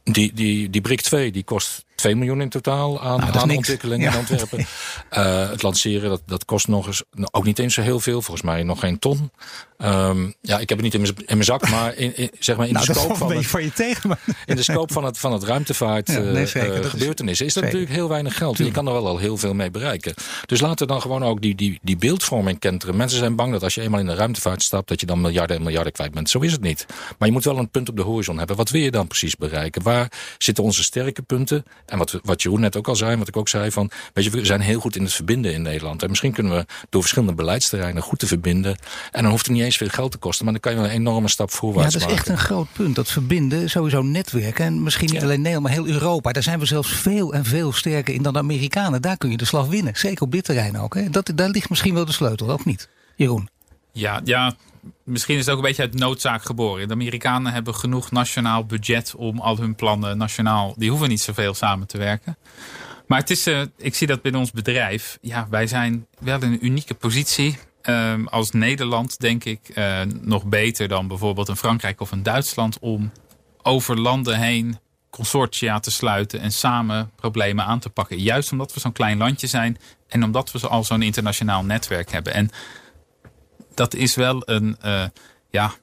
Die, 0.03 0.33
die, 0.33 0.69
die 0.69 0.81
BRIC 0.81 1.01
2 1.01 1.31
die 1.31 1.43
kost 1.43 1.85
2 2.03 2.15
miljoen 2.15 2.41
in 2.41 2.49
totaal 2.49 3.01
aan, 3.01 3.19
Nou, 3.19 3.37
aan 3.37 3.51
ontwikkeling 3.51 4.03
Ja. 4.03 4.11
en 4.11 4.17
ontwerpen. 4.19 4.65
Eh, 5.09 5.49
het 5.49 5.61
lanceren, 5.61 6.09
dat, 6.09 6.21
dat 6.25 6.45
kost 6.45 6.67
nog 6.67 6.87
eens, 6.87 7.03
nou, 7.11 7.27
ook 7.31 7.43
niet 7.43 7.59
eens 7.59 7.73
zo 7.73 7.81
heel 7.81 7.99
veel. 7.99 8.21
Volgens 8.21 8.41
mij 8.45 8.63
nog 8.63 8.79
geen 8.79 8.99
ton. 8.99 9.31
Ehm, 9.77 10.31
ja, 10.41 10.59
ik 10.59 10.69
heb 10.69 10.77
het 10.77 10.81
niet 10.81 10.93
in 10.93 11.01
mijn, 11.01 11.13
in 11.39 11.43
zak, 11.43 11.69
maar 11.75 11.95
in, 11.95 12.17
in- 12.17 12.31
zeg 12.39 12.57
maar 12.57 12.67
in 12.67 12.73
nou, 12.73 12.85
de 12.85 12.93
scope 12.93 13.15
van 13.15 13.31
het, 13.35 13.45
van 13.47 13.63
je 13.63 13.71
tegen. 13.71 14.09
Maar 14.09 14.19
in 14.45 14.55
de 14.55 14.63
scope 14.63 14.93
van 14.93 15.03
het, 15.03 15.17
van 15.17 15.33
het 15.33 15.43
ruimtevaart 15.43 16.07
Ja, 16.11 16.19
nee, 16.19 16.41
eh, 16.43 16.47
zeker. 16.47 16.83
eh, 16.83 16.89
gebeurtenissen 16.89 17.45
is 17.45 17.53
dat 17.53 17.63
natuurlijk 17.63 17.91
heel 17.91 18.09
weinig 18.09 18.37
geld. 18.37 18.57
Je 18.57 18.71
kan 18.71 18.87
er 18.87 18.93
wel 18.93 19.07
al 19.07 19.17
heel 19.17 19.37
veel 19.37 19.53
mee 19.53 19.71
bereiken. 19.71 20.13
Dus 20.45 20.59
laten 20.61 20.87
we 20.87 20.93
dan 20.93 21.01
gewoon 21.01 21.23
ook 21.23 21.41
die, 21.41 21.55
die, 21.55 21.79
die 21.81 21.97
beeldvorming 21.97 22.59
kenteren. 22.59 22.95
Mensen 22.97 23.19
zijn 23.19 23.35
bang 23.35 23.51
dat 23.51 23.63
als 23.63 23.75
je 23.75 23.81
eenmaal 23.81 23.99
in 23.99 24.05
de 24.05 24.15
ruimtevaart 24.15 24.63
stapt, 24.63 24.87
dat 24.87 24.99
je 24.99 25.05
dan 25.05 25.21
miljarden 25.21 25.55
en 25.57 25.63
miljarden 25.63 25.93
kwijt 25.93 26.11
bent. 26.13 26.29
Zo 26.29 26.39
is 26.39 26.51
het 26.51 26.61
niet. 26.61 26.85
Maar 27.17 27.27
je 27.27 27.33
moet 27.33 27.43
wel 27.43 27.57
een 27.57 27.69
punt 27.69 27.89
op 27.89 27.95
de 27.95 28.01
horizon 28.01 28.37
hebben. 28.37 28.55
Wat 28.55 28.69
wil 28.69 28.81
je 28.81 28.91
dan 28.91 29.07
precies 29.07 29.35
bereiken? 29.35 29.81
Waar 29.83 30.11
zitten 30.37 30.63
onze 30.63 30.83
sterke 30.83 31.21
punten? 31.21 31.63
En 31.93 31.99
wat, 31.99 32.19
wat 32.23 32.41
Jeroen 32.41 32.59
net 32.59 32.75
ook 32.77 32.87
al 32.87 32.95
zei, 32.95 33.17
wat 33.17 33.27
ik 33.27 33.37
ook 33.37 33.49
zei, 33.49 33.71
van, 33.71 33.89
weet 34.13 34.23
je, 34.23 34.29
we 34.29 34.45
zijn 34.45 34.61
heel 34.61 34.79
goed 34.79 34.95
in 34.95 35.03
het 35.03 35.13
verbinden 35.13 35.53
in 35.53 35.61
Nederland. 35.61 36.03
En 36.03 36.09
misschien 36.09 36.31
kunnen 36.33 36.53
we 36.53 36.65
door 36.89 37.01
verschillende 37.01 37.33
beleidsterreinen 37.33 38.03
goed 38.03 38.19
te 38.19 38.27
verbinden. 38.27 38.77
En 39.11 39.21
dan 39.21 39.31
hoeft 39.31 39.45
het 39.45 39.55
niet 39.55 39.63
eens 39.65 39.77
veel 39.77 39.87
geld 39.87 40.11
te 40.11 40.17
kosten, 40.17 40.43
maar 40.45 40.53
dan 40.53 40.61
kan 40.61 40.71
je 40.71 40.77
wel 40.77 40.87
een 40.87 40.95
enorme 40.95 41.29
stap 41.29 41.49
Ja, 41.49 41.55
voorwaarts 41.57 41.93
dat 41.93 42.01
is 42.01 42.07
maken. 42.07 42.21
echt 42.21 42.29
een 42.29 42.45
groot 42.45 42.67
punt. 42.73 42.95
Dat 42.95 43.11
verbinden, 43.11 43.69
sowieso 43.69 44.01
netwerken. 44.01 44.65
En 44.65 44.83
misschien 44.83 45.07
niet 45.09 45.15
Ja. 45.19 45.23
alleen 45.23 45.41
Nederland, 45.41 45.63
maar 45.63 45.73
heel 45.85 45.87
Europa. 45.93 46.31
Daar 46.31 46.43
zijn 46.43 46.59
we 46.59 46.65
zelfs 46.65 46.89
veel 46.91 47.33
en 47.33 47.45
veel 47.45 47.71
sterker 47.73 48.13
in 48.13 48.21
dan 48.21 48.33
de 48.33 48.39
Amerikanen. 48.39 49.01
Daar 49.01 49.17
kun 49.17 49.31
je 49.31 49.37
de 49.37 49.45
slag 49.45 49.67
winnen. 49.67 49.95
Zeker 49.97 50.23
op 50.23 50.31
dit 50.31 50.43
terrein 50.43 50.77
ook. 50.79 50.95
Hè. 50.95 51.09
Dat, 51.09 51.31
daar 51.35 51.49
ligt 51.49 51.69
misschien 51.69 51.93
wel 51.93 52.05
de 52.05 52.11
sleutel, 52.11 52.47
of 52.53 52.65
niet? 52.65 52.89
Jeroen. 53.15 53.49
Ja, 53.91 54.21
ja, 54.23 54.55
misschien 55.03 55.37
is 55.37 55.45
het 55.45 55.49
ook 55.49 55.61
een 55.61 55.67
beetje 55.67 55.81
uit 55.81 55.93
noodzaak 55.93 56.43
geboren. 56.43 56.87
De 56.87 56.93
Amerikanen 56.93 57.53
hebben 57.53 57.75
genoeg 57.75 58.11
nationaal 58.11 58.65
budget 58.65 59.15
om 59.15 59.39
al 59.39 59.57
hun 59.57 59.75
plannen 59.75 60.17
nationaal. 60.17 60.73
Die 60.77 60.89
hoeven 60.89 61.09
niet 61.09 61.21
zoveel 61.21 61.53
samen 61.53 61.87
te 61.87 61.97
werken. 61.97 62.37
Maar 63.07 63.19
het 63.19 63.29
is, 63.29 63.47
eh, 63.47 63.61
ik 63.77 63.95
zie 63.95 64.07
dat 64.07 64.21
binnen 64.21 64.41
ons 64.41 64.51
bedrijf. 64.51 65.17
Ja, 65.21 65.47
wij 65.49 65.67
zijn 65.67 66.07
wel 66.19 66.41
in 66.41 66.51
een 66.51 66.65
unieke 66.65 66.93
positie. 66.93 67.57
Ehm, 67.81 68.25
als 68.25 68.51
Nederland, 68.51 69.19
denk 69.19 69.43
ik, 69.43 69.69
eh, 69.69 70.01
nog 70.21 70.45
beter 70.45 70.87
dan 70.87 71.07
bijvoorbeeld 71.07 71.47
een 71.47 71.57
Frankrijk 71.57 72.01
of 72.01 72.11
een 72.11 72.23
Duitsland. 72.23 72.77
om 72.79 73.11
over 73.61 73.99
landen 73.99 74.39
heen 74.39 74.77
consortia 75.09 75.79
te 75.79 75.91
sluiten 75.91 76.39
en 76.39 76.51
samen 76.51 77.11
problemen 77.15 77.65
aan 77.65 77.79
te 77.79 77.89
pakken. 77.89 78.17
Juist 78.17 78.51
omdat 78.51 78.73
we 78.73 78.79
zo'n 78.79 78.91
klein 78.91 79.17
landje 79.17 79.47
zijn 79.47 79.77
en 80.07 80.23
omdat 80.23 80.51
we 80.51 80.67
al 80.67 80.83
zo'n 80.83 81.01
internationaal 81.01 81.63
netwerk 81.63 82.11
hebben. 82.11 82.33
En 82.33 82.49
dat 83.73 83.93
is 83.93 84.15
wel 84.15 84.41
een, 84.45 84.77
eh, 84.81 85.05
ja, 85.49 85.73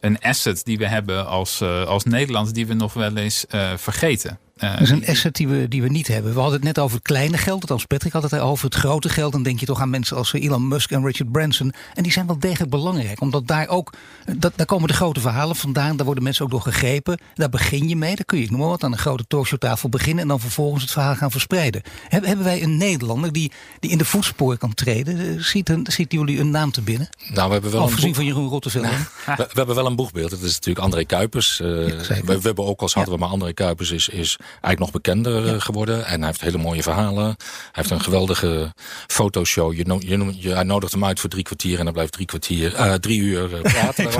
een 0.00 0.20
asset 0.20 0.64
die 0.64 0.78
we 0.78 0.86
hebben 0.86 1.26
als, 1.26 1.60
eh, 1.60 1.86
als 1.86 2.04
Nederland, 2.04 2.54
die 2.54 2.66
we 2.66 2.74
nog 2.74 2.92
wel 2.92 3.16
eens 3.16 3.46
eh, 3.46 3.76
vergeten. 3.76 4.38
Eh, 4.58 4.72
Dat 4.72 4.80
is 4.80 4.90
een 4.90 5.06
asset 5.06 5.34
die 5.34 5.48
we, 5.48 5.68
die 5.68 5.82
we 5.82 5.88
niet 5.88 6.06
hebben. 6.08 6.32
We 6.32 6.38
hadden 6.40 6.56
het 6.56 6.64
net 6.64 6.78
over 6.78 6.96
het 6.96 7.06
kleine 7.06 7.38
geld. 7.38 7.60
Althans, 7.60 7.84
Patrick 7.84 8.12
had 8.12 8.22
het 8.22 8.38
over 8.38 8.64
het 8.64 8.74
grote 8.74 9.08
geld. 9.08 9.32
Dan 9.32 9.42
denk 9.42 9.60
je 9.60 9.66
toch 9.66 9.80
aan 9.80 9.90
mensen 9.90 10.16
als 10.16 10.32
Elon 10.32 10.68
Musk 10.68 10.90
en 10.90 11.04
Richard 11.04 11.32
Branson. 11.32 11.72
En 11.94 12.02
die 12.02 12.12
zijn 12.12 12.26
wel 12.26 12.38
degelijk 12.38 12.70
belangrijk. 12.70 13.20
Omdat 13.20 13.46
daar 13.46 13.68
ook, 13.68 13.92
dat, 14.36 14.52
daar 14.56 14.66
komen 14.66 14.88
de 14.88 14.94
grote 14.94 15.20
verhalen 15.20 15.56
vandaan. 15.56 15.96
Daar 15.96 16.04
worden 16.06 16.24
mensen 16.24 16.44
ook 16.44 16.50
door 16.50 16.60
gegrepen. 16.62 17.18
Daar 17.34 17.48
begin 17.48 17.88
je 17.88 17.96
mee. 17.96 18.16
Daar 18.16 18.24
kun 18.24 18.38
je, 18.38 18.44
ik 18.44 18.50
noem 18.50 18.60
maar 18.60 18.68
wat, 18.68 18.84
aan 18.84 18.92
een 18.92 18.98
grote 18.98 19.24
talkshowtafel 19.28 19.88
beginnen. 19.88 20.22
En 20.22 20.28
dan 20.28 20.40
vervolgens 20.40 20.82
het 20.82 20.92
verhaal 20.92 21.14
gaan 21.14 21.30
verspreiden. 21.30 21.82
Heb- 22.08 22.24
Hebben 22.24 22.44
wij 22.44 22.62
een 22.62 22.76
Nederlander 22.76 23.32
die, 23.32 23.52
die 23.80 23.90
in 23.90 23.98
de 23.98 24.04
voetsporen 24.04 24.58
kan 24.58 24.74
treden? 24.74 25.18
Eh, 25.18 25.42
Ziet, 25.42 25.68
een, 25.68 25.86
ziet 25.90 26.12
jullie 26.12 26.38
een 26.40 26.50
naam 26.50 26.70
te 26.70 26.80
binnen? 26.80 27.08
Nou, 27.34 27.46
we 27.46 27.52
hebben 27.52 27.70
wel 27.70 27.80
een 27.80 27.86
Afgezien 27.86 28.06
boek- 28.06 28.16
van 28.16 28.24
Jeroen 28.24 28.48
Rotteveld. 28.48 28.84
We, 29.26 29.34
we 29.36 29.46
hebben 29.54 29.74
wel 29.74 29.86
een 29.86 29.96
boegbeeld. 29.96 30.30
Dat 30.30 30.40
is 30.40 30.52
natuurlijk 30.54 30.84
André 30.84 31.04
Kuipers. 31.04 31.60
Eh, 31.60 31.66
we, 31.66 32.22
we 32.24 32.38
hebben 32.42 32.64
ook 32.66 32.80
als 32.80 32.94
hadden 32.94 33.14
we 33.14 33.20
maar 33.20 33.28
André 33.28 33.52
Kuipers 33.52 33.90
is, 33.90 34.08
is 34.08 34.36
eigenlijk 34.50 34.78
nog 34.78 34.90
bekender 34.90 35.54
eh, 35.54 35.60
geworden. 35.60 36.06
En 36.06 36.18
hij 36.18 36.26
heeft 36.26 36.40
hele 36.40 36.58
mooie 36.58 36.82
verhalen. 36.82 37.24
Hij 37.24 37.36
heeft 37.72 37.90
een 37.90 38.00
geweldige 38.00 38.72
fotoshow. 39.06 39.74
Je, 39.74 39.84
no, 39.84 39.98
je, 40.00 40.34
je, 40.38 40.54
hij 40.54 40.62
nodigt 40.62 40.92
hem 40.92 41.04
uit 41.04 41.20
voor 41.20 41.30
drie 41.30 41.42
kwartier 41.42 41.78
en 41.78 41.84
dan 41.84 41.92
blijft 41.92 42.12
drie 42.12 42.26
kwartier, 42.26 42.74
eh, 42.74 42.94
drie 42.94 43.20
uur 43.20 43.54
eh, 43.54 43.60
praten. 43.60 44.04
dat 44.10 44.14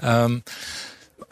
Ehm, 0.00 0.38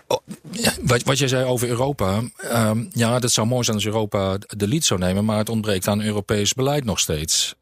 oh, 0.07 0.19
ja, 0.51 0.73
wat, 0.83 1.03
wat 1.03 1.19
jij 1.19 1.29
zei 1.29 1.45
over 1.45 1.69
Europa. 1.69 2.23
ehm, 2.37 2.85
ja, 2.93 3.19
dat 3.19 3.31
zou 3.31 3.47
mooi 3.47 3.65
zijn 3.65 3.77
als 3.77 3.87
Europa 3.87 4.39
de 4.39 4.69
lead 4.69 4.85
zou 4.85 5.01
nemen. 5.01 5.25
Maar 5.25 5.39
het 5.39 5.49
ontbreekt 5.49 5.89
aan 5.89 6.03
Europees 6.03 6.53
beleid 6.53 6.85
nog 6.85 6.99
steeds. 6.99 7.55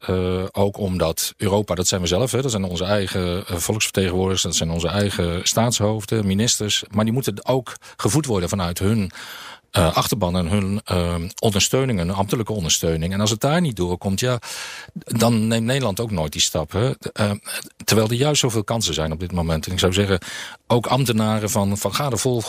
Ook 0.51 0.77
omdat 0.77 1.33
Europa, 1.37 1.75
dat 1.75 1.87
zijn 1.87 2.01
we 2.01 2.07
zelf. 2.07 2.31
Hè, 2.31 2.41
dat 2.41 2.51
zijn 2.51 2.63
onze 2.63 2.85
eigen 2.85 3.43
volksvertegenwoordigers. 3.47 4.41
Dat 4.41 4.55
zijn 4.55 4.69
onze 4.69 4.87
eigen 4.87 5.39
staatshoofden, 5.47 6.27
ministers. 6.27 6.83
Maar 6.89 7.03
die 7.03 7.13
moeten 7.13 7.45
ook 7.45 7.75
gevoed 7.97 8.25
worden 8.25 8.49
vanuit 8.49 8.79
hun 8.79 9.11
eh, 9.71 9.95
achterban 9.95 10.37
en 10.37 10.47
hun 10.47 10.81
eh, 10.85 11.15
ondersteuning, 11.39 11.99
hun 11.99 12.11
ambtelijke 12.11 12.53
ondersteuning. 12.53 13.13
En 13.13 13.19
als 13.19 13.29
het 13.29 13.39
daar 13.39 13.61
niet 13.61 13.75
doorkomt, 13.75 14.19
ja, 14.19 14.39
dan 14.93 15.47
neemt 15.47 15.65
Nederland 15.65 15.99
ook 15.99 16.11
nooit 16.11 16.31
die 16.31 16.41
stap. 16.41 16.71
Hè? 16.71 16.91
Eh, 17.13 17.31
terwijl 17.83 18.07
er 18.07 18.15
juist 18.15 18.41
zoveel 18.41 18.63
kansen 18.63 18.93
zijn 18.93 19.11
op 19.11 19.19
dit 19.19 19.31
moment. 19.31 19.65
En 19.65 19.71
ik 19.71 19.79
zou 19.79 19.93
zeggen, 19.93 20.19
ook 20.67 20.85
ambtenaren 20.85 21.49
van, 21.49 21.77
van 21.77 21.95
ga 21.95 22.09
er 22.09 22.19
vol 22.19 22.41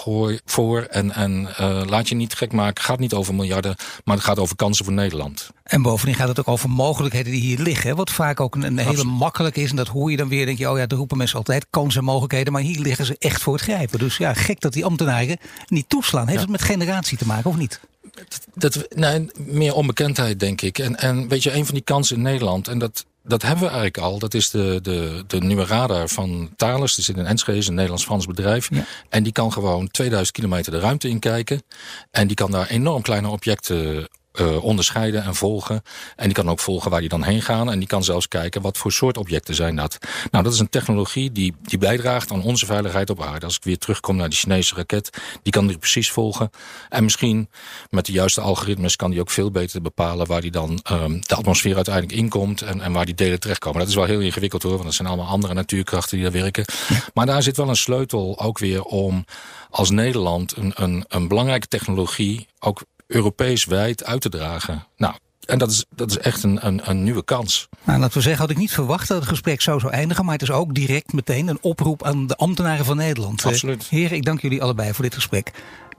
voor, 0.45 0.83
en, 0.83 1.13
en 1.13 1.49
laat 1.89 2.09
je 2.09 2.15
niet 2.15 2.35
gek 2.35 2.53
maken. 2.53 2.75
Het 2.75 2.85
gaat 2.85 2.99
niet 2.99 3.15
over 3.15 3.35
miljarden, 3.35 3.77
maar 4.05 4.17
het 4.17 4.25
gaat 4.25 4.39
over 4.39 4.57
kansen 4.57 4.85
voor 4.85 4.95
Nederland. 4.95 5.51
En 5.73 5.83
bovendien 5.83 6.15
gaat 6.15 6.29
het 6.29 6.39
ook 6.39 6.49
over 6.49 6.71
mogelijkheden 6.71 7.33
die 7.33 7.41
hier 7.41 7.59
liggen. 7.59 7.91
hè, 7.91 7.97
Wat 7.97 8.11
vaak 8.11 8.41
ook 8.41 8.55
een, 8.55 8.63
een 8.63 8.79
hele 8.79 9.05
makkelijk 9.05 9.57
is. 9.57 9.71
En 9.71 9.77
dat 9.77 9.89
hoor 9.89 10.11
je 10.11 10.17
dan 10.17 10.29
weer. 10.29 10.47
Denk 10.47 10.59
je, 10.59 10.71
oh 10.71 10.79
ja, 10.79 10.87
daar 10.87 10.99
roepen 10.99 11.17
mensen 11.17 11.37
altijd 11.39 11.67
kansen 11.71 12.01
en 12.01 12.07
mogelijkheden. 12.07 12.53
Maar 12.53 12.63
hier 12.63 12.81
liggen 12.81 13.07
ze 13.07 13.17
echt 13.19 13.43
voor 13.43 13.53
het 13.53 13.63
grijpen. 13.63 13.99
Dus 13.99 14.17
ja, 14.17 14.35
gek 14.35 14.61
dat 14.61 14.73
die 14.73 14.85
ambtenaren 14.85 15.39
niet 15.67 15.89
toeslaan. 15.89 16.29
Heeft 16.29 16.41
het 16.41 16.51
met 16.51 16.63
generatie 16.63 17.12
te 17.19 17.27
maken 17.27 17.51
of 17.51 17.57
niet? 17.57 17.81
Dat, 18.55 18.87
nee, 18.95 19.31
meer 19.37 19.75
onbekendheid, 19.75 20.41
denk 20.41 20.61
ik. 20.61 20.79
En, 20.79 20.97
en 20.97 21.29
weet 21.29 21.43
je, 21.43 21.55
een 21.55 21.67
van 21.67 21.75
die 21.75 21.85
kansen 21.85 22.17
in 22.17 22.23
Nederland, 22.23 22.69
en 22.69 22.79
dat, 22.79 23.05
dat 23.23 23.43
hebben 23.43 23.61
we 23.61 23.67
eigenlijk 23.67 23.99
al, 23.99 24.19
dat 24.19 24.35
is 24.35 24.51
de, 24.51 24.79
de, 24.83 25.25
de 25.27 25.41
nieuwe 25.41 25.67
radar 25.67 26.09
van 26.09 26.51
Thales. 26.57 26.95
Die 26.95 27.05
zit 27.05 27.17
in 27.17 27.27
Enschede, 27.27 27.59
is 27.59 27.67
een 27.67 27.75
Nederlands-Frans 27.75 28.27
bedrijf. 28.27 28.69
Ja. 28.71 28.85
En 29.09 29.23
die 29.23 29.33
kan 29.33 29.53
gewoon 29.53 29.89
2000 29.89 30.37
kilometer 30.37 30.73
de 30.73 30.79
ruimte 30.79 31.09
inkijken. 31.09 31.63
En 32.11 32.27
die 32.27 32.37
kan 32.37 32.51
daar 32.51 32.69
enorm 32.69 33.03
kleine 33.03 33.29
objecten 33.29 34.09
eh, 34.33 34.65
onderscheiden 34.65 35.25
en 35.25 35.35
volgen. 35.35 35.83
En 36.17 36.25
die 36.25 36.35
kan 36.35 36.51
ook 36.51 36.61
volgen 36.61 36.91
waar 36.91 37.01
die 37.01 37.09
dan 37.09 37.23
heen 37.23 37.43
gaan. 37.43 37.71
En 37.71 37.79
die 37.79 37.89
kan 37.89 38.05
zelfs 38.05 38.29
kijken 38.29 38.63
wat 38.63 38.79
voor 38.79 38.93
soort 38.93 39.17
objecten 39.17 39.55
zijn 39.55 39.77
dat. 39.77 39.99
Nou, 40.31 40.45
dat 40.45 40.53
is 40.53 40.59
een 40.59 40.69
technologie 40.69 41.33
die, 41.33 41.55
die 41.63 41.79
bijdraagt 41.79 42.33
aan 42.33 42.43
onze 42.43 42.67
veiligheid 42.67 43.11
op 43.11 43.23
aarde. 43.23 43.47
Als 43.47 43.57
ik 43.57 43.65
weer 43.65 43.79
terugkom 43.79 44.17
naar 44.17 44.29
die 44.29 44.39
Chinese 44.39 44.75
raket, 44.75 45.11
die 45.43 45.53
kan 45.53 45.67
die 45.67 45.79
precies 45.79 46.11
volgen. 46.11 46.51
En 46.89 47.03
misschien 47.03 47.49
met 47.91 48.07
de 48.07 48.13
juiste 48.13 48.41
algoritmes 48.41 48.97
kan 48.97 49.11
die 49.11 49.21
ook 49.21 49.31
veel 49.31 49.51
beter 49.51 49.83
bepalen 49.83 50.27
waar 50.27 50.41
die 50.41 50.51
dan 50.51 50.81
ehm, 50.83 51.21
de 51.21 51.35
atmosfeer 51.35 51.77
uiteindelijk 51.77 52.15
inkomt 52.15 52.63
en, 52.63 52.81
en 52.81 52.93
waar 52.93 53.07
die 53.07 53.15
delen 53.15 53.41
terechtkomen. 53.41 53.79
Dat 53.79 53.89
is 53.89 53.95
wel 53.95 54.05
heel 54.05 54.21
ingewikkeld 54.21 54.63
hoor, 54.63 54.73
want 54.73 54.85
dat 54.85 54.95
zijn 54.95 55.09
allemaal 55.09 55.27
andere 55.27 55.55
natuurkrachten 55.55 56.17
die 56.17 56.31
daar 56.31 56.43
werken. 56.43 56.65
Maar 57.15 57.27
daar 57.27 57.43
zit 57.43 57.57
wel 57.57 57.69
een 57.69 57.77
sleutel 57.77 58.41
ook 58.41 58.59
weer 58.59 58.83
om 58.83 59.25
als 59.71 59.91
Nederland 59.91 60.57
een, 60.57 60.73
een, 60.75 61.05
een 61.09 61.29
belangrijke 61.29 61.69
technologie 61.69 62.47
ook 62.61 62.85
Europees 63.15 63.65
wijd 63.65 64.05
uit 64.05 64.21
te 64.21 64.29
dragen. 64.29 64.87
Nou, 64.97 65.15
en 65.47 65.59
dat 65.59 65.71
is, 65.71 65.85
dat 65.95 66.11
is 66.11 66.19
echt 66.19 66.43
een, 66.43 66.67
een, 66.67 66.81
een 66.91 67.03
nieuwe 67.03 67.25
kans. 67.25 67.69
Nou, 67.85 67.99
laten 68.01 68.17
we 68.17 68.23
zeggen, 68.23 68.41
had 68.41 68.51
ik 68.51 68.57
niet 68.57 68.73
verwacht 68.73 69.09
dat 69.09 69.19
het 69.19 69.29
gesprek 69.29 69.61
zo 69.61 69.79
zou 69.79 69.93
eindigen. 69.93 70.25
Maar 70.25 70.35
het 70.35 70.43
is 70.43 70.51
ook 70.51 70.75
direct 70.75 71.13
meteen 71.13 71.49
een 71.49 71.59
oproep 71.61 72.05
aan 72.05 72.27
de 72.27 72.37
ambtenaren 72.37 72.85
van 72.85 72.97
Nederland. 72.97 73.45
Absoluut. 73.45 73.83
Eh, 73.83 73.89
heren, 73.89 74.17
ik 74.17 74.25
dank 74.25 74.41
jullie 74.41 74.63
allebei 74.63 74.93
voor 74.95 75.05
dit 75.05 75.15
gesprek. 75.15 75.53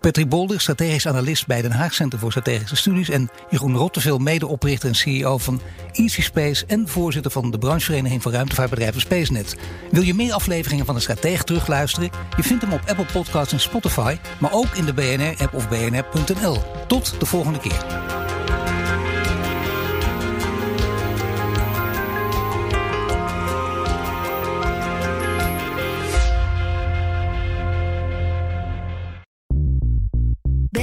Patrick 0.04 0.30
Bolder, 0.30 0.62
strategisch 0.62 1.08
analist 1.08 1.47
bij 1.47 1.62
Den 1.62 1.72
Haag 1.72 1.93
Center 1.93 2.20
voor 2.20 2.32
Strategische 2.32 2.76
Studies. 2.76 3.10
En 3.10 3.30
Jeroen 3.49 3.76
Rotteveel, 3.76 4.18
medeoprichter 4.18 4.89
en 4.89 4.95
CEO 4.95 5.38
van 5.38 5.62
Easy 5.91 6.22
Space. 6.22 6.66
En 6.66 6.88
voorzitter 6.88 7.32
van 7.32 7.51
de 7.51 7.58
branchevereniging 7.58 8.22
van 8.22 8.32
ruimtevaartbedrijven 8.32 9.01
SpaceNet. 9.01 9.56
Wil 9.91 10.01
je 10.01 10.14
meer 10.14 10.34
afleveringen 10.34 10.86
van 10.86 10.95
de 10.95 11.01
Stratege 11.01 11.43
terugluisteren? 11.43 12.10
Je 12.38 12.43
vindt 12.43 12.64
hem 12.64 12.74
op 12.74 12.82
Apple 12.88 13.06
Podcasts 13.14 13.54
en 13.54 13.60
Spotify. 13.60 14.18
Maar 14.39 14.54
ook 14.54 14.76
in 14.76 14.86
de 14.86 14.93
BNR-app 14.93 15.54
of 15.54 15.70
bnr.nl. 15.70 16.58
Tot 16.88 17.20
de 17.20 17.26
volgende 17.26 17.60
keer. 17.60 17.86